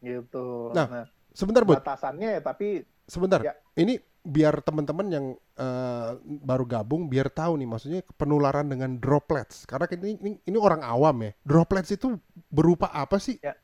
Gitu. 0.00 0.72
Nah, 0.72 0.86
Nah, 0.88 1.04
Sebentar, 1.32 1.68
Bud. 1.68 1.76
batasannya 1.80 2.40
ya 2.40 2.40
tapi 2.40 2.84
Sebentar. 3.06 3.38
Ya. 3.44 3.52
Ini 3.76 4.00
biar 4.26 4.58
teman-teman 4.64 5.06
yang 5.12 5.26
eh, 5.56 6.10
baru 6.42 6.66
gabung 6.66 7.06
biar 7.06 7.30
tahu 7.30 7.54
nih 7.60 7.68
maksudnya 7.68 8.00
penularan 8.16 8.66
dengan 8.66 8.96
droplets. 8.98 9.64
Karena 9.68 9.86
ini 9.94 10.16
ini, 10.18 10.30
ini 10.42 10.58
orang 10.58 10.80
awam 10.82 11.28
ya. 11.28 11.32
Droplets 11.44 11.92
itu 11.92 12.16
berupa 12.48 12.88
apa 12.90 13.20
sih? 13.20 13.36
Ya. 13.40 13.54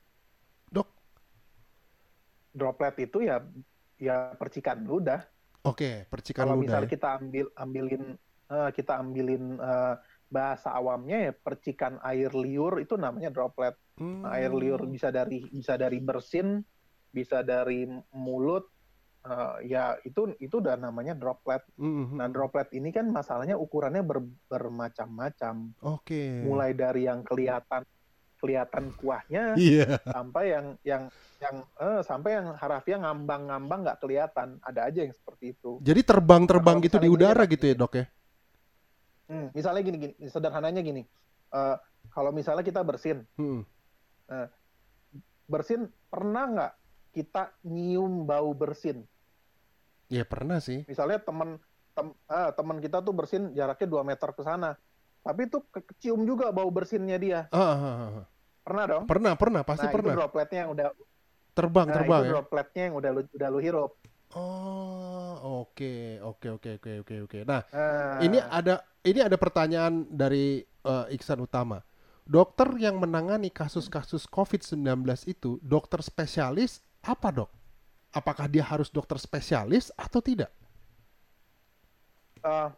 Droplet 2.52 2.94
itu 3.00 3.24
ya 3.24 3.40
ya 3.96 4.36
percikan 4.36 4.84
udah. 4.84 5.24
Oke, 5.64 6.04
percikan 6.06 6.44
Kalau 6.46 6.58
ludah. 6.58 6.64
misal 6.68 6.82
ya. 6.84 6.90
kita 6.90 7.08
ambil 7.16 7.46
ambilin 7.56 8.04
eh, 8.50 8.70
kita 8.76 8.92
ambilin 8.98 9.56
eh, 9.56 9.94
bahasa 10.32 10.72
awamnya 10.72 11.28
ya 11.28 11.32
percikan 11.32 12.00
air 12.02 12.32
liur 12.32 12.80
itu 12.80 12.96
namanya 12.96 13.28
droplet. 13.28 13.76
Hmm. 13.96 14.24
Nah, 14.24 14.36
air 14.36 14.52
liur 14.52 14.84
bisa 14.88 15.12
dari 15.12 15.44
bisa 15.48 15.76
dari 15.76 16.00
bersin, 16.00 16.64
bisa 17.08 17.44
dari 17.44 17.84
mulut, 18.12 18.68
eh, 19.22 19.70
ya 19.70 19.96
itu 20.02 20.34
itu 20.42 20.58
udah 20.58 20.76
namanya 20.76 21.14
droplet. 21.14 21.62
Hmm, 21.78 22.16
Nah 22.18 22.26
hmm. 22.26 22.34
droplet 22.34 22.68
ini 22.74 22.90
kan 22.90 23.06
masalahnya 23.08 23.54
ukurannya 23.54 24.02
ber- 24.02 24.34
bermacam-macam, 24.50 25.78
Oke. 25.84 26.42
mulai 26.42 26.74
dari 26.74 27.06
yang 27.06 27.22
kelihatan 27.22 27.86
kelihatan 28.42 28.90
kuahnya 28.98 29.54
Iya. 29.54 30.02
sampai 30.02 30.44
yang 30.50 30.66
yang 30.82 31.02
yang 31.38 31.56
eh, 31.78 32.00
sampai 32.02 32.30
yang 32.38 32.46
harafiah 32.58 32.98
ngambang-ngambang 32.98 33.86
nggak 33.86 33.98
kelihatan, 34.02 34.58
ada 34.58 34.90
aja 34.90 35.06
yang 35.06 35.14
seperti 35.14 35.54
itu. 35.54 35.78
Jadi 35.78 36.02
terbang-terbang 36.02 36.82
gitu 36.82 36.98
di 36.98 37.06
udara 37.06 37.46
gini, 37.46 37.52
gitu 37.54 37.64
ya, 37.70 37.74
Dok 37.78 37.94
ya? 37.94 38.04
Hmm, 39.30 39.46
misalnya 39.54 39.82
gini, 39.82 39.96
gini, 39.98 40.14
sederhananya 40.26 40.82
gini, 40.82 41.02
eh, 41.48 41.76
kalau 42.10 42.30
misalnya 42.30 42.62
kita 42.62 42.82
bersin, 42.82 43.22
Hmm. 43.38 43.62
bersin 45.44 45.90
pernah 46.08 46.44
nggak 46.48 46.72
kita 47.12 47.42
nyium 47.62 48.24
bau 48.24 48.50
bersin? 48.52 49.04
Ya 50.08 50.24
pernah 50.24 50.60
sih. 50.60 50.84
misalnya 50.84 51.20
teman 51.20 51.56
tem, 51.92 52.12
ah, 52.28 52.52
teman 52.52 52.80
kita 52.80 53.00
tuh 53.00 53.12
bersin 53.12 53.52
jaraknya 53.52 53.88
2 53.88 54.02
meter 54.04 54.28
ke 54.32 54.40
sana 54.40 54.76
tapi 55.20 55.48
itu 55.48 55.60
ke- 55.68 55.84
kecium 55.88 56.24
juga 56.24 56.52
bau 56.52 56.68
bersinnya 56.68 57.16
dia 57.16 57.40
Ah, 57.48 57.72
ah, 57.72 57.80
ah, 57.80 58.10
ah. 58.20 58.26
Pernah 58.66 58.84
dong 58.86 59.04
Pernah, 59.10 59.34
pernah, 59.38 59.62
pasti 59.66 59.86
nah 59.86 59.92
pernah. 59.94 60.14
itu 60.14 60.18
dropletnya 60.18 60.58
yang 60.66 60.70
udah 60.74 60.86
Terbang, 61.52 61.88
nah, 61.88 61.94
terbang 61.96 62.22
itu 62.22 62.24
ya. 62.24 62.32
dropletnya 62.32 62.82
yang 62.88 62.94
udah 63.00 63.10
lu, 63.12 63.20
udah 63.36 63.48
lu 63.52 63.58
hirup 63.60 63.92
Oh, 64.32 65.36
oke, 65.68 65.92
oke, 66.24 66.46
oke, 66.56 66.70
oke, 66.80 66.92
oke, 67.04 67.14
oke. 67.28 67.38
Nah, 67.44 67.60
Nah, 67.72 68.16
ini 68.16 68.40
ada 68.40 68.80
ini 69.04 69.20
ada 69.20 69.36
pertanyaan 69.36 70.08
dari 70.08 70.64
eh, 70.64 71.06
Iksan 71.12 71.36
Utama. 71.44 71.84
Dokter 72.24 72.70
yang 72.80 72.96
menangani 72.96 73.52
kasus-kasus 73.52 74.24
COVID-19 74.30 75.04
itu 75.28 75.60
dokter 75.60 76.00
spesialis 76.00 76.80
apa, 77.04 77.28
Dok? 77.28 77.50
Apakah 78.16 78.48
dia 78.48 78.64
harus 78.64 78.88
dokter 78.88 79.20
spesialis 79.20 79.92
atau 80.00 80.24
tidak? 80.24 80.48
eh, 82.44 82.68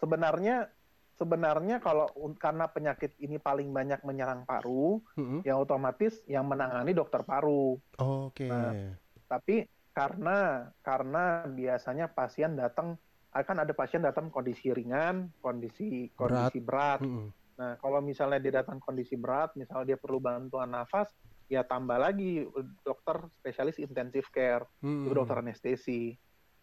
sebenarnya 0.00 0.68
sebenarnya 1.16 1.80
kalau 1.80 2.12
karena 2.36 2.68
penyakit 2.68 3.16
ini 3.18 3.40
paling 3.40 3.72
banyak 3.72 4.04
menyerang 4.04 4.44
paru 4.44 5.00
Mm-mm. 5.16 5.40
ya 5.42 5.56
otomatis 5.56 6.20
yang 6.28 6.44
menangani 6.44 6.92
dokter 6.92 7.24
paru 7.24 7.80
Oke. 7.96 8.46
Nah, 8.46 8.92
tapi 9.26 9.64
karena 9.96 10.68
karena 10.84 11.48
biasanya 11.48 12.12
pasien 12.12 12.52
datang 12.52 13.00
akan 13.32 13.56
ada 13.64 13.72
pasien 13.72 14.04
datang 14.04 14.28
kondisi 14.28 14.68
ringan, 14.72 15.32
kondisi 15.40 16.12
kondisi 16.12 16.60
berat. 16.60 17.00
Mm-mm. 17.00 17.32
Nah, 17.56 17.80
kalau 17.80 18.04
misalnya 18.04 18.36
dia 18.36 18.60
datang 18.60 18.76
kondisi 18.76 19.16
berat, 19.16 19.56
misalnya 19.56 19.96
dia 19.96 19.98
perlu 20.00 20.20
bantuan 20.20 20.68
nafas, 20.68 21.08
ya 21.48 21.64
tambah 21.64 21.96
lagi 21.96 22.44
dokter 22.84 23.24
spesialis 23.40 23.80
intensive 23.80 24.28
care, 24.28 24.68
itu 24.84 25.08
dokter 25.16 25.40
anestesi 25.40 26.12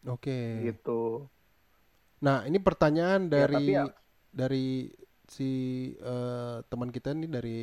Oke. 0.06 0.70
gitu. 0.70 1.26
Nah, 2.22 2.46
ini 2.46 2.62
pertanyaan 2.62 3.26
Ya, 3.26 3.50
dari 3.50 3.58
tapi 3.58 3.74
ya 3.74 3.86
dari 4.34 4.90
si 5.30 5.52
eh, 5.96 6.58
teman 6.68 6.90
kita 6.90 7.14
nih 7.14 7.30
dari 7.30 7.60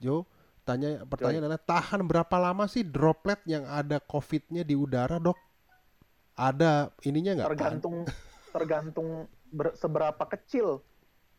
Joe 0.00 0.24
tanya 0.64 1.02
pertanyaan 1.02 1.50
adalah 1.50 1.60
tahan 1.60 2.06
berapa 2.06 2.36
lama 2.38 2.64
sih 2.70 2.86
droplet 2.86 3.42
yang 3.44 3.66
ada 3.66 3.98
COVID-nya 3.98 4.62
di 4.62 4.78
udara 4.78 5.18
dok? 5.18 5.36
Ada 6.38 6.94
ininya 7.04 7.42
nggak? 7.42 7.48
Tahan- 7.50 7.58
tergantung 7.58 7.96
tergantung 8.54 9.08
ber- 9.50 9.76
seberapa 9.76 10.24
kecil. 10.30 10.80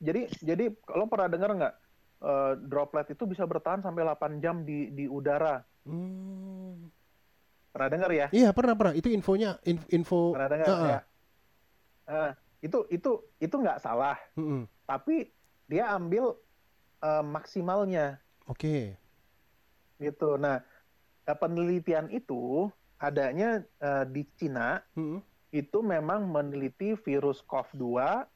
Jadi 0.04 0.30
jadi 0.44 0.70
kalau 0.84 1.08
pernah 1.08 1.32
dengar 1.32 1.50
nggak 1.56 1.74
eh, 2.22 2.54
droplet 2.68 3.08
itu 3.10 3.24
bisa 3.26 3.48
bertahan 3.48 3.82
sampai 3.82 4.04
8 4.04 4.44
jam 4.44 4.62
di 4.68 4.92
di 4.94 5.08
udara. 5.08 5.64
Hmm. 5.88 6.92
Pernah 7.72 7.88
dengar 7.88 8.12
ya? 8.12 8.28
Iya 8.36 8.52
pernah 8.52 8.76
pernah 8.76 8.94
itu 8.94 9.08
infonya 9.08 9.58
in- 9.64 9.88
info. 9.90 10.36
Pernah 10.36 10.50
dengar 10.52 10.68
Heeh. 10.68 10.90
ya? 10.92 11.00
Eh, 12.12 12.32
itu 12.62 12.86
itu 12.94 13.26
itu 13.42 13.56
nggak 13.58 13.82
salah, 13.82 14.18
Mm-mm. 14.38 14.70
tapi 14.86 15.34
dia 15.66 15.90
ambil 15.98 16.38
eh, 17.02 17.26
maksimalnya 17.26 18.22
Oke. 18.46 18.96
gitu. 19.98 20.38
Nah, 20.38 20.62
eh, 21.26 21.38
penelitian 21.38 22.08
itu 22.14 22.70
adanya 23.02 23.66
eh, 23.82 24.06
di 24.06 24.24
Cina 24.38 24.86
Mm-mm. 24.94 25.26
itu 25.50 25.82
memang 25.82 26.30
meneliti 26.30 26.94
virus 26.94 27.42
COV-2 27.50 28.30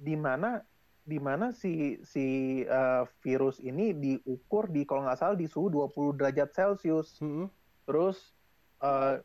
di 0.00 0.16
mana 0.16 0.64
di 1.04 1.20
mana 1.20 1.52
si 1.52 2.00
si 2.00 2.60
uh, 2.64 3.04
virus 3.20 3.60
ini 3.60 3.92
diukur 3.92 4.72
di 4.72 4.88
kalau 4.88 5.04
nggak 5.04 5.20
salah 5.20 5.36
di 5.36 5.44
suhu 5.44 5.68
20 5.68 6.16
derajat 6.16 6.48
Celcius. 6.56 7.20
Mm-mm. 7.20 7.52
Terus 7.84 8.32
uh, 8.80 9.20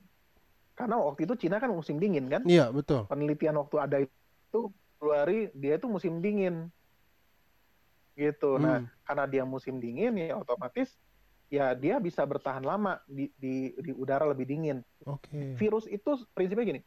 karena 0.79 0.95
waktu 0.95 1.27
itu 1.27 1.35
Cina 1.35 1.59
kan 1.59 1.67
musim 1.75 1.99
dingin 1.99 2.31
kan? 2.31 2.39
Iya 2.47 2.71
betul. 2.71 3.03
Penelitian 3.11 3.59
waktu 3.59 3.75
ada 3.83 3.97
itu 3.99 4.59
Februari 4.95 5.51
dia 5.51 5.75
itu 5.75 5.91
musim 5.91 6.23
dingin. 6.23 6.71
Gitu. 8.15 8.55
Nah, 8.55 8.79
Hmm. 8.79 8.87
karena 9.03 9.25
dia 9.27 9.43
musim 9.43 9.83
dingin 9.83 10.15
ya 10.15 10.39
otomatis 10.39 10.95
ya 11.51 11.75
dia 11.75 11.99
bisa 11.99 12.23
bertahan 12.23 12.63
lama 12.63 13.03
di 13.11 13.27
di, 13.35 13.75
di 13.75 13.91
udara 13.91 14.23
lebih 14.31 14.47
dingin. 14.47 14.79
Oke. 15.03 15.59
Virus 15.59 15.83
itu 15.91 16.15
prinsipnya 16.31 16.63
gini. 16.63 16.81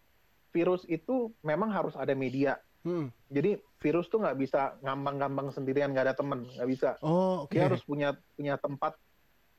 Virus 0.56 0.88
itu 0.88 1.28
memang 1.44 1.68
harus 1.68 1.92
ada 1.92 2.16
media. 2.16 2.56
Mm. 2.88 3.12
Jadi 3.28 3.60
virus 3.78 4.08
tuh 4.08 4.24
nggak 4.24 4.40
bisa 4.40 4.80
ngambang-ngambang 4.80 5.52
sendirian 5.52 5.92
nggak 5.92 6.08
ada 6.08 6.16
temen, 6.16 6.48
nggak 6.48 6.68
bisa. 6.72 6.96
Oh 7.04 7.44
oke. 7.44 7.52
Dia 7.52 7.68
harus 7.68 7.84
punya 7.84 8.16
punya 8.40 8.56
tempat. 8.56 8.96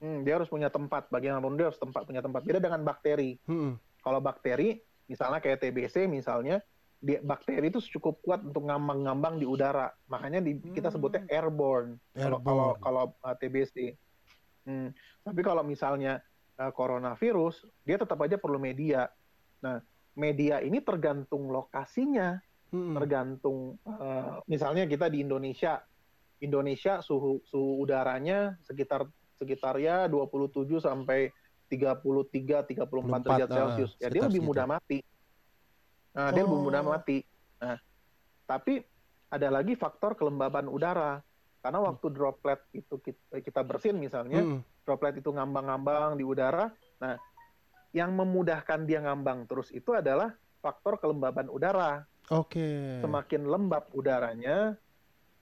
Hmm, 0.02 0.26
dia 0.26 0.42
harus 0.42 0.50
punya 0.50 0.74
tempat. 0.74 1.08
Bagian 1.14 1.38
dia 1.54 1.70
harus 1.70 1.78
tempat 1.78 2.02
punya 2.10 2.20
tempat. 2.20 2.42
Beda 2.42 2.58
dengan 2.58 2.82
bakteri. 2.82 3.38
Mm-mm. 3.46 3.78
Kalau 4.04 4.20
bakteri, 4.20 4.84
misalnya 5.08 5.40
kayak 5.40 5.64
TBC 5.64 6.06
misalnya, 6.12 6.60
dia, 7.00 7.20
bakteri 7.24 7.72
itu 7.72 7.80
cukup 8.00 8.20
kuat 8.24 8.44
untuk 8.44 8.68
ngambang-ngambang 8.68 9.40
di 9.40 9.48
udara. 9.48 9.92
Makanya 10.12 10.44
di, 10.44 10.60
kita 10.60 10.92
Hmm. 10.92 10.96
sebutnya 11.00 11.22
airborne. 11.32 12.00
Kalau 12.12 12.40
kalau 12.44 12.68
Airborne. 12.76 12.84
kalau 12.84 13.04
uh, 13.24 13.36
TBC. 13.40 13.76
Hmm. 14.68 14.92
Tapi 15.24 15.42
kalau 15.44 15.64
misalnya 15.64 16.20
uh, 16.60 16.72
coronavirus, 16.72 17.68
dia 17.84 18.00
tetap 18.00 18.20
aja 18.24 18.36
perlu 18.40 18.60
media. 18.60 19.08
Nah, 19.64 19.80
media 20.16 20.60
ini 20.64 20.80
tergantung 20.84 21.50
lokasinya, 21.52 22.40
Mm-mm. 22.72 22.96
tergantung 22.96 23.80
uh, 23.88 24.40
misalnya 24.46 24.88
kita 24.88 25.08
di 25.08 25.24
Indonesia. 25.24 25.84
Indonesia 26.44 27.00
suhu 27.00 27.40
suhu 27.48 27.80
udaranya 27.88 28.60
sekitar 28.68 29.08
sekitar 29.40 29.80
ya 29.80 30.12
27 30.12 30.76
sampai 30.84 31.32
33 31.74 32.86
34 32.86 33.26
derajat 33.26 33.48
24, 33.50 33.50
ah, 33.50 33.58
Celcius. 33.58 33.92
Ya 33.98 34.08
dia 34.14 34.22
lebih 34.30 34.44
mudah 34.46 34.66
mati. 34.70 35.00
Nah, 36.14 36.30
dia 36.30 36.44
lebih 36.46 36.60
Oh. 36.62 36.66
mudah 36.70 36.82
mati. 36.86 37.26
Nah, 37.58 37.78
tapi 38.46 38.86
ada 39.28 39.48
lagi 39.50 39.74
faktor 39.74 40.14
kelembaban 40.14 40.70
udara. 40.70 41.26
Karena 41.64 41.80
waktu 41.80 42.12
droplet 42.12 42.60
itu 42.76 43.00
kita, 43.00 43.40
kita 43.40 43.62
bersin 43.64 43.96
misalnya, 43.96 44.44
Mm-mm. 44.44 44.60
droplet 44.84 45.16
itu 45.18 45.32
ngambang-ngambang 45.32 46.20
di 46.20 46.28
udara. 46.28 46.70
Nah, 47.00 47.16
yang 47.96 48.14
memudahkan 48.14 48.84
dia 48.84 49.00
ngambang 49.00 49.48
terus 49.48 49.72
itu 49.72 49.96
adalah 49.96 50.36
faktor 50.60 51.00
kelembaban 51.00 51.48
udara. 51.48 52.04
Oke. 52.30 53.00
Semakin 53.00 53.48
lembab 53.48 53.88
udaranya, 53.96 54.76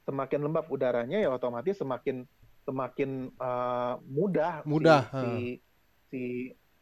semakin 0.06 0.39
lembab 0.46 0.65
udaranya 0.70 1.17
ya 1.22 1.30
otomatis 1.30 1.78
semakin 1.78 2.26
semakin 2.62 3.34
uh, 3.41 3.98
mudah, 4.06 4.62
Mudah, 4.70 5.10
si, 5.10 5.17
si 5.17 5.32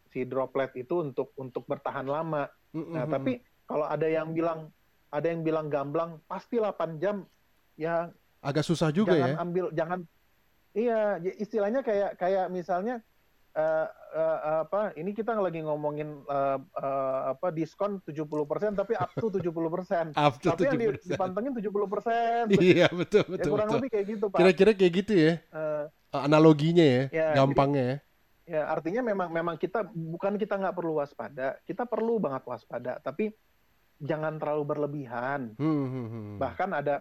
si 0.05 0.19
droplet 0.25 0.73
itu 0.73 1.05
untuk 1.05 1.29
untuk 1.35 1.63
bertahan 1.63 2.03
lama. 2.03 2.49
Mm-mm. 2.73 2.93
Nah, 2.93 3.05
tapi 3.05 3.39
kalau 3.63 3.85
ada 3.85 4.05
yang 4.05 4.33
bilang 4.33 4.73
ada 5.09 5.25
yang 5.25 5.41
bilang 5.41 5.69
gamblang 5.69 6.21
pasti 6.25 6.57
8 6.57 6.97
jam 6.97 7.25
ya 7.73 8.09
agak 8.41 8.61
susah 8.61 8.89
juga 8.89 9.13
jangan 9.13 9.29
ya. 9.29 9.35
ambil 9.39 9.65
jangan 9.73 9.99
iya 10.71 11.17
j- 11.17 11.37
istilahnya 11.37 11.81
kayak 11.81 12.13
kayak 12.15 12.45
misalnya 12.47 13.01
eh, 13.51 13.87
eh, 14.13 14.37
apa 14.63 14.93
ini 14.93 15.11
kita 15.11 15.33
lagi 15.33 15.65
ngomongin 15.65 16.21
eh, 16.21 16.57
eh, 16.61 17.19
apa 17.33 17.49
diskon 17.49 17.97
70% 18.05 18.77
tapi 18.77 18.93
up 18.93 19.09
to 19.11 19.33
70%. 19.33 20.13
Up 20.17 20.37
to 20.37 20.53
tapi 20.53 20.69
yang 20.69 20.77
di- 20.77 20.87
70%. 20.93 21.09
dipantengin 21.09 21.51
70%. 21.57 22.53
Iya 22.69 22.87
betul 22.93 23.23
ya 23.25 23.31
betul. 23.33 23.51
kurang 23.53 23.67
betul. 23.67 23.77
lebih 23.81 23.89
kayak 23.89 24.05
gitu, 24.07 24.25
Pak. 24.29 24.37
Kira-kira 24.37 24.71
kayak 24.73 24.93
gitu 25.03 25.13
ya 25.17 25.33
Eh, 25.49 25.85
analoginya 26.13 26.85
ya, 26.85 27.03
Ya, 27.09 27.27
gampangnya 27.33 27.83
ya. 27.85 27.97
Ya 28.49 28.65
artinya 28.65 29.05
memang 29.05 29.29
memang 29.29 29.55
kita 29.55 29.85
bukan 29.85 30.35
kita 30.35 30.57
nggak 30.57 30.73
perlu 30.73 30.97
waspada, 30.97 31.61
kita 31.63 31.85
perlu 31.85 32.17
banget 32.17 32.41
waspada, 32.43 32.97
tapi 32.97 33.29
jangan 33.99 34.35
terlalu 34.35 34.63
berlebihan. 34.65 35.53
Hmm, 35.55 35.85
hmm, 35.85 36.07
hmm. 36.07 36.35
bahkan 36.37 36.69
ada 36.73 36.97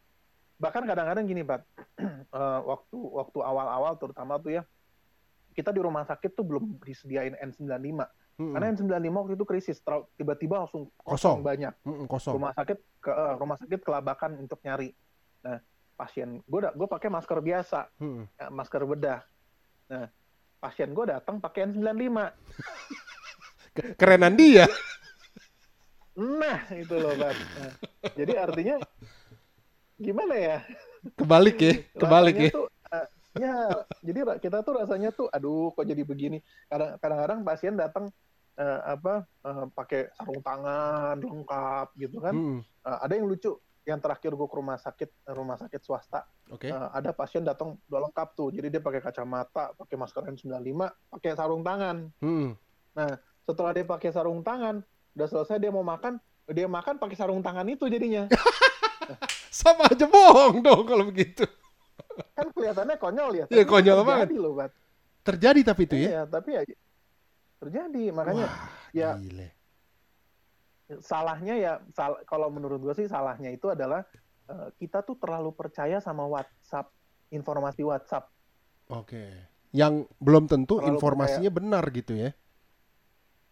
bahkan 0.58 0.82
kadang-kadang 0.82 1.24
gini 1.24 1.40
Pak 1.42 1.62
Eh, 2.28 2.60
waktu 2.60 2.92
waktu 2.98 3.38
awal-awal 3.40 3.96
terutama 3.96 4.36
tuh 4.36 4.52
ya 4.52 4.62
kita 5.50 5.72
di 5.72 5.80
rumah 5.80 6.04
sakit 6.04 6.36
tuh 6.36 6.44
belum 6.44 6.76
disediain 6.78 7.32
N95 7.34 8.04
Hmm, 8.36 8.54
karena 8.54 8.70
N95 8.70 9.08
waktu 9.10 9.34
itu 9.34 9.42
krisis 9.42 9.78
tiba-tiba 10.14 10.62
langsung 10.62 10.92
Kosong. 10.94 11.10
kosong 11.10 11.38
banyak 11.40 11.74
hmm, 11.82 12.04
kosong. 12.06 12.36
rumah 12.36 12.52
sakit 12.52 12.78
ke 13.00 13.10
eh, 13.10 13.34
rumah 13.34 13.56
sakit 13.56 13.80
kelabakan 13.80 14.38
untuk 14.38 14.60
nyari 14.60 14.92
nah 15.40 15.58
pasien 15.96 16.38
gue 16.40 16.60
gue 16.68 16.86
pakai 16.86 17.08
masker 17.08 17.38
biasa 17.40 17.88
Hmm. 17.96 18.28
ya, 18.30 18.46
masker 18.48 18.82
bedah 18.84 19.20
nah 19.88 20.06
pasien 20.58 20.90
gue 20.90 21.04
datang 21.06 21.38
pakai 21.38 21.70
N95 21.70 22.18
Ke- 23.72 23.94
Kerenan 23.94 24.34
dia. 24.34 24.66
nah 26.18 26.66
itu 26.74 26.94
loh 26.98 27.14
Pak 27.14 27.30
Nah, 27.30 27.72
jadi 28.18 28.32
artinya 28.42 28.76
gimana 29.94 30.34
ya? 30.34 30.58
Kebalik 31.14 31.56
ya, 31.62 31.72
kebalik 31.94 32.34
rasanya 32.34 32.50
ya. 32.50 32.56
tuh 32.58 32.66
eh, 32.90 33.06
ya 33.38 33.54
jadi 34.02 34.18
kita 34.42 34.58
tuh 34.66 34.74
rasanya 34.82 35.10
tuh 35.14 35.26
aduh 35.30 35.70
kok 35.70 35.86
jadi 35.86 36.02
begini? 36.02 36.42
Kadang 36.66 36.98
kadang-kadang 36.98 37.38
pasien 37.46 37.74
datang 37.78 38.10
eh, 38.58 38.80
apa 38.82 39.22
eh, 39.46 39.64
pakai 39.70 40.10
sarung 40.18 40.42
tangan 40.42 41.22
lengkap 41.22 41.88
gitu 41.96 42.18
kan. 42.18 42.34
Hmm, 42.34 42.58
Eh, 42.82 42.98
ada 42.98 43.12
yang 43.14 43.30
lucu 43.30 43.54
yang 43.88 43.98
terakhir 43.98 44.30
gue 44.30 44.44
ke 44.44 44.54
rumah 44.54 44.76
sakit 44.76 45.08
rumah 45.28 45.56
sakit 45.56 45.80
swasta 45.80 46.28
Oke. 46.48 46.68
eh, 46.68 46.88
ada 46.90 47.10
pasien 47.10 47.40
datang 47.40 47.80
udah 47.82 48.00
lengkap 48.04 48.28
tuh 48.34 48.48
jadi 48.50 48.68
dia 48.68 48.78
pakai 48.78 49.00
kacamata 49.00 49.72
pakai 49.72 49.96
masker 49.96 50.28
N95 50.28 50.76
pakai 51.10 51.30
sarung 51.32 51.62
tangan 51.62 52.12
Hmm. 52.18 52.52
setelah 53.40 53.72
dia 53.72 53.82
pakai 53.82 54.10
sarung 54.10 54.40
tangan 54.40 54.84
udah 55.10 55.26
selesai 55.26 55.56
dia 55.56 55.70
mau 55.70 55.80
makan 55.80 56.20
dia 56.46 56.66
makan 56.66 56.96
pakai 56.96 57.16
sarung 57.16 57.40
tangan 57.40 57.64
itu 57.64 57.86
jadinya 57.86 58.28
Sama 59.50 59.88
aja 59.88 60.04
bohong 60.04 60.60
dong 60.60 60.84
kalau 60.84 61.08
begitu. 61.08 61.48
kan 62.34 62.46
kelihatannya 62.50 62.96
konyol 62.96 63.30
ya 63.32 63.44
Iya, 63.46 63.64
tapi 63.64 63.70
konyol 63.70 63.98
banget. 64.02 64.28
loh 64.34 64.52
Bat. 64.52 64.72
Terjadi 65.24 65.60
tapi 65.62 65.82
itu 65.82 65.96
ya. 65.96 66.08
Iya, 66.08 66.22
tapi 66.26 66.50
ya 66.52 66.62
terjadi 67.58 68.04
makanya 68.12 68.46
Wah, 68.46 68.68
ya 68.92 69.10
gile. 69.16 69.48
Salahnya 71.04 71.54
ya 71.60 71.72
sal- 71.92 72.24
kalau 72.24 72.48
menurut 72.48 72.80
gue 72.80 72.94
sih 73.04 73.08
salahnya 73.08 73.52
itu 73.52 73.68
adalah 73.68 74.04
eh, 74.48 74.68
kita 74.80 75.04
tuh 75.04 75.20
terlalu 75.20 75.52
percaya 75.52 76.00
sama 76.00 76.24
WhatsApp 76.24 76.88
informasi 77.28 77.84
WhatsApp 77.84 78.32
Oke. 78.88 79.28
Yang 79.68 80.08
belum 80.16 80.48
tentu 80.48 80.80
Terlalu 80.80 80.96
informasinya 80.96 81.50
benar 81.52 81.84
gitu 81.92 82.16
ya. 82.16 82.32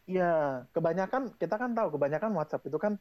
Iya, 0.06 0.64
kebanyakan 0.72 1.36
kita 1.36 1.60
kan 1.60 1.76
tahu 1.76 1.98
kebanyakan 1.98 2.32
WhatsApp 2.32 2.64
itu 2.64 2.78
kan 2.80 2.96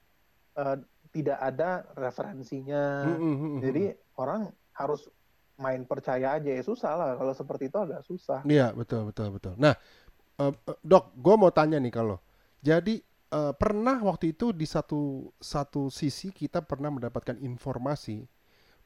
eh, 0.59 0.77
tidak 1.15 1.39
ada 1.39 1.87
referensinya. 1.95 3.07
Hmm, 3.07 3.35
hmm, 3.39 3.57
Jadi 3.63 3.83
orang 4.19 4.51
harus 4.75 5.07
main 5.55 5.87
percaya 5.87 6.35
aja 6.35 6.51
ya 6.51 6.59
susah 6.59 6.91
lah 6.99 7.09
kalau 7.15 7.31
seperti 7.31 7.71
itu 7.71 7.77
agak 7.79 8.03
susah. 8.03 8.43
Iya 8.43 8.75
betul 8.75 9.07
betul 9.07 9.31
betul. 9.31 9.53
Nah, 9.55 9.71
eh, 10.43 10.51
dok, 10.83 11.15
gue 11.15 11.35
mau 11.39 11.51
tanya 11.55 11.79
nih 11.79 11.93
kalau, 11.95 12.19
jadi 12.59 12.99
eh, 13.37 13.53
pernah 13.61 13.97
waktu 14.09 14.25
itu 14.33 14.47
di 14.59 14.65
satu 14.75 15.01
satu 15.53 15.81
sisi 15.99 16.27
kita 16.41 16.59
pernah 16.69 16.89
mendapatkan 16.95 17.37
informasi 17.49 18.17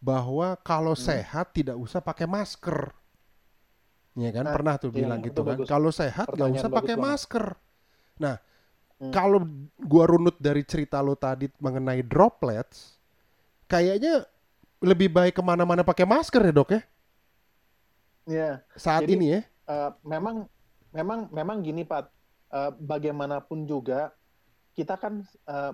bahwa 0.09 0.49
kalau 0.69 0.95
Hmm. 0.95 1.09
sehat 1.09 1.47
tidak 1.57 1.77
usah 1.85 2.01
pakai 2.09 2.27
masker, 2.35 2.79
ya 4.23 4.29
kan? 4.35 4.45
Nah, 4.45 4.55
pernah 4.55 4.75
tuh 4.79 4.91
iya, 4.95 5.07
bilang 5.07 5.19
itu 5.27 5.41
gitu 5.41 5.41
kan? 5.43 5.59
Kalau 5.67 5.91
sehat 5.91 6.31
nggak 6.35 6.51
usah 6.55 6.69
pakai 6.71 6.95
banget. 6.95 7.05
masker. 7.05 7.45
Nah, 8.23 8.37
Hmm. 8.99 9.15
kalau 9.15 9.43
gua 9.81 10.05
runut 10.09 10.37
dari 10.41 10.63
cerita 10.67 10.99
lo 11.03 11.15
tadi 11.17 11.49
mengenai 11.61 12.01
droplets, 12.05 12.99
kayaknya 13.71 14.25
lebih 14.83 15.09
baik 15.11 15.39
ke 15.39 15.43
mana-mana 15.45 15.83
pakai 15.85 16.05
masker 16.07 16.41
ya 16.49 16.53
dok 16.55 16.71
ya? 16.77 16.81
Iya, 18.29 18.43
Saat 18.77 19.05
Jadi, 19.05 19.13
ini 19.13 19.25
ya? 19.37 19.41
eh, 19.69 19.89
memang 20.11 20.35
memang 20.97 21.19
memang 21.37 21.57
gini 21.67 21.83
Pak, 21.91 22.03
Eh, 22.49 22.71
bagaimanapun 22.81 23.69
juga 23.69 24.09
kita 24.79 24.95
kan 24.95 25.19
eh, 25.27 25.73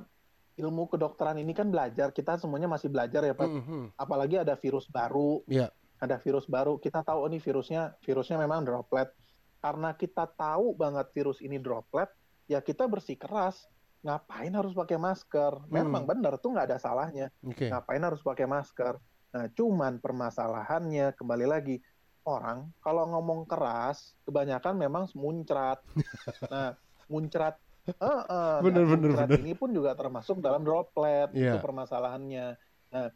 ilmu 0.58 0.90
kedokteran 0.90 1.38
ini 1.38 1.54
kan 1.54 1.70
belajar, 1.70 2.10
kita 2.10 2.42
semuanya 2.42 2.66
masih 2.66 2.90
belajar 2.90 3.22
ya 3.22 3.38
Pak. 3.38 3.46
Hmm, 3.46 3.62
hmm. 3.62 3.86
Apalagi 4.00 4.42
ada 4.42 4.58
virus 4.58 4.90
baru, 4.90 5.46
Iya. 5.46 5.70
ada 6.02 6.18
virus 6.18 6.50
baru, 6.50 6.82
kita 6.82 7.06
tahu 7.06 7.22
oh, 7.22 7.30
ini 7.30 7.38
virusnya 7.38 7.94
virusnya 8.02 8.42
memang 8.42 8.66
droplet. 8.66 9.14
Karena 9.62 9.94
kita 9.94 10.26
tahu 10.34 10.74
banget 10.74 11.12
virus 11.14 11.38
ini 11.44 11.62
droplet, 11.62 12.10
ya 12.50 12.64
kita 12.66 12.90
bersikeras. 12.90 13.70
Ngapain 14.06 14.54
harus 14.54 14.78
pakai 14.78 15.02
masker? 15.02 15.66
Memang 15.66 16.06
Hmm. 16.06 16.12
benar 16.14 16.38
tuh 16.38 16.54
nggak 16.54 16.70
ada 16.70 16.78
salahnya. 16.78 17.34
Oke. 17.42 17.74
Ngapain 17.74 18.02
harus 18.06 18.22
pakai 18.22 18.46
masker? 18.46 19.02
Nah, 19.34 19.50
cuman 19.52 19.98
permasalahannya 20.00 21.18
kembali 21.18 21.46
lagi 21.50 21.82
orang 22.24 22.70
kalau 22.80 23.06
ngomong 23.12 23.50
keras 23.50 24.14
kebanyakan 24.24 24.78
memang 24.78 25.04
muncrat. 25.18 25.82
Nah, 26.54 26.78
muncrat 27.10 27.58
eh, 27.86 27.94
eh, 27.94 28.22
nah, 28.28 28.60
Bener, 28.62 28.84
bener, 28.84 29.10
bener. 29.14 29.40
ini 29.40 29.54
pun 29.54 29.70
juga 29.70 29.94
termasuk 29.94 30.40
dalam 30.40 30.62
droplet 30.62 31.30
Iya. 31.32 31.54
itu 31.54 31.58
permasalahannya. 31.60 32.58
Nah, 32.90 33.08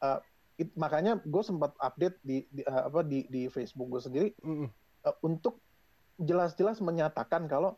uh, 0.00 0.18
it- 0.54 0.74
makanya 0.74 1.18
gue 1.18 1.42
sempat 1.42 1.74
update 1.76 2.16
di, 2.20 2.46
di, 2.48 2.62
uh, 2.62 2.86
apa 2.86 3.02
di 3.02 3.26
di 3.26 3.46
Facebook 3.46 3.90
gue 3.90 4.02
sendiri 4.02 4.28
Mm-mm. 4.40 4.68
uh, 5.02 5.16
untuk 5.20 5.58
jelas-jelas 6.16 6.78
menyatakan 6.78 7.44
kalau 7.44 7.76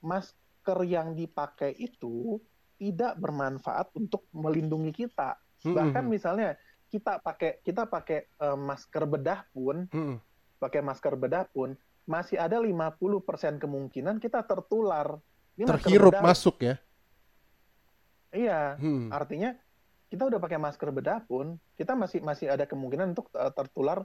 masker 0.00 0.78
yang 0.82 1.12
dipakai 1.12 1.72
itu 1.72 2.40
tidak 2.76 3.16
bermanfaat 3.16 3.88
untuk 3.92 4.28
melindungi 4.30 4.92
kita. 4.92 5.36
Bahkan 5.62 6.02
Mm-mm. 6.02 6.12
misalnya 6.12 6.56
kita 6.86 7.18
pakai 7.18 7.60
kita 7.60 7.84
pakai 7.84 8.30
uh, 8.38 8.54
masker 8.54 9.04
bedah 9.04 9.44
pun, 9.50 9.88
Mm-mm. 9.88 10.16
pakai 10.56 10.80
masker 10.80 11.14
bedah 11.14 11.48
pun 11.48 11.74
masih 12.04 12.38
ada 12.38 12.56
50% 12.56 13.02
kemungkinan 13.58 14.18
kita 14.18 14.40
tertular. 14.42 15.18
Ini 15.56 15.64
terhirup 15.64 16.14
masuk 16.20 16.60
ya. 16.60 16.76
Iya, 18.30 18.76
Hmm. 18.76 19.08
artinya 19.08 19.56
kita 20.06 20.28
udah 20.28 20.38
pakai 20.38 20.60
masker 20.60 20.92
bedah 20.92 21.24
pun 21.24 21.56
kita 21.74 21.96
masih 21.96 22.20
masih 22.20 22.52
ada 22.52 22.68
kemungkinan 22.68 23.16
untuk 23.16 23.32
uh, 23.32 23.48
tertular 23.50 24.04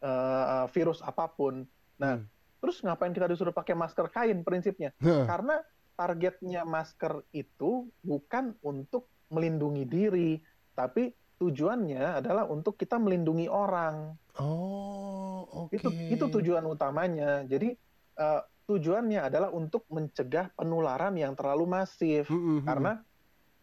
uh, 0.00 0.64
virus 0.70 1.02
apa 1.02 1.26
pun. 1.26 1.66
Nah, 1.98 2.22
Hmm. 2.22 2.26
terus 2.62 2.78
ngapain 2.80 3.10
kita 3.10 3.26
disuruh 3.26 3.50
pakai 3.50 3.74
masker 3.74 4.06
kain 4.08 4.46
prinsipnya? 4.46 4.94
Heeh. 5.02 5.26
Karena 5.26 5.58
targetnya 5.98 6.62
masker 6.62 7.26
itu 7.34 7.90
bukan 8.00 8.54
untuk 8.62 9.10
melindungi 9.28 9.84
diri, 9.84 10.38
tapi 10.72 11.10
tujuannya 11.42 12.22
adalah 12.22 12.46
untuk 12.46 12.78
kita 12.78 13.02
melindungi 13.02 13.50
orang. 13.50 14.14
Oh, 14.38 15.42
oke. 15.66 15.74
Itu 15.74 15.90
itu 15.90 16.24
tujuan 16.38 16.62
utamanya. 16.64 17.42
Jadi 17.44 17.74
eh, 18.12 18.40
tujuannya 18.64 19.20
adalah 19.20 19.50
untuk 19.50 19.84
mencegah 19.88 20.50
penularan 20.54 21.14
yang 21.14 21.34
terlalu 21.34 21.66
masif. 21.66 22.28
Mm-mm. 22.28 22.62
Karena 22.62 23.02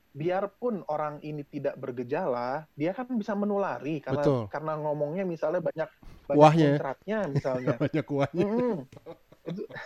biarpun 0.09 0.81
orang 0.89 1.21
ini 1.21 1.45
tidak 1.45 1.77
bergejala, 1.77 2.65
dia 2.73 2.91
kan 2.91 3.05
bisa 3.13 3.37
menulari 3.37 4.01
karena 4.01 4.25
Betul. 4.25 4.41
karena 4.49 4.73
ngomongnya 4.75 5.21
misalnya 5.23 5.61
banyak 5.61 5.89
banyak 6.25 6.37
Kuahnya 6.37 6.67
ya. 7.05 7.19
misalnya. 7.29 7.75
banyak 7.85 8.05
kuahnya. 8.05 8.45
Mm-mm. 8.45 8.75
Itu- 9.45 9.69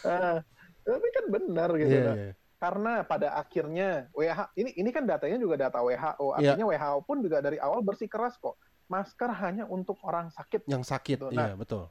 Eh, 0.00 0.36
tapi 0.82 1.06
kan 1.12 1.24
benar 1.28 1.68
gitu. 1.76 1.92
Iya, 1.92 2.02
Nah, 2.02 2.16
iya. 2.16 2.32
Karena 2.58 2.92
pada 3.06 3.38
akhirnya 3.38 4.10
WHO 4.10 4.44
ini 4.56 4.70
ini 4.74 4.90
kan 4.90 5.06
datanya 5.06 5.38
juga 5.38 5.54
data 5.54 5.78
WHO. 5.78 6.34
Iya. 6.34 6.56
Artinya 6.56 6.66
WHO 6.66 6.98
pun 7.06 7.16
juga 7.22 7.38
dari 7.38 7.60
awal 7.60 7.84
bersikeras 7.84 8.34
kok. 8.40 8.56
Masker 8.88 9.30
hanya 9.44 9.68
untuk 9.68 10.00
orang 10.02 10.32
sakit. 10.32 10.64
Yang 10.66 10.88
sakit, 10.88 11.16
Gitu. 11.20 11.28
iya 11.30 11.52
Nah, 11.52 11.54
betul. 11.54 11.84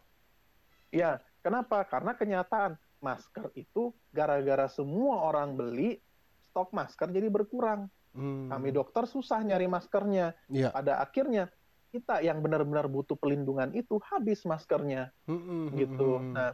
Ya, 0.90 1.12
kenapa? 1.48 1.88
Karena 1.88 2.12
kenyataan 2.12 2.76
masker 3.00 3.56
itu 3.56 3.96
gara-gara 4.12 4.68
semua 4.68 5.24
orang 5.24 5.56
beli 5.56 6.04
stok 6.52 6.76
masker 6.76 7.08
jadi 7.16 7.32
berkurang. 7.32 7.88
Hmm. 8.12 8.52
Kami 8.52 8.76
dokter 8.76 9.08
susah 9.08 9.40
nyari 9.46 9.72
maskernya. 9.72 10.36
Iya. 10.52 10.76
Pada 10.76 11.00
akhirnya 11.00 11.48
kita 11.88 12.20
yang 12.20 12.44
benar-benar 12.44 12.92
butuh 12.92 13.16
pelindungan 13.16 13.72
itu 13.72 13.96
habis 14.12 14.44
maskernya. 14.44 15.16
Mm-mm. 15.30 15.72
gitu. 15.72 16.20
Mm-mm. 16.20 16.36
Nah, 16.36 16.52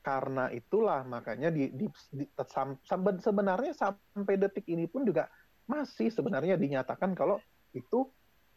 karena 0.00 0.48
itulah 0.48 1.04
makanya 1.04 1.52
di, 1.52 1.68
di, 1.76 1.84
di- 2.08 2.30
sam- 2.48 2.80
sam- 2.88 3.20
sebenarnya 3.20 3.76
sampai 3.76 4.40
detik 4.40 4.64
ini 4.64 4.88
pun 4.88 5.04
juga 5.04 5.28
masih 5.68 6.08
sebenarnya 6.08 6.56
dinyatakan 6.56 7.12
kalau 7.12 7.36
itu 7.76 8.08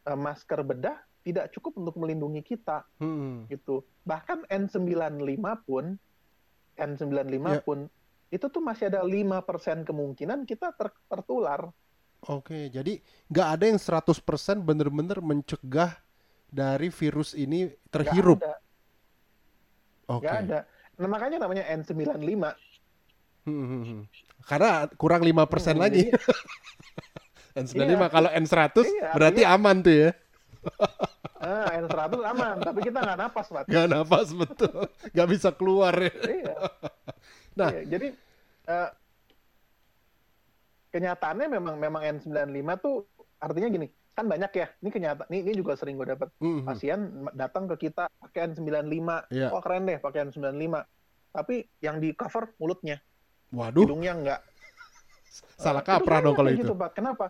eh, 0.08 0.16
masker 0.16 0.64
bedah 0.64 0.98
tidak 1.24 1.50
cukup 1.50 1.80
untuk 1.80 1.96
melindungi 1.96 2.44
kita 2.44 2.84
Mm-mm. 3.00 3.48
gitu. 3.48 3.82
Bahkan 4.04 4.44
N95 4.46 5.24
pun 5.64 5.96
N95 6.76 7.32
Ya. 7.50 7.60
pun 7.60 7.88
itu 8.28 8.46
tuh 8.46 8.60
masih 8.60 8.90
ada 8.90 9.00
5% 9.00 9.40
kemungkinan 9.84 10.44
kita 10.44 10.74
ter- 10.74 11.00
tertular. 11.06 11.72
Oke, 12.24 12.68
jadi 12.68 13.00
nggak 13.28 13.48
ada 13.50 13.64
yang 13.66 13.78
100% 13.78 14.20
bener-bener 14.60 15.20
mencegah 15.20 15.96
dari 16.48 16.88
virus 16.90 17.32
ini 17.34 17.68
Nggak 17.68 17.80
terhirup. 17.90 18.40
ada, 18.40 18.54
Oke. 20.10 20.24
nggak 20.24 20.38
ada. 20.42 20.60
Nah, 20.96 21.08
makanya 21.08 21.38
namanya 21.40 21.64
N95. 21.70 22.54
Hmm, 23.44 23.66
hmm, 23.66 23.84
hmm. 23.84 24.02
Karena 24.42 24.72
kurang 24.94 25.22
5% 25.22 25.36
Hmm, 25.74 25.82
lagi. 25.82 26.04
jadi- 26.06 26.16
N95 27.60 27.78
Iya. 27.94 28.08
kalau 28.10 28.30
N100 28.32 28.76
Iya, 28.84 29.10
berarti 29.14 29.42
aman 29.46 29.78
tuh 29.80 29.94
ya. 29.94 30.10
ah, 31.44 31.68
N100 31.76 32.22
aman, 32.24 32.56
tapi 32.64 32.80
kita 32.88 33.00
nggak 33.04 33.20
napas, 33.20 33.48
Pak. 33.52 33.64
Nggak 33.68 33.88
nafas 33.92 34.30
betul. 34.32 34.88
Nggak 35.12 35.28
bisa 35.30 35.50
keluar 35.52 35.94
ya. 35.96 36.14
Iya. 36.14 36.56
Nah. 37.54 37.70
Iya, 37.70 37.86
jadi 37.86 38.08
eh, 38.66 38.90
kenyataannya 40.90 41.48
memang 41.54 41.76
memang 41.78 42.02
N95 42.18 42.70
tuh 42.82 43.06
artinya 43.38 43.70
gini, 43.70 43.88
kan 44.18 44.26
banyak 44.26 44.52
ya. 44.58 44.68
Ini 44.82 44.90
kenyataan 44.90 45.30
ini, 45.30 45.40
ini 45.46 45.54
juga 45.62 45.78
sering 45.78 45.94
gue 46.02 46.18
dapat 46.18 46.34
Hmm, 46.42 46.62
hmm. 46.62 46.66
pasien 46.66 47.00
datang 47.38 47.70
ke 47.70 47.90
kita 47.90 48.10
pakai 48.10 48.58
N95. 48.58 49.30
Iya. 49.30 49.54
Oh 49.54 49.62
keren 49.62 49.86
deh 49.86 50.02
pakai 50.02 50.34
N95. 50.34 50.82
Tapi 51.30 51.56
yang 51.82 52.02
di 52.02 52.14
cover 52.18 52.58
mulutnya, 52.58 52.98
Waduh, 53.54 53.86
hidungnya 53.86 54.14
enggak. 54.18 54.40
salah 55.62 55.86
kaprah 55.86 56.26
dong 56.26 56.34
kalau 56.34 56.50
kayak 56.50 56.58
itu. 56.58 56.66
Gitu, 56.70 56.74
Pak. 56.74 56.90
Kenapa? 56.98 57.30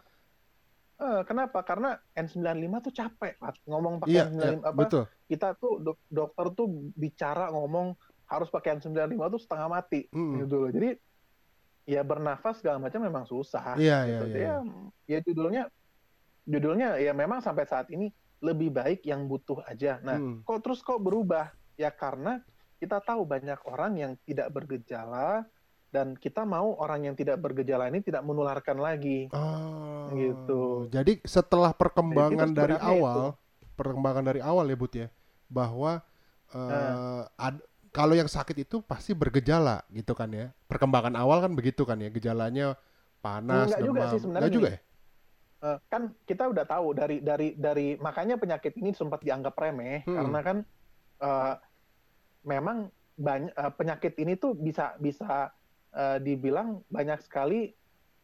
Eh, 0.94 1.22
kenapa? 1.26 1.66
Karena 1.66 1.98
N95 2.14 2.74
tuh 2.80 2.94
capek, 2.94 3.34
Pak. 3.36 3.66
Ngomong 3.66 3.98
pakai 4.00 4.14
Iya, 4.14 4.24
N95 4.30 4.40
iya, 4.46 4.58
apa? 4.62 4.78
betul. 4.78 5.04
Kita 5.26 5.48
tuh 5.58 5.74
dok- 5.82 6.06
dokter 6.08 6.46
tuh 6.54 6.68
bicara 6.94 7.50
ngomong 7.50 7.98
harus 8.30 8.48
pakai 8.48 8.78
N95 8.78 9.18
tuh 9.28 9.42
setengah 9.42 9.68
mati 9.68 10.06
Hmm. 10.14 10.38
gitu 10.40 10.56
loh. 10.64 10.70
Jadi 10.70 10.90
ya 11.84 12.02
bernafas 12.02 12.62
segala 12.62 12.78
macam 12.80 13.02
memang 13.02 13.26
susah. 13.26 13.76
Iya, 13.76 13.98
iya, 14.06 14.20
gitu. 14.22 14.26
iya, 14.32 14.38
Ya, 14.40 14.56
ya 15.10 15.20
judulnya 15.20 15.64
judulnya 16.44 17.00
ya 17.00 17.12
memang 17.12 17.40
sampai 17.40 17.66
saat 17.66 17.90
ini 17.90 18.12
lebih 18.40 18.70
baik 18.70 19.02
yang 19.04 19.26
butuh 19.26 19.64
aja. 19.66 19.98
Nah, 20.00 20.20
Hmm. 20.20 20.44
kok 20.44 20.60
terus 20.62 20.80
kok 20.80 21.00
berubah? 21.00 21.52
Ya 21.74 21.90
karena 21.90 22.44
kita 22.78 23.00
tahu 23.00 23.26
banyak 23.26 23.58
orang 23.66 23.98
yang 23.98 24.12
tidak 24.24 24.52
bergejala 24.52 25.48
dan 25.94 26.18
kita 26.18 26.42
mau 26.42 26.74
orang 26.82 27.06
yang 27.06 27.16
tidak 27.16 27.38
bergejala 27.38 27.86
ini 27.86 28.02
tidak 28.02 28.26
menularkan 28.26 28.82
lagi. 28.82 29.30
Ah, 29.30 30.10
Gitu. 30.10 30.90
Jadi 30.90 31.22
setelah 31.22 31.70
perkembangan 31.70 32.50
Itu 32.50 32.58
dari 32.58 32.76
awal, 32.76 33.38
perkembangan 33.78 34.26
dari 34.26 34.42
awal 34.42 34.66
ya 34.66 34.78
Bud 34.78 34.94
ya, 34.98 35.08
bahwa 35.46 36.02
Nah. 36.50 37.30
ad- 37.34 37.62
kalau 37.90 38.18
yang 38.18 38.26
sakit 38.26 38.66
itu 38.66 38.82
pasti 38.82 39.14
bergejala 39.14 39.86
gitu 39.90 40.18
kan 40.18 40.34
ya. 40.34 40.50
Perkembangan 40.66 41.14
awal 41.14 41.46
kan 41.46 41.54
begitu 41.54 41.86
kan 41.86 41.98
ya, 41.98 42.10
gejalanya 42.10 42.74
panas, 43.22 43.70
Enggak 43.70 43.82
juga 43.86 44.00
demam. 44.02 44.12
sih 44.12 44.20
sebenarnya 44.20 44.42
Enggak 44.50 44.58
juga 44.58 44.70
ya? 44.70 44.80
Eh, 45.64 45.78
kan 45.88 46.02
kita 46.26 46.44
udah 46.50 46.66
tahu 46.68 46.88
dari 46.92 47.18
dari 47.24 47.56
dari 47.56 47.96
makanya 47.96 48.36
penyakit 48.36 48.74
ini 48.76 48.92
sempat 48.92 49.22
dianggap 49.22 49.54
remeh 49.56 50.04
Hmm. 50.04 50.18
karena 50.18 50.40
kan 50.42 50.58
eh, 51.22 51.54
memang 52.44 52.78
banyak 53.16 53.54
eh, 53.54 53.72
penyakit 53.72 54.14
ini 54.20 54.34
tuh 54.36 54.54
bisa 54.54 54.98
bisa 55.00 55.54
eh, 55.94 56.18
dibilang 56.20 56.82
banyak 56.90 57.22
sekali 57.22 57.72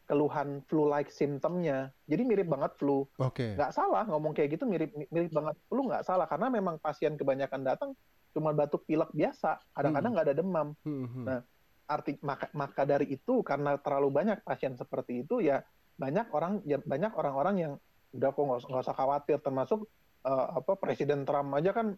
keluhan 0.03 0.65
flu-like 0.65 1.13
symptomnya. 1.13 1.93
Jadi 2.09 2.25
mirip 2.25 2.49
banget 2.49 2.73
flu. 2.75 3.05
Oke. 3.21 3.53
Nggak 3.53 3.71
salah 3.71 4.09
ngomong 4.09 4.33
kayak 4.33 4.57
gitu 4.57 4.65
mirip 4.65 4.89
mirip 5.13 5.29
banget 5.29 5.53
flu 5.69 5.85
nggak 5.85 6.01
salah 6.01 6.25
karena 6.25 6.49
memang 6.49 6.81
pasien 6.81 7.13
kebanyakan 7.13 7.61
datang 7.61 7.93
cuma 8.33 8.49
batuk 8.49 8.89
pilek 8.89 9.13
biasa. 9.13 9.61
Kadang-kadang 9.69 10.11
nggak 10.17 10.27
ada 10.29 10.37
demam. 10.37 10.67
Hmm, 10.81 11.05
hmm. 11.05 11.25
Nah, 11.29 11.41
arti 11.85 12.17
maka 12.21 12.49
maka 12.53 12.85
dari 12.85 13.09
itu 13.09 13.41
karena 13.41 13.77
terlalu 13.77 14.09
banyak 14.09 14.41
pasien 14.41 14.73
seperti 14.73 15.25
itu 15.25 15.41
ya 15.41 15.65
banyak 15.97 16.29
orang 16.29 16.61
ya 16.61 16.77
banyak 16.77 17.13
orang-orang 17.13 17.55
yang 17.57 17.73
udah 18.13 18.29
kok 18.29 18.45
nggak 18.65 18.85
usah- 18.85 18.97
khawatir 18.97 19.37
termasuk 19.41 19.89
eh, 20.21 20.47
apa 20.57 20.73
Presiden 20.77 21.25
Trump 21.25 21.49
aja 21.53 21.73
kan 21.73 21.97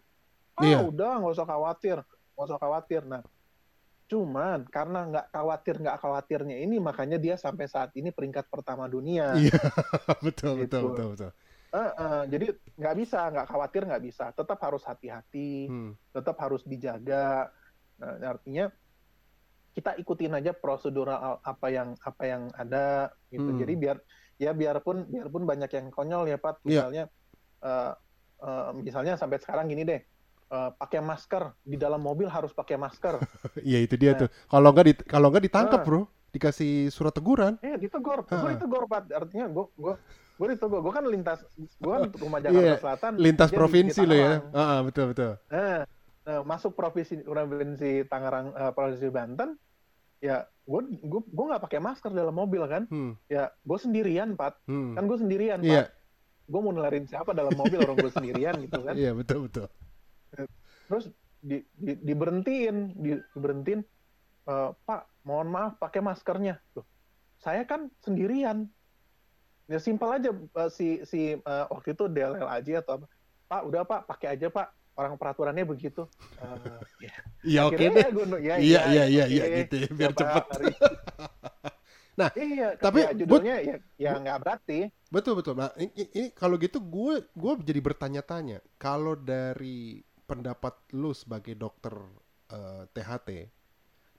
ah 0.56 0.64
Iya. 0.64 0.84
udah 0.84 1.20
nggak 1.20 1.32
usah 1.32 1.48
khawatir 1.48 1.96
nggak 2.32 2.44
usah 2.48 2.60
khawatir 2.60 3.02
nah 3.04 3.20
cuman 4.12 4.68
karena 4.68 5.08
nggak 5.08 5.26
khawatir 5.32 5.74
nggak 5.80 5.96
khawatirnya 5.96 6.56
ini 6.60 6.76
makanya 6.76 7.16
dia 7.16 7.40
sampai 7.40 7.64
saat 7.64 7.88
ini 7.96 8.12
peringkat 8.12 8.44
pertama 8.52 8.84
dunia 8.84 9.32
Iya, 9.40 9.56
betul, 10.26 10.60
Gitu. 10.60 10.68
betul, 10.68 10.82
betul, 10.92 11.06
betul. 11.16 11.30
Eh, 11.72 11.90
eh, 11.96 12.22
jadi 12.28 12.46
nggak 12.76 12.96
bisa 13.00 13.18
nggak 13.32 13.46
khawatir 13.48 13.82
nggak 13.88 14.04
bisa 14.04 14.24
tetap 14.36 14.58
harus 14.60 14.84
hati-hati 14.84 15.72
Hmm. 15.72 15.96
tetap 16.12 16.36
harus 16.44 16.60
dijaga. 16.68 17.48
Nah, 17.96 18.12
artinya 18.28 18.68
kita 19.72 19.96
ikutin 19.96 20.36
aja 20.36 20.52
prosedural 20.52 21.40
apa 21.40 21.66
yang 21.72 21.96
apa 22.04 22.22
yang 22.28 22.52
ada 22.52 23.08
gitu. 23.32 23.48
Hmm. 23.48 23.56
Jadi 23.56 23.72
biar 23.80 23.96
ya 24.36 24.52
biarpun 24.52 25.08
biarpun 25.08 25.48
banyak 25.48 25.70
yang 25.72 25.86
konyol 25.88 26.28
ya 26.28 26.36
Pat, 26.36 26.60
Iya. 26.60 26.84
misalnya 26.84 27.02
eh, 27.64 27.92
eh, 28.44 28.70
misalnya 28.76 29.14
sampai 29.16 29.40
sekarang 29.40 29.72
gini 29.72 29.88
deh. 29.88 30.00
Eh, 30.52 30.70
pakai 30.76 31.00
masker 31.00 31.56
di 31.64 31.74
dalam 31.74 31.98
mobil 31.98 32.28
harus 32.28 32.52
pakai 32.52 32.76
masker. 32.76 33.16
Iya 33.64 33.78
itu 33.80 33.96
dia 33.96 34.12
Nah. 34.12 34.18
tuh. 34.24 34.28
Kalau 34.46 34.68
nggak 34.70 34.84
di, 34.84 34.94
kalau 35.02 35.26
nggak 35.32 35.44
ditangkap 35.48 35.80
Ah. 35.80 35.84
bro, 35.84 36.00
dikasih 36.28 36.88
surat 36.88 37.10
teguran. 37.10 37.56
Eh 37.60 37.76
ditegur, 37.76 38.22
gue 38.22 38.36
Ah. 38.36 38.52
ditegur 38.52 38.84
Pat. 38.84 39.08
Artinya 39.08 39.48
gue 39.48 39.64
gue 39.74 39.94
gue 40.36 40.46
ditegur. 40.52 40.80
Gue 40.80 40.92
kan 40.92 41.04
lintas 41.04 41.40
gue 41.56 41.90
kan 41.90 42.02
rumah 42.14 42.38
Jakarta 42.38 42.60
Iya, 42.62 42.74
Selatan. 42.76 43.12
Lintas 43.16 43.50
provinsi 43.50 44.00
lo 44.04 44.14
ya. 44.14 44.32
Ah, 44.52 44.60
ah, 44.60 44.78
betul, 44.82 45.12
betul. 45.12 45.32
Nah, 45.48 45.88
nah, 46.22 46.40
masuk 46.42 46.72
provinsi 46.72 47.20
provinsi 47.22 48.04
Tangerang 48.06 48.52
eh, 48.52 48.72
provinsi 48.72 49.08
Banten 49.08 49.56
ya 50.22 50.38
gue 50.62 50.80
gue 51.02 51.20
gue 51.26 51.44
nggak 51.50 51.58
pakai 51.60 51.82
masker 51.82 52.14
dalam 52.14 52.30
mobil 52.30 52.62
kan 52.64 52.86
Hmm, 52.86 53.18
ya 53.26 53.50
gue 53.50 53.74
sendirian 53.74 54.38
Pat 54.38 54.54
hmm. 54.70 54.94
kan 54.94 55.02
gue 55.02 55.18
sendirian 55.18 55.58
Iya. 55.58 55.90
Pat 55.90 55.98
gue 56.46 56.60
mau 56.60 56.70
nularin 56.70 57.10
siapa 57.10 57.34
dalam 57.34 57.50
mobil 57.52 57.82
orang 57.82 57.98
gue 57.98 58.06
sendirian 58.06 58.54
gitu 58.62 58.78
kan 58.80 58.94
Iya 59.02 59.18
betul 59.18 59.50
betul. 59.50 59.66
Terus 60.92 61.08
di, 61.40 61.64
di, 61.74 61.96
diberhentiin 61.98 62.76
di, 62.94 63.10
diberhentiin 63.32 63.80
"Eh, 64.44 64.70
pak 64.84 65.08
mohon 65.24 65.48
maaf 65.48 65.80
pakai 65.80 65.98
maskernya 65.98 66.60
Loh, 66.76 66.84
saya 67.38 67.64
kan 67.64 67.88
sendirian 67.98 68.68
ya 69.64 69.80
simpel 69.80 70.12
aja 70.12 70.28
eh, 70.28 70.68
si 70.68 71.00
si 71.02 71.20
eh, 71.32 71.64
waktu 71.66 71.96
itu 71.96 72.04
DLL 72.06 72.44
aja 72.44 72.84
atau 72.84 73.00
apa 73.00 73.06
pak 73.48 73.60
udah 73.64 73.82
pak 73.82 74.00
pakai 74.04 74.28
aja 74.36 74.46
pak 74.46 74.68
orang 74.92 75.16
peraturannya 75.16 75.64
begitu 75.64 76.04
Eh, 76.36 76.78
ya. 77.00 77.14
Iya 77.40 77.60
oke 77.64 77.80
Akhirnya 77.80 78.06
deh. 78.12 78.36
ya 78.36 78.36
ya, 78.36 78.54
Iya 78.60 78.80
iya 78.84 79.04
iya 79.08 79.24
oke, 79.24 79.32
iya 79.32 79.44
gitu 79.64 79.74
ya, 79.80 79.88
biar 79.88 80.12
cepet. 80.12 80.44
hari- 80.52 80.76
Nah, 82.12 82.28
iya 82.36 82.76
tapi, 82.76 83.00
ya, 83.00 83.10
judulnya 83.16 83.54
ya 83.64 83.76
ya 83.96 84.10
nggak 84.20 84.38
berarti 84.44 84.92
Betul 85.08 85.32
betul. 85.40 85.56
Nah 85.56 85.72
ini, 85.80 85.88
ini 86.12 86.28
kalau 86.36 86.60
gitu 86.60 86.76
gue 86.76 87.24
gue 87.24 87.52
jadi 87.64 87.80
bertanya-tanya 87.80 88.60
kalau 88.76 89.16
dari 89.16 90.04
pendapat 90.26 90.74
lu 90.94 91.10
sebagai 91.12 91.54
dokter 91.58 91.92
eh, 92.50 92.84
THT 92.90 93.28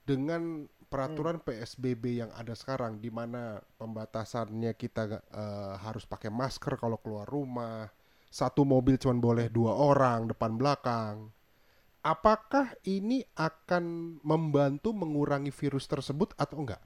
dengan 0.04 0.68
peraturan 0.92 1.42
PSBB 1.42 2.22
yang 2.22 2.32
ada 2.38 2.54
sekarang 2.54 3.02
di 3.02 3.10
mana 3.10 3.58
pembatasannya 3.80 4.78
kita 4.78 5.04
eh, 5.10 5.74
harus 5.82 6.06
pakai 6.06 6.30
masker 6.30 6.78
kalau 6.78 7.00
keluar 7.02 7.26
rumah, 7.26 7.90
satu 8.30 8.68
mobil 8.68 9.00
cuma 9.02 9.18
boleh 9.18 9.48
dua 9.50 9.74
orang 9.74 10.30
depan 10.30 10.54
belakang. 10.60 11.34
Apakah 12.04 12.76
ini 12.84 13.24
akan 13.40 14.20
membantu 14.28 14.92
mengurangi 14.92 15.56
virus 15.56 15.88
tersebut 15.88 16.36
atau 16.36 16.62
enggak? 16.62 16.84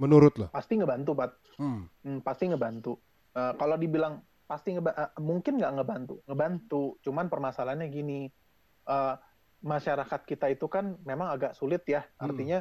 Menurut 0.00 0.34
lo? 0.34 0.48
pasti 0.50 0.80
ngebantu 0.80 1.14
pak 1.14 1.30
Hmm. 1.60 1.84
Hmm, 2.00 2.24
pasti 2.24 2.48
ngebantu. 2.48 2.96
Eh, 3.36 3.52
kalau 3.60 3.76
dibilang 3.76 4.24
pasti 4.52 4.76
ngeba 4.76 4.92
eh, 4.92 5.10
mungkin 5.16 5.56
nggak 5.56 5.72
ngebantu, 5.80 6.14
ngebantu. 6.28 6.84
Cuman 7.00 7.32
permasalahannya 7.32 7.88
gini, 7.88 8.28
eh, 8.84 9.14
masyarakat 9.64 10.20
kita 10.28 10.52
itu 10.52 10.68
kan 10.68 11.00
memang 11.08 11.32
agak 11.32 11.56
sulit 11.56 11.80
ya. 11.88 12.04
Hmm. 12.20 12.28
Artinya 12.28 12.58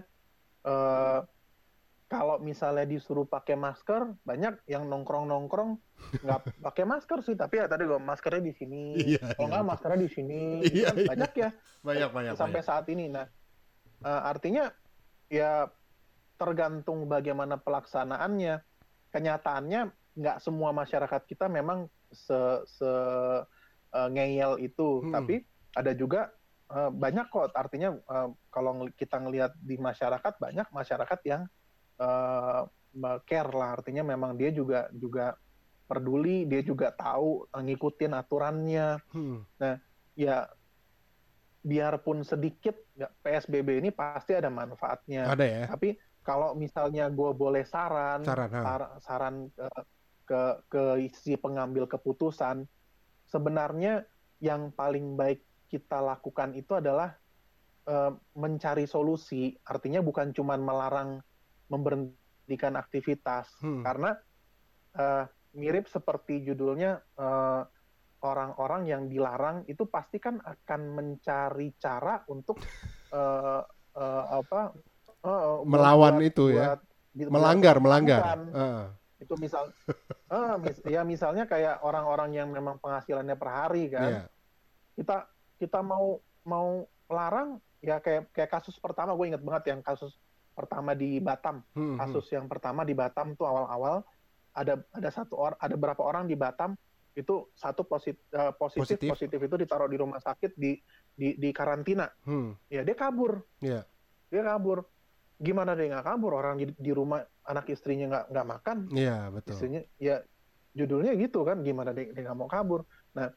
eh, 0.63 1.19
kalau 2.07 2.39
misalnya 2.39 2.83
disuruh 2.87 3.23
pakai 3.23 3.55
masker, 3.55 4.15
banyak 4.23 4.67
yang 4.67 4.87
nongkrong-nongkrong 4.87 5.79
nggak 6.23 6.39
pakai 6.71 6.83
masker 6.87 7.19
sih. 7.27 7.35
Tapi 7.35 7.59
ya 7.59 7.67
tadi 7.67 7.83
gue 7.83 7.99
maskernya 7.99 8.43
di 8.47 8.53
sini, 8.55 8.83
Iya, 8.95 9.35
kalau 9.35 9.35
iya, 9.35 9.47
nggak 9.51 9.59
betul. 9.63 9.71
maskernya 9.75 9.99
di 9.99 10.09
sini, 10.11 10.41
Iya, 10.63 10.87
Kan 10.87 10.95
iya. 10.95 11.07
banyak 11.11 11.31
ya 11.35 11.49
Banyak 11.83 12.09
banyak 12.15 12.33
sampai 12.39 12.59
banyak. 12.63 12.67
saat 12.67 12.85
ini. 12.87 13.05
Nah, 13.11 13.27
eh, 14.03 14.21
artinya 14.23 14.63
ya 15.27 15.67
tergantung 16.39 17.07
bagaimana 17.07 17.59
pelaksanaannya. 17.59 18.63
Kenyataannya 19.11 19.81
nggak 20.11 20.37
semua 20.39 20.71
masyarakat 20.71 21.21
kita 21.23 21.47
memang 21.47 21.85
se, 22.09 22.35
se 22.67 22.91
eh, 23.91 24.09
ngeyel 24.09 24.59
itu, 24.59 25.03
Hmm. 25.03 25.13
tapi 25.13 25.43
ada 25.73 25.91
juga 25.91 26.31
eh, 26.67 26.89
banyak 26.89 27.27
kok. 27.27 27.51
Artinya 27.51 27.95
eh, 27.95 28.29
kalau 28.47 28.71
kita 28.91 29.19
ngelihat 29.19 29.51
di 29.57 29.75
masyarakat 29.75 30.33
banyak 30.37 30.67
masyarakat 30.69 31.19
yang 31.23 31.43
eh, 31.99 32.61
care 33.23 33.51
lah. 33.51 33.79
Artinya 33.79 34.03
memang 34.03 34.35
dia 34.35 34.51
juga 34.51 34.91
juga 34.91 35.35
peduli, 35.87 36.43
dia 36.43 36.59
juga 36.59 36.91
tahu 36.91 37.47
ngikutin 37.51 38.11
aturannya 38.11 38.99
Hmm. 39.11 39.43
ya 40.11 40.47
biarpun 41.61 42.25
sedikit 42.25 42.73
nggak 42.97 43.11
PSBB 43.21 43.69
ini 43.79 43.89
pasti 43.91 44.33
ada 44.33 44.49
manfaatnya. 44.49 45.29
Ada 45.29 45.45
ya 45.45 45.63
Tapi 45.69 45.93
kalau 46.21 46.53
misalnya 46.53 47.05
gue 47.07 47.31
boleh 47.33 47.61
saran, 47.63 48.25
saran. 48.25 48.49
ha. 48.49 48.61
sar- 48.61 48.93
saran 48.99 49.35
ke, 49.49 49.67
ke 50.31 50.43
ke 50.71 50.83
si 51.11 51.35
pengambil 51.35 51.91
keputusan, 51.91 52.63
sebenarnya 53.27 54.07
yang 54.39 54.71
paling 54.71 55.19
baik 55.19 55.43
kita 55.67 55.99
lakukan 55.99 56.55
itu 56.55 56.79
adalah 56.79 57.11
eh, 57.83 58.11
mencari 58.39 58.87
solusi. 58.87 59.51
Artinya 59.67 59.99
bukan 59.99 60.31
cuma 60.31 60.55
melarang 60.55 61.19
memberhentikan 61.67 62.79
aktivitas, 62.79 63.51
Hmm. 63.59 63.83
karena 63.83 64.15
eh, 64.95 65.23
mirip 65.51 65.91
seperti 65.91 66.47
judulnya 66.47 66.95
eh, 67.19 67.61
orang-orang 68.21 68.87
yang 68.87 69.03
dilarang 69.09 69.65
itu 69.65 69.83
pasti 69.89 70.21
kan 70.21 70.39
akan 70.39 70.81
mencari 70.95 71.75
cara 71.75 72.23
untuk 72.31 72.63
eh, 73.19 73.61
eh, 73.97 74.23
apa 74.31 74.71
eh, 75.27 75.59
Melawan 75.67 76.15
buat- 76.23 76.27
itu 76.27 76.43
ya. 76.55 76.79
buat- 76.79 76.87
Melanggar, 77.11 77.75
melanggar. 77.83 78.23
bukan. 78.23 78.41
Heeh. 78.55 78.85
Itu 79.21 79.33
misal 79.37 79.69
eh, 80.27 80.55
mis- 80.57 80.83
ya 80.83 81.05
misalnya 81.05 81.45
kayak 81.45 81.79
orang-orang 81.81 82.33
yang 82.33 82.49
memang 82.49 82.81
penghasilannya 82.81 83.37
per 83.37 83.49
hari 83.49 83.83
kan 83.87 84.09
Iya. 84.09 84.23
kita 84.97 85.17
kita 85.55 85.79
mau 85.79 86.17
mau 86.41 86.81
larang 87.05 87.61
ya 87.79 88.01
kayak 88.01 88.33
kayak 88.33 88.49
kasus 88.51 88.75
pertama 88.75 89.13
gue 89.13 89.25
inget 89.27 89.41
banget 89.41 89.63
yang 89.69 89.81
kasus 89.81 90.17
pertama 90.51 90.91
di 90.91 91.21
Batam 91.21 91.61
Hmm, 91.71 91.95
hmm. 91.95 91.97
kasus 91.97 92.25
yang 92.29 92.45
pertama 92.45 92.81
di 92.81 92.91
Batam 92.91 93.37
tuh 93.37 93.45
awal-awal 93.45 94.01
ada 94.51 94.81
ada 94.89 95.09
satu 95.09 95.37
orang 95.37 95.57
ada 95.57 95.75
berapa 95.75 96.01
orang 96.01 96.25
di 96.25 96.35
Batam 96.35 96.73
itu 97.11 97.43
satu 97.53 97.83
posit, 97.83 98.15
eh, 98.31 98.55
positif, 98.55 98.81
Positif. 98.97 99.09
positif 99.11 99.39
itu 99.41 99.55
ditaruh 99.57 99.85
di 99.85 99.99
rumah 99.99 100.17
sakit 100.17 100.55
di 100.55 100.79
di 101.11 101.35
di 101.35 101.49
karantina 101.51 102.09
Hmm. 102.25 102.57
ya 102.67 102.81
dia 102.81 102.95
kabur 102.95 103.43
Iya. 103.61 103.85
dia 104.27 104.41
kabur 104.41 104.87
gimana 105.37 105.73
dia 105.73 105.91
nggak 105.91 106.05
kabur 106.05 106.31
orang 106.33 106.55
di, 106.57 106.65
di 106.71 106.91
rumah 106.91 107.21
anak 107.47 107.65
istrinya 107.69 108.05
nggak 108.11 108.25
nggak 108.33 108.47
makan 108.47 108.77
Iya, 108.93 109.29
betul. 109.33 109.51
istrinya 109.55 109.81
ya 109.97 110.21
judulnya 110.71 111.17
gitu 111.19 111.43
kan 111.43 111.59
gimana 111.65 111.91
dia 111.91 112.07
nggak 112.13 112.37
mau 112.37 112.47
kabur 112.47 112.85
nah 113.11 113.33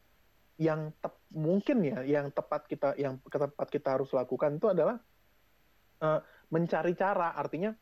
yang 0.55 0.95
tep- 1.03 1.19
mungkin 1.35 1.83
ya 1.83 1.99
yang 2.07 2.31
tepat 2.31 2.63
kita 2.69 2.95
yang 2.95 3.19
tepat 3.27 3.67
kita 3.67 3.99
harus 3.99 4.07
lakukan 4.15 4.55
itu 4.55 4.71
adalah 4.71 5.01
eh, 5.99 6.19
mencari 6.53 6.95
cara 6.95 7.35
artinya 7.35 7.75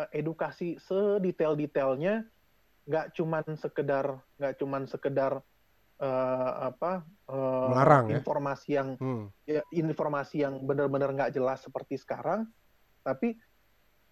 eh, 0.00 0.08
edukasi 0.16 0.80
sedetail-detailnya 0.80 2.24
nggak 2.86 3.06
cuman 3.18 3.44
sekedar 3.58 4.06
nggak 4.40 4.54
cuman 4.62 4.82
sekedar 4.88 5.32
eh, 6.00 6.52
apa 6.72 7.04
eh, 7.28 7.68
Melarang 7.68 8.04
ya? 8.08 8.16
informasi 8.22 8.68
yang 8.72 8.88
Hmm. 8.96 9.28
ya, 9.44 9.60
informasi 9.70 10.40
yang 10.40 10.58
benar-benar 10.64 11.12
nggak 11.14 11.30
jelas 11.36 11.62
seperti 11.62 11.94
sekarang, 12.00 12.50
tapi 13.06 13.38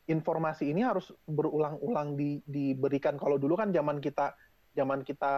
informasi 0.05 0.69
ini 0.69 0.85
harus 0.85 1.09
berulang-ulang 1.25 2.15
di, 2.15 2.45
diberikan. 2.45 3.17
Kalau 3.17 3.37
dulu 3.37 3.57
kan 3.57 3.71
zaman 3.71 3.99
kita 3.99 4.37
zaman 4.75 5.01
kita 5.01 5.33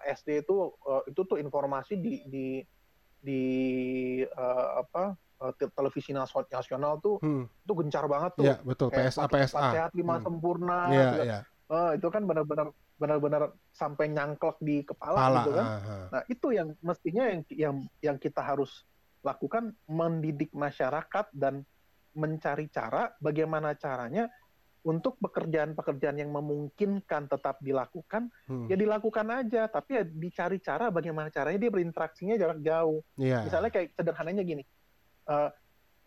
eh, 0.00 0.14
SD 0.14 0.42
itu 0.42 0.56
eh, 0.82 1.02
itu 1.10 1.20
tuh 1.22 1.36
informasi 1.36 1.98
di 1.98 2.24
di 2.24 2.46
di 3.18 3.42
eh, 4.22 4.68
apa 4.78 5.12
te- 5.54 5.70
televisi 5.70 6.10
nasional 6.10 6.98
tuh 6.98 7.22
Hmm. 7.22 7.46
itu 7.46 7.72
gencar 7.84 8.06
banget 8.06 8.32
tuh. 8.34 8.44
Iya, 8.44 8.56
betul. 8.62 8.88
Kayak 8.90 9.12
PSA 9.12 9.24
PSA. 9.28 9.66
sehat 9.70 9.92
lima 9.94 10.18
Hmm. 10.18 10.24
sempurna. 10.24 10.78
Iya, 10.88 11.04
gitu. 11.04 11.22
iya. 11.24 11.40
Eh, 11.68 11.90
itu 12.00 12.08
kan 12.08 12.22
benar-benar 12.24 12.68
benar-benar 12.98 13.42
sampai 13.70 14.10
nyangklek 14.10 14.58
di 14.58 14.82
kepala, 14.82 15.18
Pala. 15.20 15.36
gitu 15.38 15.50
kan. 15.54 15.66
aha. 15.68 15.96
Nah, 16.10 16.22
itu 16.26 16.46
yang 16.50 16.68
mestinya 16.80 17.24
yang 17.30 17.40
yang 17.54 17.74
yang 18.02 18.16
kita 18.18 18.42
harus 18.42 18.82
lakukan 19.22 19.70
mendidik 19.86 20.50
masyarakat 20.50 21.26
dan 21.30 21.62
mencari 22.18 22.66
cara 22.66 23.14
bagaimana 23.16 23.78
caranya 23.78 24.26
untuk 24.78 25.18
pekerjaan-pekerjaan 25.20 26.16
yang 26.16 26.30
memungkinkan 26.32 27.28
tetap 27.28 27.60
dilakukan, 27.60 28.30
Hmm. 28.46 28.66
ya 28.66 28.74
dilakukan 28.74 29.26
aja, 29.28 29.68
tapi 29.68 30.00
ya 30.00 30.02
dicari 30.02 30.58
cara 30.58 30.88
bagaimana 30.88 31.28
caranya 31.28 31.58
dia 31.58 31.68
berinteraksinya 31.68 32.34
jarak 32.34 32.58
jauh. 32.58 33.02
Iya. 33.14 33.44
Misalnya 33.44 33.70
kayak 33.70 33.94
sederhananya 33.94 34.42
gini. 34.42 34.64
eh, 35.28 35.50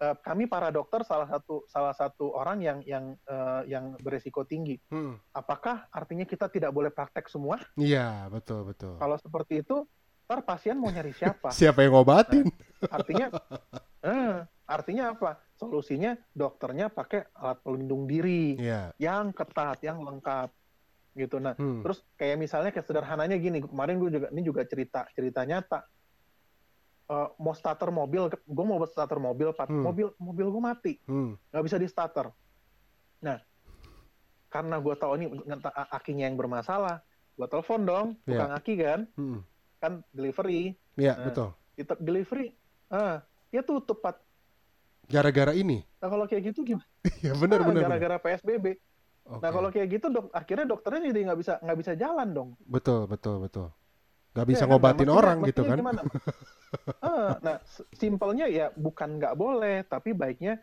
eh, 0.02 0.16
kami 0.26 0.50
para 0.50 0.74
dokter 0.74 1.06
salah 1.06 1.30
satu 1.30 1.62
salah 1.70 1.94
satu 1.94 2.34
orang 2.34 2.58
yang 2.58 2.80
yang 2.82 3.06
eh, 3.22 3.62
yang 3.70 3.94
beresiko 4.02 4.42
tinggi. 4.44 4.82
Hmm. 4.90 5.14
Apakah 5.30 5.86
artinya 5.94 6.26
kita 6.26 6.50
tidak 6.50 6.74
boleh 6.74 6.90
praktek 6.90 7.30
semua? 7.30 7.62
Iya, 7.78 8.26
betul, 8.34 8.66
betul. 8.66 8.98
Kalau 8.98 9.14
seperti 9.22 9.62
itu, 9.62 9.86
ntar 10.26 10.42
pasien 10.42 10.74
mau 10.74 10.90
nyari 10.90 11.14
siapa? 11.14 11.54
Siapa 11.54 11.86
yang 11.86 11.94
ngobatin? 11.94 12.50
Artinya, 12.90 13.30
eh, 14.02 14.42
artinya 14.72 15.12
apa? 15.12 15.38
Solusinya 15.54 16.16
dokternya 16.32 16.88
pakai 16.88 17.28
alat 17.34 17.60
pelindung 17.62 18.06
diri 18.06 18.56
Iya. 18.56 18.96
yang 18.98 19.30
ketat, 19.30 19.78
yang 19.82 20.00
lengkap, 20.00 20.50
gitu. 21.14 21.38
Nah, 21.38 21.54
Hmm. 21.54 21.84
terus 21.84 22.02
kayak 22.16 22.38
misalnya 22.38 22.72
kayak 22.72 22.88
sederhananya 22.88 23.36
gini, 23.36 23.60
kemarin 23.60 24.00
gue 24.00 24.10
juga 24.10 24.28
ini 24.32 24.42
juga 24.42 24.62
cerita 24.64 25.06
cerita 25.12 25.44
nyata. 25.44 25.84
Eh, 27.06 27.28
mau 27.38 27.52
starter 27.52 27.92
mobil, 27.92 28.32
gue 28.32 28.66
mau 28.66 28.80
buat 28.80 28.88
starter 28.88 29.20
mobil, 29.20 29.52
Pat. 29.52 29.68
Hmm. 29.68 29.84
mobil 29.84 30.08
mobil 30.16 30.48
gue 30.48 30.64
mati, 30.64 30.94
Hmm. 31.04 31.36
nggak 31.52 31.64
bisa 31.68 31.76
di 31.76 31.86
starter. 31.86 32.32
Nah, 33.20 33.38
karena 34.48 34.80
gue 34.80 34.96
tahu 34.96 35.12
ini 35.16 35.26
akinya 35.92 36.26
yang 36.26 36.36
bermasalah, 36.36 37.04
gue 37.36 37.48
telepon 37.48 37.82
dong, 37.84 38.08
tukang 38.24 38.52
aki 38.52 38.74
kan, 38.80 39.00
Hmm. 39.14 39.44
kan 39.78 40.00
delivery, 40.10 40.80
Iya, 40.96 41.16
Nah. 41.16 41.26
betul. 41.28 41.50
di 41.72 41.84
delivery, 42.00 42.48
ah, 42.88 43.20
ya 43.50 43.62
tutup 43.62 44.00
Pat. 44.00 44.16
Gara-gara 45.12 45.54
ini. 45.54 45.84
Nah 46.00 46.08
kalau 46.08 46.26
kayak 46.26 46.44
gitu 46.50 46.64
gimana? 46.66 46.88
Iya, 47.20 47.34
benar 47.36 47.60
Ah, 47.60 47.66
benar. 47.68 47.82
gara-gara 47.86 48.18
PSBB. 48.18 48.66
Oke. 49.22 49.38
Nah 49.38 49.50
kalau 49.52 49.70
kayak 49.70 49.88
gitu 49.92 50.08
dok, 50.08 50.26
akhirnya 50.32 50.66
dokternya 50.66 51.12
jadi 51.12 51.20
nggak 51.28 51.40
bisa 51.40 51.54
nggak 51.60 51.78
bisa 51.78 51.92
jalan 51.94 52.28
dong. 52.32 52.50
betul 52.64 53.06
betul 53.06 53.38
betul. 53.40 53.68
Gak 54.32 54.48
bisa 54.48 54.64
kan? 54.64 54.66
Nah, 54.66 54.72
ngobatin 54.72 54.98
mestinya- 55.04 55.20
orang 55.20 55.38
gitu 55.44 55.62
kan? 55.62 55.78
Gimana? 55.78 56.02
Eh, 57.04 57.30
nah, 57.46 57.58
simpelnya 57.92 58.46
ya 58.48 58.72
bukan 58.72 59.20
nggak 59.20 59.36
boleh, 59.36 59.84
tapi 59.84 60.16
baiknya 60.16 60.56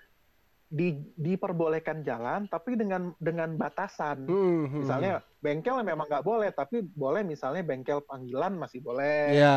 di, 0.64 0.96
diperbolehkan 1.14 2.01
jalan, 2.01 2.44
tapi 2.44 2.76
dengan 2.76 3.12
dengan 3.16 3.53
batasan. 3.55 4.24
Hmm, 4.24 4.64
hmm, 4.66 4.80
Misalnya 4.84 5.12
bengkel 5.38 5.80
memang 5.80 6.09
nggak 6.09 6.24
boleh, 6.24 6.49
tapi 6.51 6.80
boleh 6.80 7.20
misalnya 7.22 7.61
bengkel 7.61 8.01
panggilan 8.01 8.57
masih 8.57 8.80
boleh. 8.80 9.32
Ya, 9.32 9.57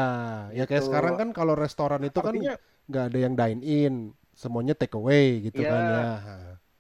ya 0.52 0.64
kayak 0.64 0.84
Gitu. 0.84 0.92
sekarang 0.92 1.16
kan 1.16 1.30
kalau 1.32 1.56
restoran 1.56 2.04
itu 2.04 2.16
kan 2.16 2.36
Artinya 2.36 2.56
nggak 2.88 3.04
ada 3.08 3.18
yang 3.18 3.34
dine 3.34 3.62
in, 3.64 3.96
semuanya 4.42 4.74
take 4.74 4.98
away 4.98 5.46
gitu 5.46 5.62
Iya. 5.62 5.70
kan 5.70 5.82
ya. 5.86 6.02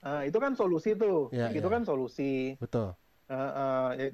eh, 0.01 0.21
itu 0.33 0.37
kan 0.41 0.57
solusi 0.57 0.97
tuh, 0.97 1.29
Iya, 1.29 1.53
itu 1.53 1.61
iya. 1.61 1.73
kan 1.77 1.85
solusi. 1.85 2.57
Betul. 2.57 2.97
Ya, 3.29 3.39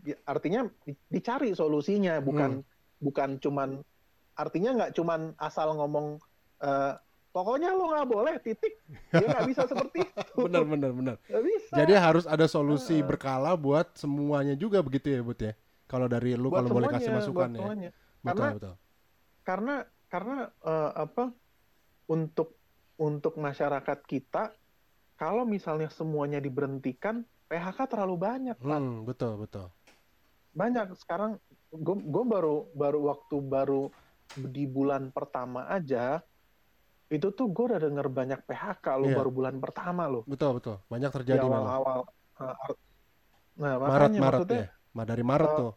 ya, 0.03 0.15
artinya 0.27 0.67
di- 0.83 0.99
dicari 1.07 1.55
solusinya, 1.55 2.19
bukan 2.19 2.59
Hmm. 2.59 2.67
bukan 2.99 3.29
cuman 3.39 3.69
artinya 4.35 4.69
nggak 4.75 4.91
cuman 4.93 5.31
asal 5.39 5.71
ngomong 5.73 6.19
eh, 6.57 6.93
pokoknya 7.29 7.69
lo 7.71 7.87
nggak 7.87 8.07
boleh 8.07 8.35
titik, 8.41 8.81
dia 9.13 9.25
nggak 9.25 9.45
bisa 9.47 9.63
seperti 9.71 10.03
itu. 10.03 10.37
Benar 10.43 10.65
benar 10.65 10.91
benar. 10.91 11.15
Nggak 11.23 11.43
bisa. 11.45 11.73
Jadi 11.77 11.93
harus 11.95 12.25
ada 12.25 12.45
solusi 12.45 12.97
Heeh. 12.97 13.05
berkala 13.05 13.53
buat 13.53 13.93
semuanya 13.93 14.53
juga 14.53 14.81
begitu 14.81 15.07
ya, 15.07 15.21
Bud 15.21 15.39
ya. 15.39 15.53
Kalau 15.85 16.05
dari 16.05 16.33
lu 16.33 16.49
kalau 16.49 16.67
boleh 16.67 16.89
kasih 16.89 17.13
masukan 17.13 17.47
ya. 17.47 17.57
semuanya. 17.57 17.89
Betul 18.19 18.25
Karena- 18.27 18.53
betul. 18.53 18.73
Karena 19.41 19.75
karena 20.07 20.37
eh, 20.59 20.91
apa 20.97 21.23
untuk 22.07 22.56
untuk 22.97 23.37
masyarakat 23.37 23.99
kita 24.03 24.53
kalau 25.15 25.43
misalnya 25.43 25.89
semuanya 25.89 26.37
diberhentikan 26.37 27.21
PHK 27.47 27.87
terlalu 27.87 28.15
banyak. 28.17 28.57
Hmm, 28.59 29.01
betul 29.03 29.39
betul. 29.39 29.69
banyak 30.51 30.89
sekarang 30.97 31.37
gue 31.69 32.23
baru 32.25 32.65
baru 32.73 32.99
waktu 33.05 33.35
baru 33.39 33.93
di 34.35 34.65
bulan 34.65 35.13
pertama 35.13 35.69
aja 35.69 36.17
itu 37.07 37.29
tuh 37.29 37.47
gue 37.47 37.65
udah 37.69 37.79
denger 37.79 38.09
banyak 38.09 38.39
PHK 38.41 38.85
lo 38.97 39.05
Iya. 39.07 39.17
baru 39.21 39.29
bulan 39.29 39.55
pertama 39.61 40.09
lo 40.09 40.25
Betul 40.25 40.57
betul. 40.57 40.81
Banyak 40.89 41.07
di 41.07 41.15
terjadi 41.21 41.45
malah. 41.45 41.77
awal-awal 41.77 41.99
Uh, 42.35 42.53
ar- 42.53 42.79
nah 43.55 43.73
Maret 43.75 43.81
makanya 43.81 44.19
Maret 44.19 44.37
maksudnya 44.41 44.61
ya. 44.93 45.05
Dari 45.05 45.23
Maret 45.23 45.49
eh, 45.49 45.57
tuh. 45.57 45.71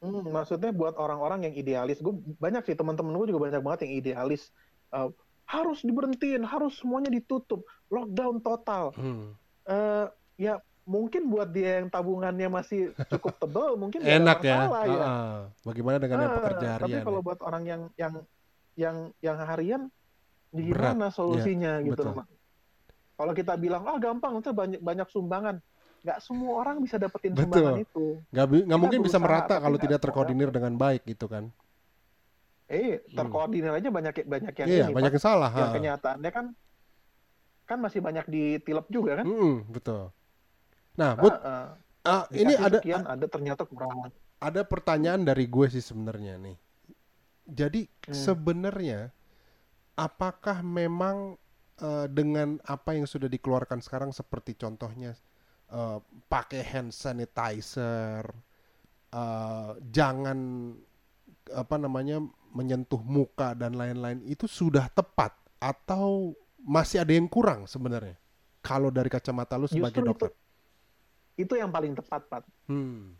hmm, 0.00 0.24
maksudnya 0.28 0.70
buat 0.72 0.94
orang-orang 0.96 1.40
yang 1.48 1.54
idealis 1.54 1.98
gue 1.98 2.14
banyak 2.36 2.62
sih 2.62 2.76
teman-teman 2.76 3.12
gue 3.16 3.26
juga 3.32 3.40
banyak 3.48 3.60
banget 3.60 3.80
yang 3.88 3.94
idealis 3.96 4.52
Uh, 4.90 5.06
harus 5.50 5.82
diberhentiin 5.82 6.42
harus 6.42 6.78
semuanya 6.78 7.10
ditutup 7.10 7.60
lockdown 7.88 8.38
total 8.38 8.94
Hmm. 8.94 9.34
Eh, 9.62 10.06
ya 10.40 10.54
mungkin 10.82 11.26
buat 11.26 11.50
dia 11.50 11.78
yang 11.78 11.86
tabungannya 11.86 12.48
masih 12.48 12.90
cukup 13.08 13.34
tebel 13.36 13.74
mungkin 13.82 14.00
Enak 14.00 14.38
ya. 14.40 14.56
masalah 14.56 14.82
ya 14.84 14.98
Ah, 15.00 15.38
Bagaimana 15.62 15.96
dengan 15.98 16.16
yang 16.18 16.30
Ah, 16.30 16.38
pekerja 16.38 16.68
Tapi 16.72 16.82
harian? 16.88 17.04
kalau 17.04 17.20
ya? 17.20 17.26
buat 17.26 17.40
orang 17.40 17.62
yang 17.64 17.82
yang 17.94 18.14
yang 18.74 18.96
yang 19.20 19.36
harian 19.40 19.82
Berat. 20.50 20.94
gimana 20.96 21.06
solusinya 21.10 21.78
gitu 21.80 21.94
betul. 21.94 22.14
loh. 22.14 22.26
Kalau 23.14 23.32
kita 23.32 23.52
bilang 23.54 23.84
ah 23.84 23.98
gampang 23.98 24.40
itu 24.40 24.50
banyak 24.50 24.80
banyak 24.80 25.06
sumbangan. 25.06 25.56
Nggak 26.00 26.18
semua 26.20 26.52
orang 26.56 26.80
bisa 26.80 26.96
dapetin 26.96 27.36
Betul. 27.36 27.44
sumbangan 27.44 27.74
itu. 27.76 28.06
Nggak, 28.30 28.46
nggak 28.64 28.80
mungkin 28.80 29.00
bisa 29.04 29.18
merata 29.20 29.46
tapi 29.52 29.62
kalau 29.62 29.78
tidak 29.78 30.00
terkoordinir 30.00 30.48
dengan 30.48 30.72
baik 30.74 31.04
gitu 31.04 31.28
kan. 31.28 31.52
Eh, 32.70 33.02
terkoordinir 33.10 33.74
aja 33.74 33.90
banyak 33.90 34.14
banyak 34.22 34.54
yang 34.54 34.68
Hmm. 34.70 34.78
Iya, 34.78 34.86
ini. 34.86 34.94
banyak 34.94 35.12
yang 35.18 35.24
salah. 35.26 35.50
Yang 35.50 35.68
ha. 35.68 35.74
kenyataannya 35.74 36.30
kan 36.30 36.46
kan 37.66 37.78
masih 37.78 37.98
banyak 37.98 38.26
ditilep 38.26 38.86
juga 38.88 39.22
kan. 39.22 39.26
Mm-mm, 39.26 39.66
betul. 39.68 40.10
Nah, 40.94 41.14
Ah, 41.14 41.38
ah, 41.42 41.66
ah. 42.02 42.24
ini 42.30 42.54
ada 42.54 42.78
sekian, 42.78 43.02
ada 43.04 43.26
ternyata 43.26 43.62
kurang. 43.62 44.10
ada 44.38 44.62
pertanyaan 44.62 45.22
dari 45.22 45.46
gue 45.46 45.66
sih 45.68 45.82
sebenarnya 45.82 46.38
nih. 46.38 46.56
Jadi 47.44 47.90
Hmm. 48.06 48.14
sebenarnya 48.14 49.10
apakah 49.94 50.62
memang 50.62 51.34
eh, 51.76 52.06
dengan 52.06 52.60
apa 52.62 52.92
yang 52.92 53.08
sudah 53.08 53.24
dikeluarkan 53.26 53.80
sekarang 53.80 54.12
seperti 54.12 54.52
contohnya 54.54 55.16
eh, 55.70 55.98
pakai 56.28 56.62
hand 56.62 56.90
sanitizer, 56.90 58.22
eh, 59.10 59.70
jangan 59.88 60.38
apa 61.50 61.76
namanya 61.76 62.20
menyentuh 62.50 63.00
muka 63.00 63.54
dan 63.54 63.74
lain-lain 63.74 64.20
itu 64.26 64.44
sudah 64.44 64.90
tepat 64.90 65.34
atau 65.58 66.34
masih 66.60 67.00
ada 67.00 67.12
yang 67.14 67.30
kurang 67.30 67.64
sebenarnya? 67.64 68.18
Kalau 68.60 68.92
dari 68.92 69.08
kacamata 69.08 69.56
lu 69.56 69.64
sebagai 69.64 69.98
Justru 69.98 70.04
itu 70.04 70.10
dokter. 70.12 70.30
itu 71.40 71.54
yang 71.56 71.72
paling 71.72 71.96
tepat, 71.96 72.28
Pak. 72.28 72.44
Hmm. 72.68 73.16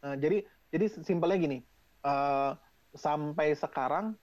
Nah, 0.00 0.16
jadi 0.16 0.40
jadi 0.72 0.86
simpelnya 1.04 1.36
gini, 1.36 1.58
eh, 2.00 2.52
sampai 2.96 3.52
sekarang 3.52 4.16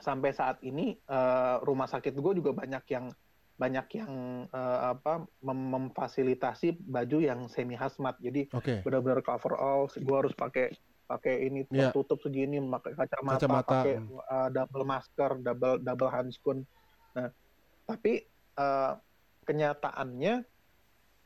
sampai 0.00 0.32
saat 0.32 0.58
ini 0.64 0.96
eh, 0.96 1.56
rumah 1.62 1.86
sakit 1.86 2.16
gue 2.16 2.32
juga 2.40 2.56
banyak 2.56 2.84
yang 2.88 3.12
banyak 3.54 3.86
yang 4.00 4.12
eh, 4.48 4.80
apa 4.90 5.28
mem- 5.44 5.70
memfasilitasi 5.76 6.80
baju 6.88 7.18
yang 7.20 7.40
semi 7.52 7.76
hazmat. 7.76 8.16
Jadi 8.18 8.48
Oke. 8.56 8.80
benar-benar 8.80 9.20
cover 9.20 9.54
all, 9.54 9.86
gue 9.92 10.16
harus 10.16 10.32
pakai 10.32 10.72
pakai 11.14 11.46
ini 11.46 11.60
Iya. 11.70 11.94
tertutup 11.94 12.18
segini, 12.18 12.58
pakai 12.58 12.98
kacamata, 12.98 13.38
Kacamata, 13.38 13.70
pakai 13.70 13.94
eh, 14.02 14.48
double 14.50 14.84
masker, 14.84 15.30
double 15.38 15.78
double 15.78 16.10
handskun. 16.10 16.58
Nah, 17.14 17.30
tapi 17.86 18.26
eh, 18.54 18.92
kenyataannya 19.46 20.34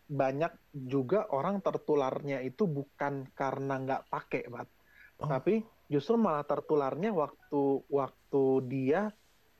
banyak 0.09 0.53
juga 0.73 1.29
orang 1.29 1.61
tertularnya 1.61 2.41
itu 2.41 2.65
bukan 2.65 3.29
karena 3.33 3.75
nggak 3.81 4.03
pakai, 4.09 4.43
Pak. 4.49 4.67
Oh. 5.21 5.29
Tapi 5.29 5.61
justru 5.89 6.17
malah 6.17 6.45
tertularnya 6.45 7.13
waktu 7.13 7.63
waktu 7.89 8.43
dia 8.69 9.09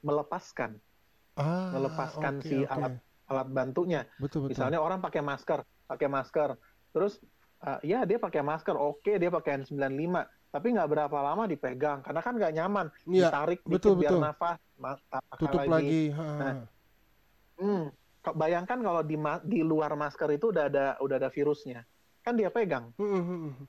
melepaskan 0.01 0.77
Ah, 1.39 1.71
melepaskan 1.71 2.43
oke, 2.43 2.47
si 2.51 2.57
oke. 2.65 2.69
alat 2.69 2.95
alat 3.29 3.49
bantunya. 3.49 4.01
Betul 4.19 4.49
betul. 4.49 4.57
Misalnya 4.57 4.81
orang 4.83 4.99
pakai 4.99 5.23
masker, 5.23 5.61
pakai 5.87 6.09
masker, 6.11 6.59
terus 6.91 7.21
uh, 7.65 7.79
ya 7.83 8.05
dia 8.05 8.19
pakai 8.19 8.43
masker, 8.43 8.77
oke 8.77 9.13
dia 9.19 9.31
pakai 9.31 9.63
N95, 9.63 10.27
tapi 10.49 10.67
nggak 10.75 10.89
berapa 10.89 11.19
lama 11.19 11.45
dipegang 11.45 12.01
karena 12.03 12.21
kan 12.23 12.35
nggak 12.39 12.55
nyaman, 12.55 12.87
Iya, 13.05 13.29
ditarik 13.31 13.61
betul, 13.67 13.99
dikit 13.99 14.03
biar 14.03 14.13
betul. 14.15 14.23
nafas, 14.23 14.59
ma- 14.79 15.01
pakai 15.01 15.39
tutup 15.39 15.61
lagi. 15.67 16.03
ha. 16.15 16.27
Nah, 16.39 16.55
Hmm, 17.59 17.91
bayangkan 18.39 18.79
kalau 18.79 19.03
di 19.03 19.19
di 19.43 19.61
luar 19.67 19.99
masker 19.99 20.31
itu 20.31 20.55
udah 20.55 20.71
ada 20.71 20.87
udah 21.03 21.17
ada 21.19 21.27
virusnya, 21.27 21.83
kan 22.23 22.39
dia 22.39 22.55
pegang. 22.55 22.95
Hmm, 22.95 23.19
hmm, 23.19 23.39
hmm. 23.51 23.67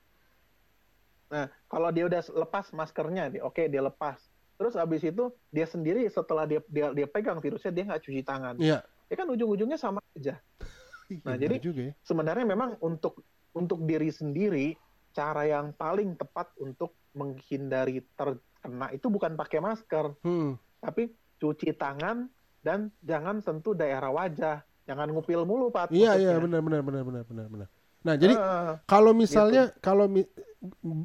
Nah, 1.30 1.46
kalau 1.66 1.90
dia 1.90 2.06
udah 2.06 2.22
lepas 2.46 2.70
maskernya, 2.70 3.30
dia 3.30 3.42
oke 3.42 3.66
dia 3.66 3.82
lepas. 3.82 4.18
Terus 4.58 4.74
abis 4.76 5.02
itu 5.06 5.30
dia 5.50 5.66
sendiri 5.66 6.06
setelah 6.06 6.46
dia 6.46 6.60
dia, 6.70 6.94
dia 6.94 7.06
pegang 7.10 7.38
virusnya 7.42 7.70
dia 7.74 7.84
nggak 7.86 8.02
cuci 8.02 8.22
tangan. 8.22 8.54
Iya. 8.62 8.78
Ya 9.10 9.14
kan 9.18 9.26
ujung-ujungnya 9.26 9.78
sama 9.78 9.98
aja. 10.14 10.38
Iya, 11.10 11.26
Nah, 11.26 11.34
benar 11.34 11.42
jadi 11.42 11.56
juga 11.58 11.80
ya. 11.90 11.94
sebenarnya 12.06 12.46
memang 12.46 12.78
untuk 12.78 13.26
untuk 13.52 13.82
diri 13.84 14.10
sendiri 14.10 14.74
cara 15.10 15.46
yang 15.46 15.74
paling 15.74 16.14
tepat 16.14 16.54
untuk 16.62 16.94
menghindari 17.12 18.02
terkena 18.14 18.94
itu 18.94 19.10
bukan 19.10 19.34
pakai 19.34 19.58
masker, 19.58 20.14
Hmm. 20.22 20.54
tapi 20.78 21.10
cuci 21.42 21.74
tangan 21.74 22.30
dan 22.62 22.94
jangan 23.02 23.42
sentuh 23.42 23.74
daerah 23.74 24.12
wajah. 24.12 24.62
Jangan 24.86 25.10
ngupil 25.10 25.42
mulu, 25.46 25.70
Pak. 25.70 25.90
Iya 25.94 26.18
iya 26.18 26.34
benar 26.38 26.62
benar 26.62 26.82
benar 26.82 27.02
benar 27.06 27.24
benar 27.26 27.46
benar. 27.46 27.68
Nah 28.00 28.14
jadi 28.16 28.34
Ah, 28.34 28.80
kalau 28.88 29.12
misalnya 29.12 29.70
kalau 29.78 30.08
mi, 30.08 30.24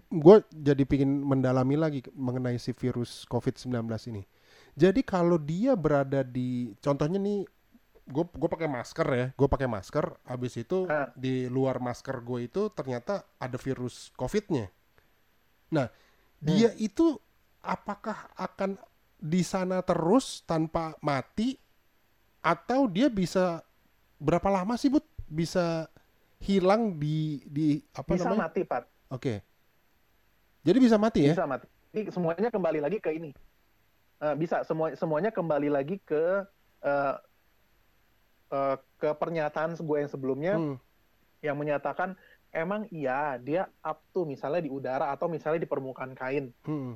gue 0.10 0.38
jadi 0.52 0.84
pingin 0.88 1.22
mendalami 1.22 1.76
lagi 1.76 2.00
mengenai 2.12 2.58
si 2.58 2.72
virus 2.72 3.24
COVID-19 3.30 3.86
ini. 4.12 4.24
Jadi 4.76 5.02
kalau 5.08 5.40
dia 5.40 5.76
berada 5.80 6.24
di 6.24 6.76
contohnya 6.84 7.16
nih 7.16 7.48
gue 8.06 8.26
gue 8.26 8.50
pakai 8.50 8.70
masker 8.70 9.08
ya, 9.10 9.26
gue 9.34 9.48
pakai 9.50 9.66
masker, 9.66 10.06
habis 10.24 10.54
itu 10.56 10.86
Ah. 10.86 11.10
di 11.18 11.50
luar 11.50 11.82
masker 11.82 12.22
gue 12.22 12.46
itu 12.46 12.70
ternyata 12.70 13.26
ada 13.42 13.58
virus 13.58 14.14
COVID-nya. 14.14 14.70
Nah 15.74 15.90
dia 16.38 16.70
itu 16.78 17.18
apakah 17.66 18.30
akan 18.38 18.78
di 19.18 19.42
sana 19.42 19.82
terus 19.82 20.46
tanpa 20.46 20.94
mati 21.02 21.58
atau 22.46 22.86
dia 22.86 23.10
bisa 23.10 23.66
berapa 24.22 24.54
lama 24.54 24.78
sih 24.78 24.94
Bud 24.94 25.02
bisa 25.26 25.90
hilang 26.38 27.02
di 27.02 27.42
di 27.50 27.82
apa 27.98 28.14
bisa 28.14 28.30
namanya? 28.30 28.54
mati, 28.54 28.62
Pak. 28.62 28.84
Oke. 29.10 29.42
Jadi 30.62 30.78
bisa 30.78 31.02
mati 31.02 31.26
ya? 31.26 31.34
Bisa 31.34 31.50
mati. 31.50 31.66
Jadi 31.90 32.14
semuanya 32.14 32.50
kembali 32.54 32.80
lagi 32.86 32.98
ke 33.02 33.10
ini. 33.18 33.34
Eh, 34.22 34.36
bisa 34.38 34.62
semua 34.62 34.94
semuanya 34.94 35.34
kembali 35.34 35.74
lagi 35.74 35.98
ke 36.06 36.46
eh, 36.86 37.14
eh, 38.48 38.76
ke 38.96 39.10
pernyataan 39.12 39.74
gue 39.76 39.98
yang 40.00 40.12
sebelumnya 40.12 40.54
Hmm. 40.56 40.78
yang 41.42 41.56
menyatakan 41.56 42.14
emang 42.50 42.88
iya 42.90 43.36
dia 43.38 43.68
up 43.82 44.02
to 44.10 44.24
misalnya 44.24 44.64
di 44.64 44.72
udara 44.72 45.12
atau 45.12 45.28
misalnya 45.28 45.62
di 45.62 45.70
permukaan 45.70 46.14
kain. 46.14 46.50
hmm. 46.64 46.94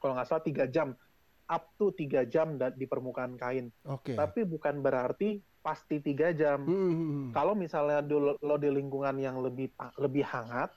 Kalau 0.00 0.16
nggak 0.16 0.26
salah 0.26 0.40
tiga 0.40 0.64
jam 0.64 0.96
up 1.44 1.64
to 1.76 1.90
tiga 1.92 2.24
jam 2.24 2.54
di 2.56 2.86
permukaan 2.86 3.34
kain. 3.34 3.68
Oke. 3.84 4.14
Tapi 4.14 4.46
bukan 4.46 4.80
berarti 4.80 5.42
pasti 5.60 6.00
tiga 6.00 6.32
jam. 6.32 6.64
Hmm, 6.64 6.72
hmm, 6.72 6.94
hmm. 6.94 7.26
Kalau 7.34 7.52
misalnya 7.52 8.00
dulu 8.00 8.38
lo 8.40 8.56
di 8.56 8.70
lingkungan 8.70 9.18
yang 9.18 9.42
lebih 9.44 9.68
lebih 9.98 10.24
hangat 10.24 10.72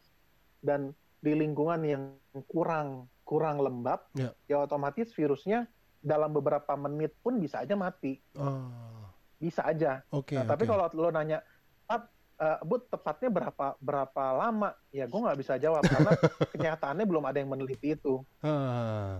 dan 0.60 0.92
di 1.24 1.32
lingkungan 1.32 1.80
yang 1.88 2.04
kurang 2.52 3.08
kurang 3.24 3.64
lembab, 3.64 4.04
Ya. 4.12 4.36
ya 4.44 4.60
otomatis 4.60 5.16
virusnya 5.16 5.72
dalam 6.04 6.36
beberapa 6.36 6.76
menit 6.76 7.16
pun 7.24 7.40
bisa 7.40 7.64
aja 7.64 7.80
mati, 7.80 8.20
Oh, 8.36 9.03
bisa 9.44 9.68
aja. 9.68 10.00
oke. 10.08 10.32
Nah, 10.32 10.48
tapi 10.48 10.64
oke. 10.64 10.72
kalau 10.72 10.88
lo 10.96 11.10
nanya, 11.12 11.44
Pak, 11.84 12.02
eh, 12.40 12.58
Bud 12.64 12.88
tepatnya 12.88 13.30
berapa 13.30 13.66
berapa 13.78 14.24
lama? 14.32 14.72
Ya 14.90 15.04
gue 15.04 15.20
nggak 15.20 15.38
bisa 15.38 15.60
jawab 15.60 15.84
karena 15.84 16.12
kenyataannya 16.56 17.04
belum 17.04 17.24
ada 17.28 17.38
yang 17.38 17.52
meneliti 17.52 17.94
itu. 17.94 18.24
Ah, 18.40 19.20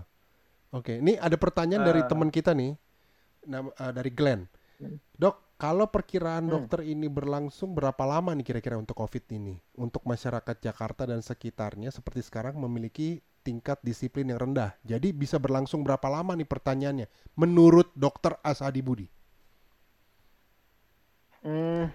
Oke, 0.72 0.98
ini 0.98 1.14
ada 1.14 1.38
pertanyaan 1.38 1.86
dari 1.86 2.02
Ah. 2.02 2.10
teman 2.10 2.34
kita 2.34 2.50
nih, 2.50 2.74
nama, 3.46 3.70
eh, 3.70 3.92
dari 3.94 4.10
Glenn. 4.10 4.42
Hmm. 4.82 4.98
Dok, 5.14 5.54
kalau 5.54 5.86
perkiraan 5.86 6.50
Hmm. 6.50 6.54
dokter 6.58 6.82
ini 6.82 7.06
berlangsung 7.06 7.78
berapa 7.78 8.02
lama 8.02 8.34
nih 8.34 8.42
kira-kira 8.42 8.74
untuk 8.74 8.98
COVID 8.98 9.22
ini? 9.30 9.54
Untuk 9.78 10.02
masyarakat 10.02 10.58
Jakarta 10.58 11.06
dan 11.06 11.22
sekitarnya 11.22 11.94
seperti 11.94 12.26
sekarang 12.26 12.58
memiliki 12.58 13.22
tingkat 13.46 13.78
disiplin 13.86 14.26
yang 14.26 14.40
rendah. 14.40 14.74
Jadi 14.82 15.14
bisa 15.14 15.38
berlangsung 15.38 15.86
berapa 15.86 16.10
lama 16.10 16.34
nih 16.34 16.48
pertanyaannya? 16.48 17.06
Menurut 17.38 17.94
dokter 17.94 18.34
Asadi 18.42 18.82
Budi. 18.82 19.06
Hmm, 21.44 21.92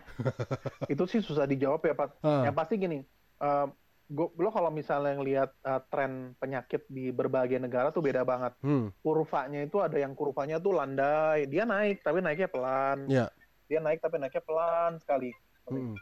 itu 0.86 1.04
sih 1.10 1.26
susah 1.26 1.50
dijawab 1.50 1.82
ya 1.82 1.97
Pak. 1.97 2.10
Ah, 2.22 2.45
Yang 2.45 2.56
pasti 2.56 2.74
gini, 2.78 3.02
eh, 3.36 3.66
gua- 4.08 4.34
lo 4.38 4.50
kalau 4.54 4.70
misalnya 4.70 5.18
ngelihat 5.18 5.50
eh, 5.60 5.82
tren 5.89 6.38
penyakit 6.38 6.86
di 6.86 7.10
berbagai 7.10 7.58
negara 7.58 7.89
tuh 7.89 8.06
beda 8.06 8.22
banget. 8.22 8.54
hmm, 8.62 8.93
Kurvanya 9.02 9.66
itu 9.66 9.82
ada 9.82 9.97
yang 9.97 10.14
kurvanya 10.14 10.62
tuh 10.62 10.78
landai, 10.78 11.50
dia 11.50 11.66
naik 11.66 12.06
tapi 12.06 12.22
naiknya 12.22 12.45
pelan. 12.45 13.10
ya, 13.10 13.26
Dia 13.66 13.82
naik 13.82 13.97
tapi 14.00 14.22
naiknya 14.22 14.45
pelan 14.45 15.02
sekali. 15.02 15.34
hmm. 15.66 15.97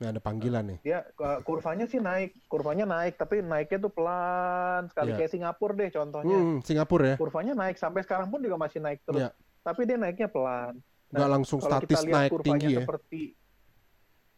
Nah, 0.00 0.08
ada 0.08 0.20
panggilan 0.20 0.64
nih. 0.64 0.78
Dia 0.80 0.98
eh, 1.04 1.38
kurvanya 1.40 1.84
sih 1.84 2.00
naik, 2.00 2.36
kurvanya 2.48 2.84
naik 2.84 3.16
tapi 3.16 3.40
naiknya 3.40 3.80
tuh 3.80 3.92
pelan 3.92 4.88
sekali 4.88 5.12
Iya. 5.12 5.24
kayak 5.24 5.32
Singapura 5.32 5.72
deh 5.72 5.88
contohnya. 5.88 6.36
Hmm, 6.36 6.60
Singapura 6.60 7.04
ya, 7.04 7.16
Kurvanya 7.16 7.52
naik 7.56 7.80
sampai 7.80 8.04
sekarang 8.04 8.28
pun 8.28 8.44
juga 8.44 8.60
masih 8.60 8.80
naik 8.80 9.00
terus. 9.08 9.24
Iya. 9.24 9.32
Tapi 9.60 9.88
dia 9.88 9.96
naiknya 9.96 10.28
pelan. 10.28 10.76
Nggak 11.10 11.30
langsung 11.30 11.58
kalau 11.58 11.70
statis 11.76 11.90
kita 11.90 12.00
lihat 12.06 12.16
naik 12.16 12.32
tinggi 12.40 12.68
ya. 12.70 12.80
seperti 12.82 13.22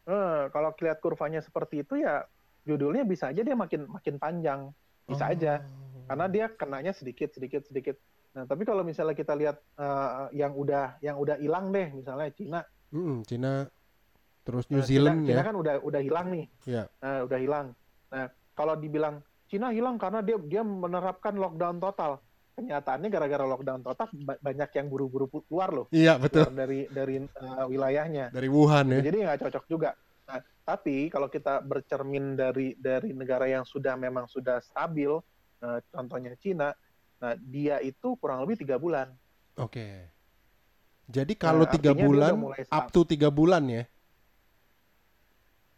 eh, 0.04 0.42
kalau 0.48 0.70
lihat 0.74 0.98
kurvanya 0.98 1.40
seperti 1.40 1.82
itu 1.82 1.94
ya 1.96 2.24
judulnya 2.62 3.02
bisa 3.02 3.28
aja 3.28 3.42
dia 3.42 3.52
makin 3.52 3.86
makin 3.86 4.16
panjang 4.16 4.60
bisa 5.04 5.28
aja 5.28 5.60
Oh. 5.62 6.08
karena 6.08 6.26
dia 6.26 6.46
kenanya 6.50 6.90
sedikit 6.90 7.30
sedikit 7.30 7.62
sedikit 7.62 7.94
nah 8.32 8.42
tapi 8.42 8.64
kalau 8.64 8.82
misalnya 8.82 9.12
kita 9.12 9.36
lihat 9.36 9.60
eh, 9.76 10.08
yang 10.34 10.50
udah 10.52 10.98
yang 10.98 11.14
udah 11.14 11.36
hilang 11.38 11.70
deh 11.70 11.92
misalnya 11.92 12.32
Cina 12.32 12.60
Hmm, 12.92 13.24
Cina, 13.24 13.64
terus 14.44 14.68
New 14.68 14.76
Nah, 14.76 14.84
Zealand 14.84 15.24
Cina, 15.24 15.28
Cina 15.30 15.40
ya. 15.40 15.48
kan 15.48 15.56
udah 15.56 15.74
udah 15.80 16.00
hilang 16.00 16.26
nih 16.28 16.44
Ya. 16.66 16.84
Nah, 16.98 17.24
udah 17.24 17.38
hilang 17.38 17.66
nah 18.08 18.26
kalau 18.52 18.74
dibilang 18.74 19.20
Cina 19.46 19.68
hilang 19.70 19.96
karena 19.96 20.20
dia 20.20 20.36
dia 20.42 20.60
menerapkan 20.60 21.32
lockdown 21.32 21.76
total 21.78 22.20
kenyataannya 22.52 23.08
gara-gara 23.08 23.44
lockdown 23.44 23.80
total 23.80 24.08
ba- 24.22 24.36
banyak 24.38 24.70
yang 24.72 24.86
buru-buru 24.86 25.26
keluar 25.42 25.72
loh 25.72 25.86
Iya 25.88 26.16
betul. 26.16 26.44
keluar 26.44 26.54
dari 26.54 26.80
dari 26.86 27.16
eh, 27.18 27.64
wilayahnya 27.66 28.28
Dari 28.28 28.48
Wuhan 28.48 28.86
ya. 28.90 29.00
jadi 29.02 29.16
nggak 29.24 29.40
cocok 29.42 29.64
juga. 29.66 29.90
Nah, 30.22 30.38
tapi 30.62 31.08
kalau 31.08 31.26
kita 31.26 31.58
bercermin 31.60 32.34
dari 32.34 32.76
dari 32.76 33.10
negara 33.10 33.44
yang 33.44 33.64
sudah 33.64 33.96
memang 33.96 34.24
sudah 34.26 34.60
stabil, 34.60 35.10
eh, 35.58 35.78
contohnya 35.88 36.36
Cina, 36.36 36.70
nah 37.18 37.34
dia 37.34 37.80
itu 37.80 38.14
kurang 38.16 38.44
lebih 38.44 38.60
tiga 38.60 38.76
bulan. 38.76 39.10
Oke. 39.56 40.08
Jadi 41.04 41.34
kalau 41.34 41.66
Nah, 41.66 41.72
tiga 41.72 41.92
dia 41.92 42.00
bulan, 42.00 42.32
up 42.70 42.86
to 42.88 43.02
tiga 43.02 43.28
bulan 43.28 43.64
ya. 43.66 43.84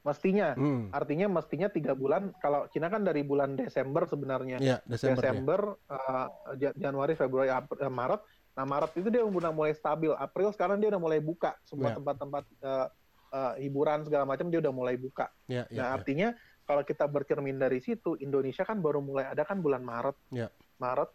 Mestinya, 0.04 0.52
Hmm. 0.52 0.92
artinya 0.92 1.32
mestinya 1.32 1.72
tiga 1.72 1.96
bulan. 1.96 2.28
Kalau 2.36 2.68
Cina 2.68 2.92
kan 2.92 3.00
dari 3.00 3.24
bulan 3.24 3.56
Desember 3.56 4.04
sebenarnya, 4.04 4.60
Iya 4.60 4.76
Desember, 4.84 5.16
ya. 5.16 5.32
Desember, 5.32 5.60
eh, 5.80 6.26
Ja- 6.60 6.76
Januari, 6.76 7.16
Februari, 7.16 7.48
Ap- 7.48 7.72
eh, 7.72 7.88
Maret. 7.88 8.20
Nah 8.52 8.68
Maret 8.68 8.92
itu 8.94 9.08
dia 9.08 9.24
udah 9.24 9.48
mulai 9.50 9.72
stabil. 9.72 10.12
April 10.12 10.52
sekarang 10.52 10.76
dia 10.76 10.92
udah 10.92 11.00
mulai 11.00 11.18
buka 11.18 11.56
semua 11.64 11.90
Ya. 11.90 11.96
tempat-tempat 11.96 12.44
eh, 12.60 12.86
eh, 13.32 13.52
hiburan 13.64 14.04
segala 14.04 14.28
macam 14.28 14.46
dia 14.46 14.60
udah 14.60 14.70
mulai 14.70 14.94
buka. 14.94 15.32
Ya, 15.48 15.64
ya, 15.66 15.80
Nah, 15.80 15.88
ya. 15.88 15.94
artinya 15.96 16.28
kalau 16.62 16.84
kita 16.84 17.08
bercermin 17.08 17.56
dari 17.56 17.80
situ, 17.80 18.20
Indonesia 18.20 18.62
kan 18.62 18.78
baru 18.78 19.00
mulai 19.00 19.24
ada 19.26 19.40
kan 19.42 19.58
bulan 19.58 19.80
Maret. 19.80 20.20
Ya. 20.28 20.52
Maret, 20.76 21.08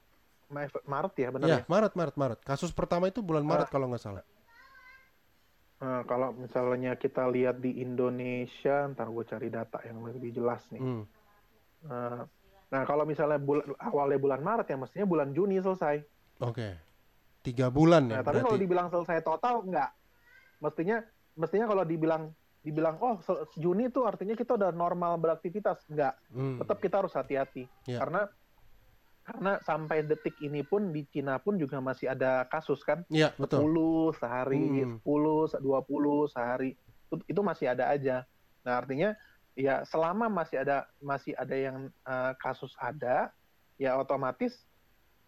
Ma- 0.50 0.66
Maret 0.84 1.14
ya 1.16 1.30
benar 1.30 1.46
Ya, 1.46 1.58
ya. 1.62 1.66
Maret, 1.70 1.94
Maret, 1.94 2.16
Maret. 2.18 2.40
Kasus 2.42 2.74
pertama 2.74 3.06
itu 3.06 3.22
bulan 3.22 3.46
Maret 3.46 3.70
kalau 3.70 3.86
nggak 3.86 4.02
salah. 4.02 4.26
Nah, 5.80 6.04
kalau 6.04 6.36
misalnya 6.36 7.00
kita 7.00 7.24
lihat 7.32 7.64
di 7.64 7.80
Indonesia, 7.80 8.84
ntar 8.92 9.08
gue 9.08 9.24
cari 9.24 9.48
data 9.48 9.80
yang 9.88 10.04
lebih 10.04 10.36
jelas 10.36 10.68
nih. 10.76 10.84
Hmm. 10.84 11.04
Nah, 11.88 12.28
nah, 12.68 12.84
kalau 12.84 13.08
misalnya 13.08 13.40
bulan, 13.40 13.64
awalnya 13.80 14.20
bulan 14.20 14.42
Maret 14.44 14.68
ya 14.68 14.76
mestinya 14.76 15.08
bulan 15.08 15.32
Juni 15.32 15.56
selesai. 15.64 16.04
Oke. 16.44 16.76
Tiga 17.40 17.72
bulan 17.72 18.12
ya 18.12 18.20
Nah, 18.20 18.24
tapi 18.28 18.44
kalau 18.44 18.60
berarti. 18.60 18.64
dibilang 18.68 18.88
selesai 18.92 19.24
total 19.24 19.64
enggak. 19.64 19.92
Mestinya 20.60 21.00
mestinya 21.40 21.66
kalau 21.72 21.88
dibilang 21.88 22.36
dibilang 22.60 23.00
oh 23.00 23.16
Juni 23.56 23.88
itu 23.88 24.04
artinya 24.04 24.36
kita 24.36 24.60
udah 24.60 24.76
normal 24.76 25.16
beraktivitas 25.16 25.88
enggak. 25.88 26.20
Hmm. 26.36 26.60
Tetap 26.60 26.84
kita 26.84 27.00
harus 27.00 27.16
hati-hati. 27.16 27.72
Ya. 27.88 28.04
Karena 28.04 28.28
karena 29.30 29.62
sampai 29.62 30.02
detik 30.02 30.34
ini 30.42 30.66
pun 30.66 30.90
di 30.90 31.06
Cina 31.06 31.38
pun 31.38 31.54
juga 31.62 31.78
masih 31.78 32.10
ada 32.10 32.50
kasus 32.50 32.82
kan 32.82 33.06
Iya 33.14 33.30
betul. 33.38 33.62
10 33.62 34.18
sehari, 34.18 34.90
Hmm. 34.90 34.98
10, 35.06 35.54
20 35.62 36.26
sehari. 36.34 36.74
Itu, 37.06 37.22
itu 37.30 37.42
masih 37.46 37.70
ada 37.70 37.94
aja. 37.94 38.26
Nah, 38.66 38.82
artinya 38.82 39.14
ya 39.54 39.86
selama 39.86 40.34
masih 40.34 40.66
ada 40.66 40.90
masih 40.98 41.38
ada 41.38 41.54
yang 41.54 41.78
eh, 41.94 42.34
kasus 42.42 42.74
ada, 42.82 43.30
ya 43.78 44.02
otomatis 44.02 44.66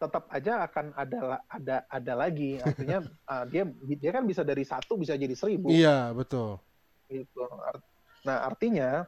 tetap 0.01 0.25
aja 0.33 0.65
akan 0.65 0.97
ada 0.97 1.45
ada 1.45 1.85
ada 1.85 2.13
lagi. 2.17 2.57
Artinya 2.57 3.05
eh, 3.37 3.43
dia 3.53 3.63
dia 4.01 4.11
kan 4.17 4.25
bisa 4.25 4.41
dari 4.41 4.65
satu 4.65 4.97
bisa 4.97 5.13
jadi 5.13 5.37
seribu 5.37 5.69
Iya 5.69 6.09
betul. 6.17 6.57
gitu. 7.05 7.45
Nah, 8.25 8.49
artinya 8.49 9.05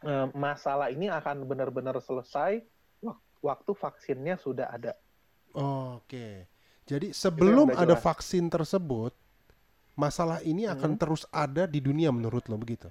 eh, 0.00 0.26
masalah 0.32 0.88
ini 0.88 1.12
akan 1.12 1.44
benar-benar 1.44 2.00
selesai 2.00 2.64
waktu 3.40 3.70
vaksinnya 3.72 4.36
sudah 4.36 4.68
ada. 4.68 4.92
Oke. 5.54 6.46
Jadi 6.84 7.12
sebelum 7.12 7.68
ada 7.70 7.92
jelas. 7.92 8.02
vaksin 8.02 8.48
tersebut, 8.48 9.12
masalah 9.92 10.40
ini 10.40 10.64
akan 10.64 10.94
Hmm. 10.94 11.00
terus 11.00 11.22
ada 11.28 11.64
di 11.64 11.78
dunia 11.78 12.08
menurut 12.08 12.46
lo 12.46 12.56
begitu? 12.56 12.88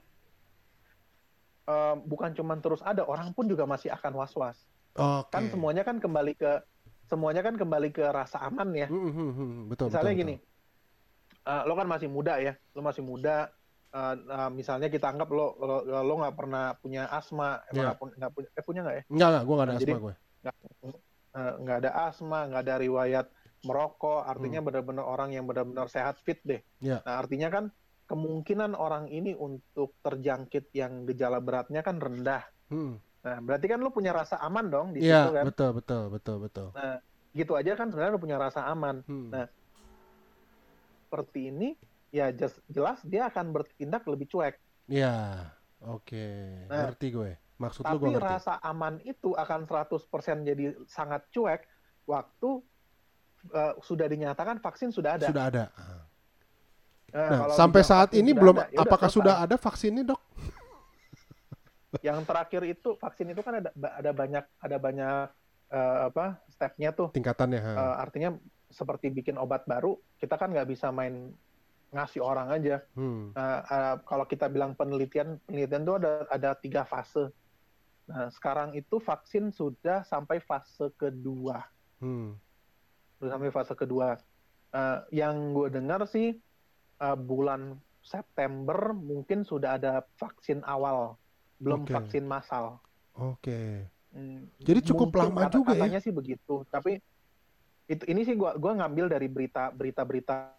Eh, 1.64 1.96
bukan 2.02 2.32
cuma 2.32 2.56
terus 2.58 2.80
ada, 2.80 3.04
orang 3.04 3.34
pun 3.34 3.44
juga 3.44 3.66
masih 3.66 3.92
akan 3.92 4.14
was-was. 4.16 4.58
Oke. 4.98 5.30
kan 5.30 5.46
semuanya 5.48 5.86
kan 5.86 6.02
kembali 6.02 6.34
ke 6.34 6.58
semuanya 7.06 7.46
kan 7.46 7.54
kembali 7.54 7.94
ke 7.94 8.02
rasa 8.02 8.42
aman 8.42 8.74
ya. 8.74 8.90
Hmm, 8.90 9.14
hmm, 9.14 9.32
hmm, 9.32 9.52
Betul. 9.70 9.94
misalnya 9.94 10.10
betul, 10.10 10.22
gini, 10.26 10.36
eh, 11.46 11.62
lo 11.64 11.74
kan 11.76 11.86
masih 11.86 12.10
muda 12.10 12.34
ya, 12.38 12.54
lo 12.74 12.82
masih 12.82 13.04
muda. 13.04 13.52
eh, 13.88 14.16
eh, 14.20 14.50
misalnya 14.52 14.90
kita 14.90 15.08
anggap 15.08 15.30
lo 15.32 15.56
lo 15.58 15.76
lo 16.04 16.14
nggak 16.20 16.36
pernah 16.36 16.76
punya 16.76 17.08
asma, 17.08 17.64
emang 17.72 17.88
nggak 17.88 17.98
pu- 17.98 18.16
nggak 18.20 18.32
punya, 18.36 18.50
eh 18.52 18.64
punya 18.64 18.82
nggak 18.84 18.96
ya? 18.96 19.04
betul. 19.04 19.14
Enggak, 19.16 19.28
enggak, 19.30 19.44
gue 19.44 19.54
enggak 19.56 19.64
ada 19.64 19.72
Nah, 19.72 19.78
asma 19.80 19.86
jadi- 19.88 20.04
gue. 20.04 20.16
Eh, 21.38 21.54
nggak 21.62 21.78
ada 21.86 21.92
asma, 22.10 22.50
nggak 22.50 22.64
ada 22.66 22.76
riwayat 22.82 23.28
merokok, 23.66 24.26
artinya 24.26 24.62
Hmm. 24.62 24.68
benar-benar 24.70 25.06
orang 25.06 25.30
yang 25.34 25.46
benar-benar 25.46 25.90
sehat 25.90 26.18
fit 26.26 26.42
deh. 26.46 26.62
Iya. 26.82 27.02
Nah 27.06 27.14
artinya 27.22 27.50
kan 27.54 27.66
kemungkinan 28.08 28.74
orang 28.74 29.12
ini 29.12 29.36
untuk 29.36 29.98
terjangkit 30.02 30.72
yang 30.72 31.04
gejala 31.06 31.44
beratnya 31.44 31.84
kan 31.84 32.00
rendah. 32.00 32.42
Hmm. 32.72 32.98
Nah 33.26 33.38
berarti 33.44 33.66
kan 33.68 33.84
lo 33.84 33.92
punya 33.92 34.16
rasa 34.16 34.40
aman 34.40 34.72
dong 34.72 34.88
di 34.96 35.04
Iya, 35.04 35.28
situ 35.28 35.32
kan? 35.36 35.44
betul, 35.52 35.72
betul, 35.78 36.04
betul, 36.10 36.36
betul. 36.42 36.68
Gitu 37.36 37.54
aja 37.54 37.72
kan 37.78 37.92
sebenarnya 37.92 38.14
lo 38.18 38.22
punya 38.24 38.38
rasa 38.40 38.66
aman. 38.72 39.04
Hmm. 39.06 39.30
Nah, 39.30 39.46
seperti 41.08 41.54
ini, 41.54 41.70
ya 42.10 42.32
jelas 42.72 43.00
dia 43.04 43.30
akan 43.30 43.52
bertindak 43.52 44.08
lebih 44.08 44.26
cuek. 44.32 44.56
Iya, 44.88 45.52
oke. 45.84 46.26
Nah, 46.72 46.88
ngerti 46.88 47.08
gue. 47.14 47.32
Maksud 47.58 47.82
Tapi 47.82 48.14
ngerti. 48.14 48.22
rasa 48.22 48.62
aman 48.62 49.02
itu 49.02 49.34
akan 49.34 49.66
100% 49.66 50.46
jadi 50.46 50.78
sangat 50.86 51.26
cuek 51.34 51.66
waktu 52.06 52.50
eh, 53.50 53.74
sudah 53.82 54.06
dinyatakan 54.06 54.62
vaksin 54.62 54.94
sudah 54.94 55.18
ada. 55.18 55.28
Sudah 55.30 55.46
ada. 55.50 55.64
Ah. 55.74 56.06
Nah, 57.08 57.48
Nah, 57.48 57.56
sampai 57.56 57.82
saat 57.88 58.12
ini 58.14 58.36
sudah 58.36 58.42
belum 58.44 58.56
ada, 58.60 58.68
ya 58.70 58.84
apakah 58.84 59.08
selesai. 59.08 59.18
sudah 59.24 59.36
ada 59.40 59.56
vaksinnya, 59.56 60.04
Dok? 60.04 60.22
Yang 62.06 62.20
terakhir 62.28 62.62
itu 62.68 62.90
vaksin 63.00 63.32
itu 63.32 63.42
kan 63.42 63.64
ada 63.64 63.72
ada 63.74 64.12
banyak 64.12 64.46
ada 64.60 64.78
banyak 64.78 65.18
eh, 65.72 66.00
apa 66.12 66.44
stepnya 66.52 66.92
tuh. 66.92 67.10
Tingkatannya. 67.16 67.62
Eh, 67.64 67.96
artinya 67.98 68.36
seperti 68.68 69.08
bikin 69.10 69.40
obat 69.40 69.64
baru, 69.64 69.96
kita 70.20 70.36
kan 70.36 70.52
nggak 70.52 70.68
bisa 70.68 70.92
main 70.92 71.32
ngasih 71.96 72.20
orang 72.20 72.52
aja. 72.52 72.84
Hmm. 72.94 73.32
Nah, 73.32 73.64
eh, 73.64 73.96
kalau 74.04 74.28
kita 74.28 74.52
bilang 74.52 74.76
penelitian, 74.76 75.40
penelitian 75.48 75.88
itu 75.88 75.94
ada 75.96 76.12
ada 76.28 76.50
tiga 76.60 76.84
fase. 76.84 77.32
Nah, 78.08 78.32
sekarang 78.32 78.72
itu 78.72 79.04
vaksin 79.04 79.52
sudah 79.52 80.08
sampai 80.08 80.40
fase 80.40 80.88
kedua, 80.96 81.68
Hmm. 82.00 82.40
sudah 83.20 83.32
sampai 83.36 83.52
fase 83.52 83.76
kedua. 83.76 84.16
Eh, 84.68 85.00
yang 85.24 85.52
gue 85.52 85.68
dengar 85.68 86.08
sih 86.08 86.40
uh, 86.98 87.16
bulan 87.16 87.76
September 88.00 88.92
mungkin 88.92 89.44
sudah 89.44 89.76
ada 89.76 90.08
vaksin 90.16 90.64
awal, 90.64 91.20
belum 91.60 91.84
Oke. 91.84 91.92
vaksin 91.94 92.24
massal. 92.24 92.80
Oke. 93.12 93.88
Hmm, 94.12 94.48
Jadi 94.60 94.80
cukup 94.88 95.12
mungkin 95.12 95.24
lama 95.28 95.42
kata- 95.46 95.56
juga 95.56 95.72
ya? 95.72 95.80
katanya 95.84 96.00
sih 96.00 96.14
begitu, 96.16 96.64
tapi 96.72 97.04
itu 97.86 98.04
ini 98.08 98.24
sih 98.24 98.36
gua 98.36 98.56
gua 98.56 98.76
ngambil 98.76 99.12
dari 99.12 99.28
berita 99.28 99.68
berita-berita 99.70 100.56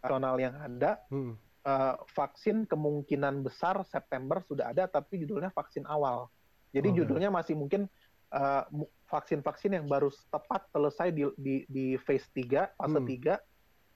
nasional 0.00 0.36
yang 0.36 0.56
ada 0.56 0.96
Hmm. 1.08 1.36
eh, 1.62 1.94
vaksin 2.08 2.64
kemungkinan 2.64 3.42
besar 3.42 3.84
September 3.84 4.40
sudah 4.40 4.70
ada 4.70 4.86
tapi 4.86 5.18
judulnya 5.18 5.50
vaksin 5.50 5.82
awal. 5.84 6.30
Jadi 6.76 6.88
Oke. 6.92 6.96
judulnya 7.00 7.32
masih 7.32 7.56
mungkin 7.56 7.88
eh, 8.28 8.62
vaksin-vaksin 9.06 9.72
yang 9.72 9.86
baru 9.86 10.12
tepat 10.28 10.68
selesai 10.68 11.08
di 11.08 11.24
di, 11.38 11.54
di 11.64 11.86
phase 11.96 12.28
3, 12.34 12.68
fase 12.76 12.98
Hmm. 12.98 13.08
3. 13.08 13.40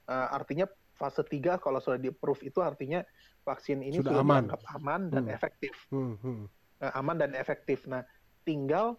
Eh, 0.07 0.27
artinya 0.33 0.65
fase 0.97 1.21
3 1.21 1.61
kalau 1.61 1.77
sudah 1.77 1.99
di-approve 1.99 2.41
itu 2.41 2.57
artinya 2.57 3.05
vaksin 3.41 3.81
ini 3.81 3.99
Sudah 3.99 4.17
sudah, 4.17 4.23
aman. 4.23 4.33
dianggap 4.49 4.61
aman 4.73 5.01
dan 5.09 5.23
Hmm. 5.27 5.35
efektif. 5.35 5.73
Hmm. 5.89 6.15
Hmm. 6.17 6.43
Eh, 6.79 6.91
aman 6.95 7.17
dan 7.17 7.31
efektif. 7.33 7.85
Nah, 7.85 8.01
tinggal 8.41 8.97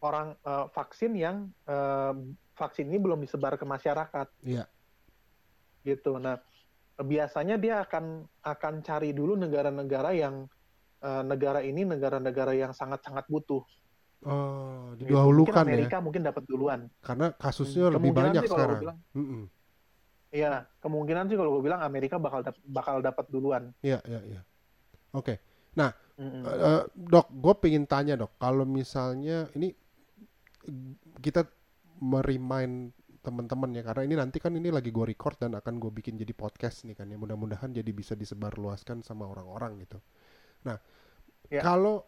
orang 0.00 0.36
eh, 0.36 0.66
vaksin 0.68 1.16
yang 1.16 1.48
eh, 1.64 2.12
vaksin 2.52 2.84
ini 2.86 2.98
belum 2.98 3.24
disebar 3.24 3.56
ke 3.56 3.64
masyarakat 3.64 4.28
Iya. 4.42 4.68
gitu. 5.82 6.16
Nah, 6.16 6.40
biasanya 6.96 7.56
dia 7.56 7.80
akan 7.80 8.22
akan 8.40 8.74
cari 8.80 9.10
dulu 9.10 9.34
negara-negara 9.34 10.12
yang 10.12 10.46
eh, 11.04 11.22
negara 11.22 11.60
ini 11.60 11.84
negara-negara 11.84 12.56
yang 12.56 12.72
sangat-sangat 12.72 13.28
butuh. 13.28 13.60
Oh, 14.24 14.96
Gitu. 14.96 15.12
didahulukan 15.12 15.52
mungkin 15.52 15.68
ya. 15.68 15.74
Amerika 15.76 15.96
mungkin 16.00 16.22
dapat 16.24 16.42
duluan. 16.48 16.80
Karena 17.04 17.28
kasusnya 17.36 17.92
lebih 17.92 18.08
Kemungkinan 18.16 18.32
banyak 18.32 18.42
sekarang. 18.48 18.80
bilang, 18.80 18.98
Mm-mm. 19.12 19.42
Iya, 20.32 20.52
kemungkinan 20.80 21.28
sih 21.28 21.36
kalau 21.36 21.60
gue 21.60 21.62
bilang 21.68 21.84
Amerika 21.84 22.16
bakal 22.16 22.40
dap- 22.40 22.64
bakal 22.64 23.04
dapat 23.04 23.26
duluan. 23.28 23.70
Iya, 23.84 24.00
iya, 24.08 24.20
iya. 24.24 24.40
Oke. 25.12 25.38
Mm-mm. 26.14 26.46
Eh, 26.46 26.82
dok, 26.94 27.26
gue 27.26 27.54
pengen 27.58 27.90
tanya 27.90 28.14
dok, 28.14 28.38
kalau 28.38 28.62
misalnya 28.62 29.50
ini 29.58 29.74
kita 31.18 31.42
merimain 31.98 32.94
teman-teman 33.18 33.74
ya, 33.74 33.82
karena 33.82 34.02
ini 34.06 34.14
nanti 34.14 34.38
kan 34.38 34.54
ini 34.54 34.70
lagi 34.70 34.94
gue 34.94 35.02
record 35.02 35.40
dan 35.42 35.58
akan 35.58 35.82
gue 35.82 35.90
bikin 35.90 36.14
jadi 36.14 36.30
podcast 36.30 36.86
nih 36.86 36.94
kan 36.94 37.10
ya, 37.10 37.18
mudah-mudahan 37.18 37.74
jadi 37.74 37.90
bisa 37.90 38.14
disebarluaskan 38.14 39.02
sama 39.02 39.26
orang-orang 39.26 39.82
gitu. 39.82 39.98
Nah, 40.64 40.78
Ya. 41.52 41.60
kalau 41.60 42.02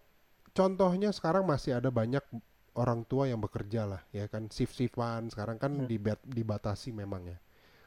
contohnya 0.56 1.12
sekarang 1.12 1.44
masih 1.44 1.76
ada 1.76 1.92
banyak 1.92 2.24
orang 2.76 3.04
tua 3.08 3.28
yang 3.28 3.40
bekerja 3.40 3.88
lah, 3.88 4.02
ya 4.12 4.28
kan 4.28 4.48
shift-shiftan 4.52 5.32
sekarang 5.32 5.56
kan 5.56 5.72
Hmm. 5.84 5.88
dibat- 5.88 6.24
dibatasi 6.24 6.92
memang 6.92 7.28
ya. 7.28 7.38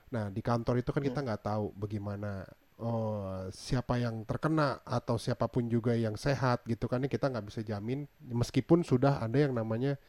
Nah, 0.10 0.34
di 0.34 0.42
kantor 0.42 0.82
itu 0.82 0.90
kan 0.90 1.02
kita 1.06 1.22
nggak 1.22 1.42
tahu 1.46 1.74
bagaimana 1.78 2.46
oh, 2.80 3.44
siapa 3.52 4.00
yang 4.00 4.24
terkena 4.24 4.80
atau 4.88 5.20
siapa 5.20 5.52
pun 5.52 5.68
juga 5.68 5.92
yang 6.00 6.16
sehat 6.16 6.64
gitu 6.64 6.88
kan 6.88 7.04
kita 7.12 7.28
nggak 7.28 7.46
bisa 7.52 7.60
jamin 7.60 8.08
meskipun 8.24 8.88
sudah 8.88 9.20
ada 9.20 9.36
yang 9.36 9.52
namanya 9.52 10.00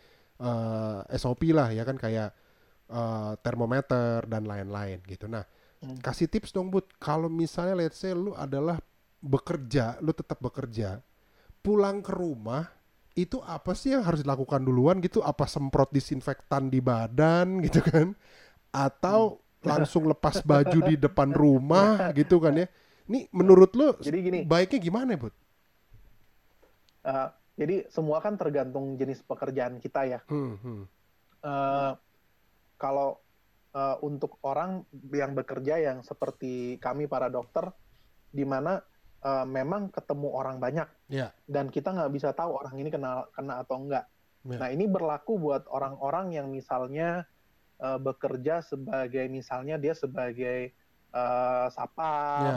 eh, 0.40 0.98
SOP 1.18 1.50
lah 1.52 1.68
ya 1.74 1.82
kan 1.82 1.98
kayak 1.98 2.30
eh, 2.90 3.32
termometer 3.42 4.22
dan 4.30 4.46
lain-lain 4.46 5.02
gitu. 5.04 5.26
Nah, 5.26 5.42
Hmm. 5.80 5.96
kasih 5.98 6.28
tips 6.28 6.52
dong 6.52 6.68
Bud 6.70 6.84
kalau 7.00 7.26
misalnya 7.32 7.72
let's 7.74 7.96
say 7.98 8.12
lu 8.12 8.36
adalah 8.36 8.78
bekerja, 9.20 10.00
lu 10.00 10.12
tetap 10.16 10.40
bekerja, 10.40 11.00
pulang 11.60 12.00
ke 12.00 12.12
rumah 12.12 12.68
itu 13.18 13.42
apa 13.44 13.76
sih 13.76 13.92
yang 13.92 14.04
harus 14.06 14.24
dilakukan 14.24 14.64
duluan 14.64 14.98
gitu? 15.04 15.20
Apa 15.20 15.44
semprot 15.44 15.92
disinfektan 15.92 16.72
di 16.72 16.80
badan 16.80 17.58
gitu 17.66 17.80
kan? 17.84 18.16
Atau 18.72 19.44
langsung 19.60 20.08
lepas 20.08 20.40
baju 20.40 20.78
di 20.80 20.96
depan 20.96 21.30
rumah 21.42 22.10
gitu 22.16 22.40
kan 22.40 22.56
ya? 22.56 22.66
Ini 23.10 23.28
menurut 23.34 23.74
lu 23.76 23.92
Jadi 24.00 24.18
gini, 24.22 24.40
baiknya 24.46 24.78
gimana 24.80 25.18
Bud? 25.18 25.34
eh, 27.04 27.28
jadi 27.56 27.76
semua 27.92 28.20
kan 28.24 28.36
tergantung 28.40 28.96
jenis 28.96 29.20
pekerjaan 29.24 29.80
kita 29.80 30.08
ya. 30.08 30.20
Hmm, 30.28 30.56
hmm. 30.60 30.82
Eh, 31.44 31.92
kalau 32.80 33.20
eh, 33.74 33.96
untuk 34.04 34.40
orang 34.44 34.84
yang 35.12 35.32
bekerja 35.36 35.80
yang 35.80 35.98
seperti 36.04 36.76
kami 36.80 37.08
para 37.08 37.28
dokter, 37.28 37.68
di 38.30 38.44
mana 38.46 38.80
eh, 39.20 39.46
memang 39.46 39.88
ketemu 39.88 40.28
orang 40.30 40.56
banyak 40.56 40.88
Ya. 41.06 41.32
dan 41.44 41.68
kita 41.68 41.92
nggak 41.92 42.10
bisa 42.10 42.32
tahu 42.32 42.56
orang 42.56 42.74
ini 42.76 42.88
kena 42.88 43.28
kena 43.30 43.60
atau 43.60 43.76
enggak. 43.78 44.08
Ya. 44.42 44.56
Nah 44.56 44.68
ini 44.72 44.88
berlaku 44.88 45.36
buat 45.36 45.68
orang-orang 45.68 46.32
yang 46.32 46.48
misalnya 46.48 47.28
eh, 47.76 47.98
bekerja 47.98 48.60
sebagai 48.60 49.28
misalnya 49.28 49.76
dia 49.76 49.92
sebagai 49.92 50.72
eh, 51.10 51.66
sapam 51.70 52.44
Ya. 52.44 52.56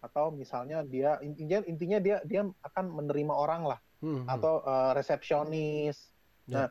atau 0.00 0.32
misalnya 0.32 0.80
dia 0.82 1.20
intinya 1.20 1.60
intinya 1.64 1.98
dia 1.98 2.16
dia 2.24 2.42
akan 2.64 2.84
menerima 2.90 3.30
orang 3.30 3.62
lah 3.66 3.80
Hmm, 4.00 4.24
hmm. 4.24 4.32
atau 4.32 4.64
eh, 4.64 4.90
resepsionis. 4.96 5.96
Ya. 6.48 6.54
Nah, 6.56 6.66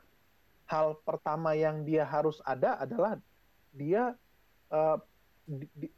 hal 0.66 0.98
pertama 1.02 1.54
yang 1.54 1.82
dia 1.82 2.04
harus 2.04 2.42
ada 2.44 2.76
adalah 2.76 3.18
dia 3.70 4.14
di- 4.70 4.76
di- 4.98 5.09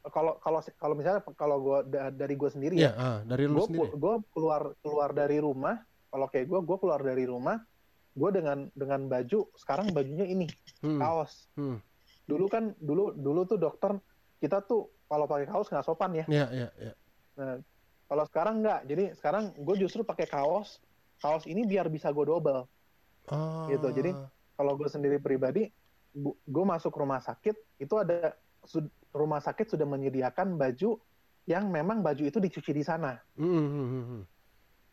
kalau 0.08 0.40
kalau 0.40 0.60
kalau 0.80 0.96
misalnya 0.96 1.20
kalau 1.36 1.58
gua 1.60 1.80
da- 1.84 2.10
dari 2.10 2.34
gue 2.34 2.48
sendiri 2.48 2.76
Ya, 2.76 2.90
ya, 2.90 2.92
ah, 2.96 3.18
dari 3.22 3.46
lu 3.46 3.60
gue 3.60 3.68
sendiri. 3.68 3.92
keluar 4.32 4.62
keluar 4.80 5.10
dari 5.12 5.38
rumah. 5.38 5.76
Kalau 6.08 6.28
kayak 6.28 6.46
gue, 6.46 6.60
gue 6.62 6.78
keluar 6.78 7.00
dari 7.00 7.24
rumah, 7.24 7.56
gue 8.12 8.30
dengan 8.32 8.68
dengan 8.72 9.08
baju 9.08 9.48
sekarang 9.56 9.92
bajunya 9.92 10.24
ini 10.24 10.48
Hmm, 10.80 11.00
kaos. 11.00 11.48
hmm. 11.56 11.80
Dulu 12.28 12.46
kan 12.48 12.76
dulu 12.78 13.12
dulu 13.12 13.42
tuh 13.46 13.56
dokter 13.56 13.96
kita 14.38 14.60
tuh 14.62 14.88
kalau 15.06 15.28
pakai 15.28 15.48
kaos 15.48 15.68
nggak 15.68 15.84
sopan 15.84 16.12
ya. 16.14 16.26
Ya, 16.28 16.46
ya, 16.50 16.68
ya. 16.74 16.94
Nah, 17.36 17.60
kalau 18.08 18.24
sekarang 18.26 18.60
nggak. 18.60 18.80
Jadi 18.86 19.04
sekarang 19.16 19.52
gue 19.54 19.76
justru 19.78 20.02
pakai 20.02 20.28
kaos. 20.28 20.80
Kaos 21.18 21.46
ini 21.46 21.64
biar 21.64 21.86
bisa 21.88 22.10
gue 22.10 22.24
double. 22.24 22.66
Oh. 23.28 23.68
Gitu, 23.68 23.88
jadi- 23.94 24.16
kalau 24.52 24.74
gue 24.76 24.86
sendiri 24.86 25.18
pribadi, 25.18 25.70
gue 26.14 26.66
masuk 26.66 26.92
rumah 26.92 27.18
sakit 27.18 27.56
itu 27.78 27.96
ada 27.96 28.36
rumah 29.12 29.40
sakit 29.40 29.68
sudah 29.68 29.84
menyediakan 29.84 30.56
baju 30.56 31.00
yang 31.44 31.68
memang 31.68 32.00
baju 32.00 32.22
itu 32.22 32.38
dicuci 32.38 32.72
di 32.72 32.82
sana, 32.82 33.18
Hmm, 33.34 33.50
hmm, 33.50 33.68
hmm, 33.68 34.04
hmm. 34.06 34.22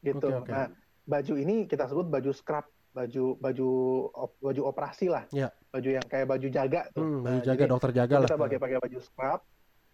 gitu. 0.02 0.26
Oke, 0.28 0.40
oke. 0.42 0.50
Nah, 0.50 0.66
baju 1.04 1.34
ini 1.36 1.56
kita 1.64 1.86
sebut 1.86 2.06
baju 2.06 2.30
scrub, 2.30 2.66
baju 2.90 3.24
baju 3.36 3.68
op- 4.10 4.38
baju 4.38 4.62
operasi 4.66 5.06
lah, 5.06 5.28
Ya. 5.28 5.52
baju 5.68 5.88
yang 5.92 6.04
kayak 6.04 6.26
baju 6.26 6.48
jaga 6.48 6.88
tuh. 6.90 7.04
Hmm, 7.04 7.20
baju 7.22 7.38
Nah, 7.38 7.44
jaga 7.44 7.62
jadi 7.62 7.70
dokter 7.70 7.90
jaga 7.92 8.14
lah. 8.16 8.22
kita 8.24 8.36
pakai 8.36 8.58
pakai 8.58 8.78
baju 8.78 8.98
scrub. 8.98 9.40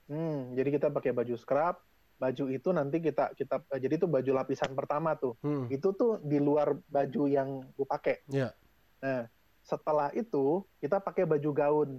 Hmm, 0.04 0.40
jadi 0.52 0.68
kita 0.70 0.88
pakai 0.88 1.12
baju 1.12 1.34
scrub. 1.34 1.76
Baju 2.14 2.44
itu 2.46 2.68
nanti 2.70 3.02
kita 3.02 3.34
kita 3.34 3.56
jadi 3.74 3.94
itu 3.98 4.06
baju 4.06 4.30
lapisan 4.32 4.70
pertama 4.72 5.18
tuh. 5.18 5.34
Hmm, 5.42 5.66
Itu 5.66 5.90
tuh 5.92 6.22
di 6.22 6.38
luar 6.38 6.78
baju 6.86 7.22
yang 7.26 7.66
gue 7.66 7.84
pakai. 7.84 8.22
ya. 8.30 8.54
Nah, 9.02 9.26
setelah 9.60 10.14
itu 10.14 10.62
kita 10.78 11.02
pakai 11.02 11.26
baju 11.26 11.50
gaun. 11.50 11.90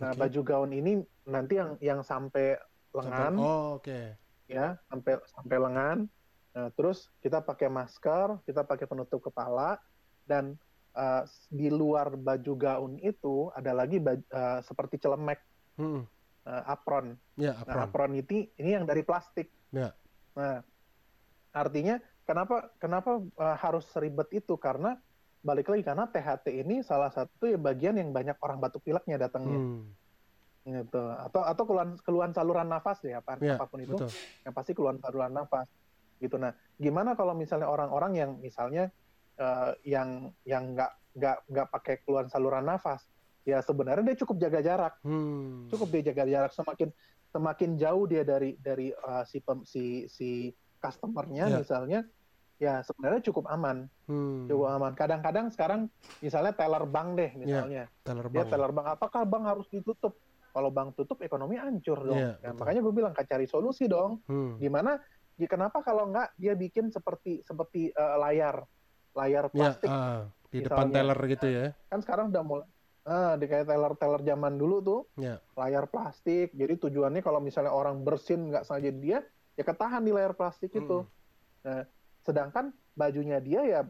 Nah, 0.00 0.10
Oke. 0.12 0.20
baju 0.20 0.40
gaun 0.42 0.72
ini 0.72 0.92
nanti 1.24 1.60
yang 1.60 1.76
yang 1.78 2.00
sampai 2.00 2.56
lengan 2.92 3.32
Sampai- 3.36 3.44
Oh, 3.44 3.66
oke. 3.76 4.00
ya, 4.46 4.76
sampai 4.88 5.12
sampai 5.28 5.56
lengan. 5.58 5.98
Nah, 6.52 6.68
terus 6.72 7.08
kita 7.18 7.40
pakai 7.40 7.68
masker, 7.68 8.40
kita 8.44 8.62
pakai 8.62 8.84
penutup 8.84 9.24
kepala 9.24 9.80
dan 10.24 10.56
uh, 10.92 11.24
di 11.48 11.68
luar 11.68 12.12
baju 12.12 12.52
gaun 12.54 12.92
itu 13.00 13.48
ada 13.52 13.72
lagi 13.72 13.96
baj- 13.96 14.28
uh, 14.28 14.60
seperti 14.60 14.96
celemek 14.96 15.40
Hmm, 15.72 16.04
uh, 16.44 16.62
apron. 16.68 17.16
ya, 17.34 17.56
Nah, 17.56 17.64
apron. 17.64 17.80
apron 17.82 18.12
itu 18.12 18.52
ini 18.54 18.76
yang 18.76 18.84
dari 18.84 19.00
plastik. 19.00 19.48
Ya. 19.72 19.96
Nah, 20.36 20.60
artinya 21.50 21.96
kenapa 22.24 22.72
kenapa 22.76 23.20
uh, 23.24 23.56
harus 23.56 23.88
seribet 23.88 24.28
itu 24.32 24.56
karena 24.56 25.00
balik 25.42 25.66
lagi 25.68 25.82
karena 25.82 26.06
THT 26.06 26.46
ini 26.54 26.80
salah 26.80 27.10
satu 27.10 27.50
ya 27.50 27.58
bagian 27.58 27.98
yang 27.98 28.14
banyak 28.14 28.38
orang 28.38 28.62
batuk 28.62 28.86
pileknya 28.86 29.18
datangnya 29.18 29.58
Hmm, 29.58 29.90
gitu. 30.62 31.02
Atau 31.02 31.42
atau 31.42 31.62
keluhan 31.66 31.98
keluhan 31.98 32.30
saluran 32.30 32.70
nafas 32.70 33.02
deh 33.02 33.10
apa 33.12 33.34
Ya, 33.42 33.58
apa 33.58 33.66
pun 33.66 33.82
itu 33.82 33.98
betul. 33.98 34.10
yang 34.46 34.54
pasti 34.54 34.72
keluhan 34.72 35.02
saluran 35.02 35.34
nafas 35.34 35.66
gitu. 36.22 36.38
Nah, 36.38 36.54
gimana 36.78 37.18
kalau 37.18 37.34
misalnya 37.34 37.66
orang-orang 37.66 38.14
yang 38.14 38.30
misalnya 38.38 38.94
eh, 39.34 39.72
yang 39.82 40.30
yang 40.46 40.78
nggak 40.78 40.92
nggak 41.18 41.38
nggak 41.50 41.68
pakai 41.74 41.94
keluhan 42.06 42.30
saluran 42.30 42.62
nafas, 42.62 43.02
ya 43.42 43.58
sebenarnya 43.58 44.14
dia 44.14 44.18
cukup 44.22 44.38
jaga 44.38 44.62
jarak, 44.62 44.94
Hmm. 45.02 45.66
cukup 45.66 45.90
dia 45.90 46.14
jaga 46.14 46.24
jarak 46.24 46.52
semakin 46.54 46.88
semakin 47.34 47.70
jauh 47.74 48.06
dia 48.06 48.22
dari 48.22 48.54
dari 48.62 48.94
eh, 48.94 49.24
si 49.26 49.42
pem- 49.42 49.66
si 49.66 50.06
si 50.06 50.54
customernya 50.78 51.50
Ya. 51.50 51.58
misalnya, 51.58 52.06
ya 52.62 52.78
sebenarnya 52.80 53.18
cukup 53.24 53.50
aman, 53.50 53.90
Hmm. 54.06 54.46
cukup 54.46 54.70
aman. 54.70 54.92
Kadang-kadang 54.94 55.50
sekarang 55.50 55.90
misalnya 56.20 56.54
teller 56.54 56.86
bank 56.86 57.18
deh 57.18 57.30
misalnya, 57.34 57.90
Teller 58.00 58.30
dia 58.30 58.38
bank. 58.40 58.50
teller 58.50 58.70
bank, 58.70 58.86
apakah 58.92 59.22
bank 59.26 59.44
harus 59.44 59.66
ditutup? 59.66 60.14
Kalau 60.52 60.70
bank 60.70 60.94
tutup 60.94 61.18
ekonomi 61.18 61.56
hancur 61.56 61.98
dong. 61.98 62.14
Ya, 62.14 62.38
betul. 62.38 62.54
makanya 62.54 62.80
gue 62.80 62.94
bilang 62.94 63.10
kan 63.10 63.24
cari 63.24 63.46
solusi 63.46 63.88
dong 63.88 64.22
Hmm. 64.24 64.54
gimana 64.56 65.02
ya 65.34 65.48
kenapa 65.48 65.80
kalau 65.80 66.06
nggak 66.06 66.36
dia 66.36 66.54
bikin 66.54 66.86
seperti 66.88 67.42
seperti 67.42 67.90
eh, 67.90 68.16
layar 68.20 68.62
layar 69.12 69.48
Ya, 69.48 69.50
plastik 69.50 69.88
ah, 69.88 70.28
di 70.46 70.60
misalnya. 70.60 70.68
depan 70.68 70.86
teller 70.88 71.18
gitu 71.26 71.46
ya. 71.48 71.66
kan 71.88 71.98
sekarang 71.98 72.30
udah 72.30 72.44
mulai 72.44 72.68
Ah, 73.02 73.34
di 73.34 73.50
kayak 73.50 73.66
teller-teller 73.66 74.22
zaman 74.22 74.54
dulu 74.54 74.76
tuh, 74.78 75.00
Ya. 75.16 75.42
layar 75.58 75.90
plastik. 75.90 76.54
Jadi 76.54 76.78
tujuannya 76.78 77.18
kalau 77.18 77.42
misalnya 77.42 77.74
orang 77.74 77.98
bersin 77.98 78.46
nggak 78.46 78.62
sengaja 78.62 78.90
dia, 78.94 79.18
ya 79.52 79.64
ketahan 79.66 79.98
di 80.00 80.14
layar 80.14 80.30
plastik 80.32 80.70
itu. 80.70 81.02
Mm. 81.02 81.66
Nah, 81.66 81.82
sedangkan 82.22 82.64
bajunya 82.92 83.38
dia 83.38 83.60
ya 83.62 83.80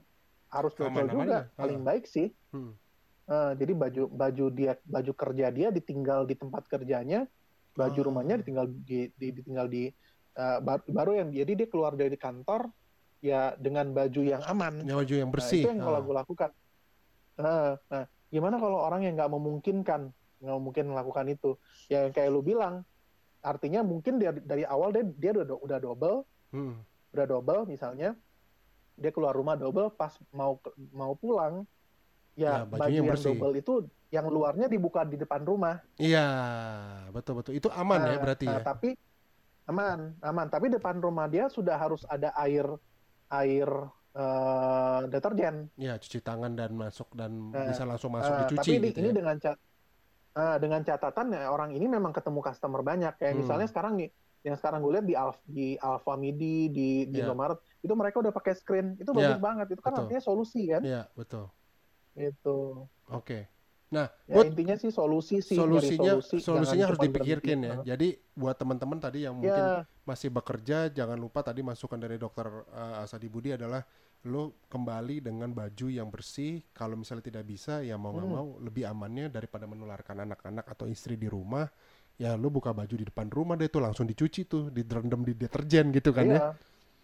harus 0.49 0.73
cocok 0.73 1.07
juga, 1.09 1.49
paling 1.55 1.81
Ah. 1.81 1.87
baik 1.87 2.05
sih. 2.05 2.29
Hmm. 2.51 2.77
Ah, 3.25 3.53
jadi 3.53 3.73
baju 3.73 4.03
baju 4.09 4.45
dia 4.51 4.73
baju 4.85 5.13
kerja 5.13 5.47
dia 5.49 5.69
ditinggal 5.71 6.25
di 6.25 6.35
tempat 6.35 6.67
kerjanya, 6.67 7.25
baju 7.73 7.99
Oh. 7.99 8.07
rumahnya 8.11 8.37
ditinggal 8.37 8.67
di, 8.69 9.09
di- 9.15 9.33
ditinggal 9.33 9.67
di 9.67 9.93
eh, 10.33 10.59
bar- 10.61 10.85
baru 10.87 11.13
yang 11.15 11.29
jadi 11.29 11.53
dia 11.55 11.69
keluar 11.69 11.93
dari 11.93 12.17
kantor 12.17 12.73
ya 13.21 13.53
dengan 13.55 13.93
baju 13.93 14.21
yang 14.23 14.41
aman. 14.43 14.81
Ya, 14.83 14.97
baju 14.97 15.15
yang 15.15 15.29
Nah, 15.29 15.35
bersih. 15.37 15.61
itu 15.61 15.69
yang 15.69 15.81
kalau 15.83 16.01
Ah. 16.01 16.05
gue 16.05 16.15
lakukan. 16.17 16.51
Nah, 17.35 17.69
nah, 17.87 18.05
gimana 18.29 18.57
kalau 18.57 18.79
orang 18.79 19.05
yang 19.05 19.15
nggak 19.15 19.29
memungkinkan, 19.29 20.09
nggak 20.41 20.57
mungkin 20.59 20.85
melakukan 20.89 21.27
itu? 21.29 21.61
Ya 21.87 22.05
yang 22.05 22.13
kayak 22.13 22.29
lu 22.29 22.41
bilang, 22.41 22.81
artinya 23.41 23.81
mungkin 23.83 24.17
dia 24.17 24.33
dari 24.33 24.65
awal 24.65 24.89
dia 24.91 25.05
dia 25.05 25.31
udah 25.35 25.59
udah 25.59 25.79
double, 25.79 26.25
Hmm. 26.49 26.81
Udah 27.13 27.27
double 27.29 27.61
misalnya, 27.69 28.17
dia 29.01 29.11
keluar 29.15 29.35
rumah 29.37 29.57
double, 29.57 29.93
pas 30.01 30.13
mau 30.33 30.59
mau 30.93 31.13
pulang, 31.17 31.65
Ya, 32.37 32.65
ya, 32.65 32.65
bajunya 32.65 33.01
baju 33.01 33.01
yang 33.05 33.09
bersih. 33.13 33.37
double 33.37 33.55
itu 33.61 33.73
yang 34.09 34.27
luarnya 34.33 34.67
dibuka 34.73 35.05
di 35.05 35.17
depan 35.21 35.43
rumah. 35.45 35.85
Iya, 36.01 36.21
betul 37.15 37.33
betul. 37.41 37.53
Itu 37.61 37.69
aman 37.73 38.01
ya 38.09 38.17
Nah, 38.17 38.23
berarti 38.25 38.45
nah, 38.49 38.55
ya. 38.57 38.65
Tapi 38.65 38.89
aman, 39.71 39.99
aman. 40.21 40.47
Tapi 40.53 40.67
depan 40.73 40.97
rumah 41.05 41.27
dia 41.29 41.45
sudah 41.53 41.77
harus 41.77 42.03
ada 42.09 42.33
air 42.41 42.67
air 43.33 43.69
eh, 44.17 45.01
deterjen. 45.13 45.57
Ya, 45.77 45.97
cuci 45.97 46.19
tangan 46.21 46.53
dan 46.53 46.71
masuk 46.77 47.09
dan 47.17 47.33
Nah, 47.53 47.65
bisa 47.69 47.85
langsung 47.89 48.13
masuk 48.13 48.33
Ah, 48.33 48.41
dicuci 48.45 48.71
tapi 48.77 48.87
gitu 48.93 48.99
ini 49.01 49.09
ya. 49.09 49.15
dengan 49.19 49.37
cat 49.41 49.57
ah, 50.37 50.57
dengan 50.63 50.81
catatan 50.89 51.27
ya 51.37 51.41
orang 51.55 51.71
ini 51.77 51.87
memang 51.97 52.13
ketemu 52.17 52.41
customer 52.45 52.81
banyak 52.91 53.13
kayak 53.21 53.33
Hmm. 53.33 53.41
misalnya 53.45 53.67
sekarang 53.73 53.93
nih 54.01 54.09
yang 54.43 54.59
sekarang 54.59 54.83
gue 54.83 54.93
lihat 54.99 55.07
di 55.07 55.15
Alf 55.15 55.39
di 55.47 55.69
Alfa 55.79 56.15
Midi 56.15 56.67
di 56.69 56.89
di 57.07 57.19
Ya. 57.19 57.27
Indomaret 57.27 57.59
itu 57.79 57.95
mereka 57.95 58.19
udah 58.19 58.31
pakai 58.31 58.53
screen 58.55 58.99
itu 58.99 59.11
Ya, 59.15 59.35
bagus 59.35 59.39
banget 59.39 59.67
itu 59.71 59.81
kan 59.81 59.93
betul. 59.93 60.03
artinya 60.07 60.23
solusi 60.23 60.63
kan 60.67 60.83
Iya, 60.83 61.03
betul. 61.15 61.47
itu 62.13 62.59
Oke. 63.09 63.49
Nah, 63.93 64.09
ya 64.25 64.41
buat 64.41 64.49
intinya 64.49 64.73
sih 64.73 64.89
solusi 64.89 65.45
sih 65.45 65.53
solusinya 65.53 66.17
solusi, 66.17 66.41
solusinya 66.41 66.85
harus 66.89 66.97
dipikirkan 66.97 67.59
ya. 67.61 67.75
Jadi 67.93 68.17
buat 68.33 68.57
teman-teman 68.57 68.97
tadi 68.97 69.29
yang 69.29 69.37
mungkin 69.37 69.53
ya 69.53 69.85
masih 70.03 70.33
bekerja 70.33 70.89
jangan 70.89 71.21
lupa 71.21 71.45
tadi 71.45 71.61
masukan 71.61 72.01
dari 72.01 72.17
dokter 72.17 72.49
uh, 72.73 73.05
Asadi 73.05 73.29
Budi 73.29 73.53
adalah 73.53 73.85
lo 74.25 74.65
kembali 74.73 75.21
dengan 75.21 75.53
baju 75.53 75.93
yang 75.93 76.09
bersih 76.09 76.65
kalau 76.73 76.97
misalnya 76.97 77.27
tidak 77.29 77.45
bisa 77.45 77.85
ya 77.85 78.01
mau 78.01 78.17
nggak 78.17 78.25
Hmm. 78.25 78.33
mau 78.33 78.49
lebih 78.65 78.89
amannya 78.89 79.29
daripada 79.29 79.69
menularkan 79.69 80.25
anak-anak 80.25 80.65
atau 80.73 80.89
istri 80.89 81.21
di 81.21 81.29
rumah 81.29 81.69
ya 82.23 82.39
lo 82.39 82.47
buka 82.49 82.71
baju 82.71 82.95
di 82.95 83.03
depan 83.03 83.27
rumah 83.27 83.59
deh 83.59 83.67
tuh 83.67 83.83
langsung 83.83 84.07
dicuci 84.07 84.47
tuh 84.47 84.71
direndam 84.71 85.21
di 85.21 85.35
deterjen 85.35 85.91
gitu 85.91 86.15
kan 86.15 86.23
ya 86.25 86.31
iya. 86.31 86.43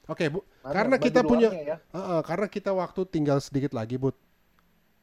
oke 0.07 0.25
bu 0.31 0.39
Mana 0.63 0.71
Karena 0.71 0.97
kita 0.97 1.21
punya- 1.23 1.51
ya. 1.51 1.77
Uh, 1.91 1.99
uh, 1.99 2.21
karena 2.23 2.47
kita 2.47 2.71
waktu 2.71 3.03
tinggal 3.05 3.43
sedikit 3.43 3.75
lagi 3.75 3.99
bu 3.99 4.15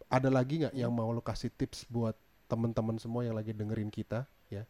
ada 0.07 0.32
lagi 0.32 0.63
nggak 0.63 0.72
yang 0.74 0.89
mau 0.89 1.11
lo 1.11 1.20
kasih 1.20 1.51
tips 1.51 1.84
buat 1.89 2.16
teman-teman 2.47 2.95
semua 2.95 3.28
yang 3.28 3.36
lagi 3.36 3.51
dengerin 3.51 3.89
kita 3.89 4.24
ya 4.47 4.63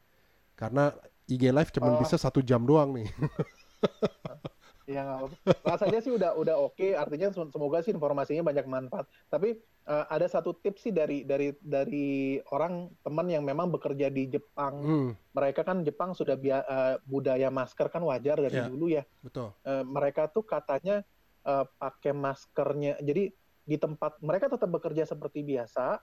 karena 0.56 0.96
IG 1.28 1.52
live 1.52 1.70
cuma 1.70 1.94
Oh. 1.94 2.00
bisa 2.00 2.16
satu 2.16 2.42
jam 2.42 2.64
doang 2.64 2.96
nih 2.96 3.06
Ya 4.86 5.02
nggak 5.02 5.18
apa-apa. 5.18 5.38
Rasanya 5.66 6.00
sih 6.00 6.14
udah 6.14 6.38
udah 6.38 6.56
oke. 6.62 6.94
Artinya 6.94 7.34
sem- 7.34 7.50
semoga 7.50 7.82
sih 7.82 7.90
informasinya 7.90 8.46
banyak 8.46 8.66
manfaat. 8.66 9.10
Tapi 9.28 9.58
eh, 9.86 10.06
ada 10.10 10.26
satu 10.26 10.54
tips 10.54 10.86
sih 10.86 10.94
dari 10.94 11.26
dari 11.26 11.58
dari 11.58 12.08
orang 12.54 12.94
teman 13.02 13.26
yang 13.26 13.42
memang 13.42 13.74
bekerja 13.74 14.10
di 14.10 14.30
Jepang. 14.30 14.74
Hmm, 14.78 15.10
Mereka 15.34 15.66
kan 15.66 15.82
Jepang 15.82 16.14
sudah 16.14 16.38
bia- 16.38 16.62
eh, 16.64 16.96
budaya 17.04 17.50
masker 17.50 17.90
kan 17.90 18.06
wajar 18.06 18.38
dari 18.38 18.62
Ya. 18.62 18.70
dulu 18.70 18.86
ya. 18.88 19.04
betul 19.22 19.58
Eh, 19.66 19.82
mereka 19.82 20.30
tuh 20.30 20.46
katanya 20.46 21.02
eh, 21.42 21.66
pakai 21.78 22.14
maskernya. 22.14 23.02
Jadi 23.02 23.34
di 23.66 23.78
tempat 23.78 24.22
mereka 24.22 24.46
tetap 24.46 24.70
bekerja 24.70 25.06
seperti 25.06 25.42
biasa. 25.42 25.98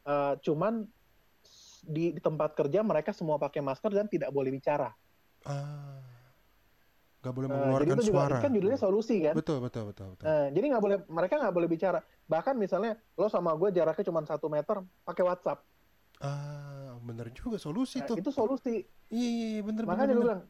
eh, 0.00 0.34
cuman 0.40 0.88
di, 1.84 2.16
di 2.16 2.20
tempat 2.20 2.56
kerja 2.56 2.80
mereka 2.80 3.12
semua 3.12 3.36
pakai 3.36 3.60
masker 3.60 3.92
dan 3.92 4.08
tidak 4.08 4.32
boleh 4.32 4.48
bicara. 4.48 4.88
ah 5.44 6.00
nggak 7.20 7.32
boleh 7.32 7.46
Eh, 7.46 7.50
jadi 7.50 7.60
mengeluarkan 7.60 7.86
itu 7.90 8.02
juga 8.02 8.16
suara 8.16 8.32
itu 8.32 8.40
kan 8.40 8.50
judulnya 8.50 8.80
solusi 8.80 9.16
kan. 9.20 9.34
betul 9.34 9.58
betul 9.60 9.82
betul 9.86 10.06
betul 10.10 10.24
Nah, 10.24 10.46
jadi 10.48 10.64
nggak 10.66 10.82
boleh 10.82 10.98
mereka 11.06 11.34
nggak 11.36 11.54
boleh 11.54 11.68
bicara. 11.68 11.98
Bahkan 12.26 12.54
misalnya 12.56 12.90
lo 13.14 13.28
sama 13.28 13.52
gue 13.54 13.68
jaraknya 13.70 14.04
cuma 14.04 14.20
satu 14.24 14.46
meter, 14.46 14.76
pakai 15.02 15.22
WhatsApp. 15.22 15.60
ah 16.18 16.96
bener 17.00 17.32
juga 17.32 17.56
solusi 17.56 17.96
Nah, 17.96 18.06
tuh 18.06 18.16
itu 18.16 18.28
solusi. 18.28 18.84
iya 19.08 19.28
iya 19.30 19.46
iya, 19.50 19.62
bener 19.62 19.84
bener, 19.84 19.88
Makanya 19.88 20.06
gue 20.06 20.16
bener. 20.16 20.26
bilang 20.26 20.42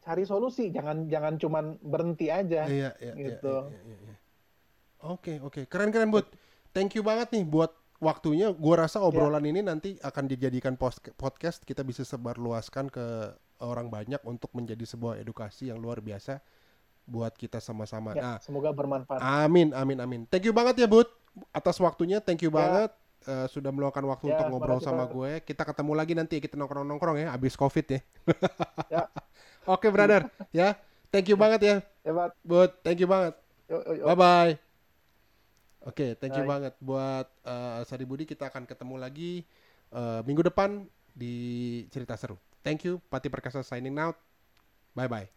cari 0.00 0.24
solusi, 0.24 0.64
jangan 0.68 0.96
jangan 1.06 1.34
cuma 1.36 1.58
berhenti 1.76 2.26
aja. 2.26 2.64
Iya, 2.64 2.94
iya, 2.96 3.12
iya, 3.12 3.26
Gitu. 3.34 3.54
iya, 3.68 3.80
iya, 3.84 3.98
iya. 4.00 4.16
Oke, 5.02 5.40
oke. 5.40 5.64
Keren-keren, 5.64 6.08
Bud. 6.08 6.28
Thank 6.70 6.94
you 6.94 7.02
banget 7.02 7.32
nih 7.32 7.42
buat 7.42 7.72
waktunya. 7.98 8.48
Gua 8.50 8.80
rasa 8.80 9.00
obrolan 9.00 9.42
ini 9.42 9.60
nanti 9.60 9.98
akan 9.98 10.24
dijadikan 10.24 10.78
podcast. 11.14 11.60
Kita 11.60 11.82
bisa 11.82 12.00
sebarluaskan 12.02 12.86
ke 12.86 13.06
orang 13.60 13.86
banyak 13.86 14.20
untuk 14.24 14.50
menjadi 14.52 14.82
sebuah 14.82 15.20
edukasi 15.20 15.68
yang 15.68 15.78
luar 15.78 16.00
biasa 16.00 16.40
buat 17.04 17.34
kita 17.34 17.58
sama-sama. 17.58 18.14
Ya, 18.14 18.22
Nah, 18.22 18.36
semoga 18.38 18.70
bermanfaat. 18.70 19.20
amin, 19.20 19.72
amin, 19.72 19.98
amin. 19.98 20.20
Thank 20.26 20.46
you 20.46 20.54
banget 20.54 20.80
ya, 20.80 20.88
Bud. 20.88 21.06
Atas 21.50 21.78
waktunya, 21.78 22.18
thank 22.18 22.40
you 22.40 22.50
Ya. 22.50 22.56
banget. 22.56 22.90
Eh, 23.20 23.46
sudah 23.52 23.68
meluangkan 23.68 24.00
waktu 24.08 24.32
Ya, 24.32 24.40
untuk 24.40 24.46
ngobrol 24.48 24.80
sama 24.80 25.04
gue. 25.04 25.44
Kita 25.44 25.68
ketemu 25.68 25.92
lagi 25.92 26.16
nanti 26.16 26.40
kita 26.40 26.56
nongkrong-nongkrong 26.56 27.20
ya, 27.20 27.28
abis 27.36 27.52
covid 27.52 27.84
ya. 27.84 28.00
Ya. 28.88 29.04
Oke, 29.68 29.92
brother. 29.92 30.24
ya, 30.50 30.72
thank 31.12 31.28
you 31.28 31.36
banget 31.36 31.60
ya, 31.60 31.76
Ya. 32.00 32.12
Bud. 32.40 32.70
Thank 32.80 33.04
you 33.04 33.08
banget. 33.08 33.36
Yuk, 33.68 33.82
yuk, 33.84 33.94
yuk. 34.00 34.06
Bye 34.08 34.16
bye. 34.16 34.52
Oke, 35.80 36.12
thank 36.16 36.32
you 36.32 36.44
Bye. 36.44 36.52
banget 36.60 36.74
buat 36.76 37.24
uh, 37.40 37.80
Sari 37.84 38.04
Budi. 38.04 38.24
Kita 38.24 38.48
akan 38.48 38.68
ketemu 38.68 39.00
lagi 39.00 39.44
uh, 39.90 40.20
minggu 40.24 40.44
depan 40.44 40.84
di 41.12 41.34
cerita 41.88 42.16
seru. 42.16 42.36
Thank 42.64 42.84
you, 42.84 43.00
Pati 43.10 43.28
Perkasa 43.28 43.64
signing 43.64 43.98
out. 43.98 44.16
Bye 44.94 45.08
bye. 45.08 45.30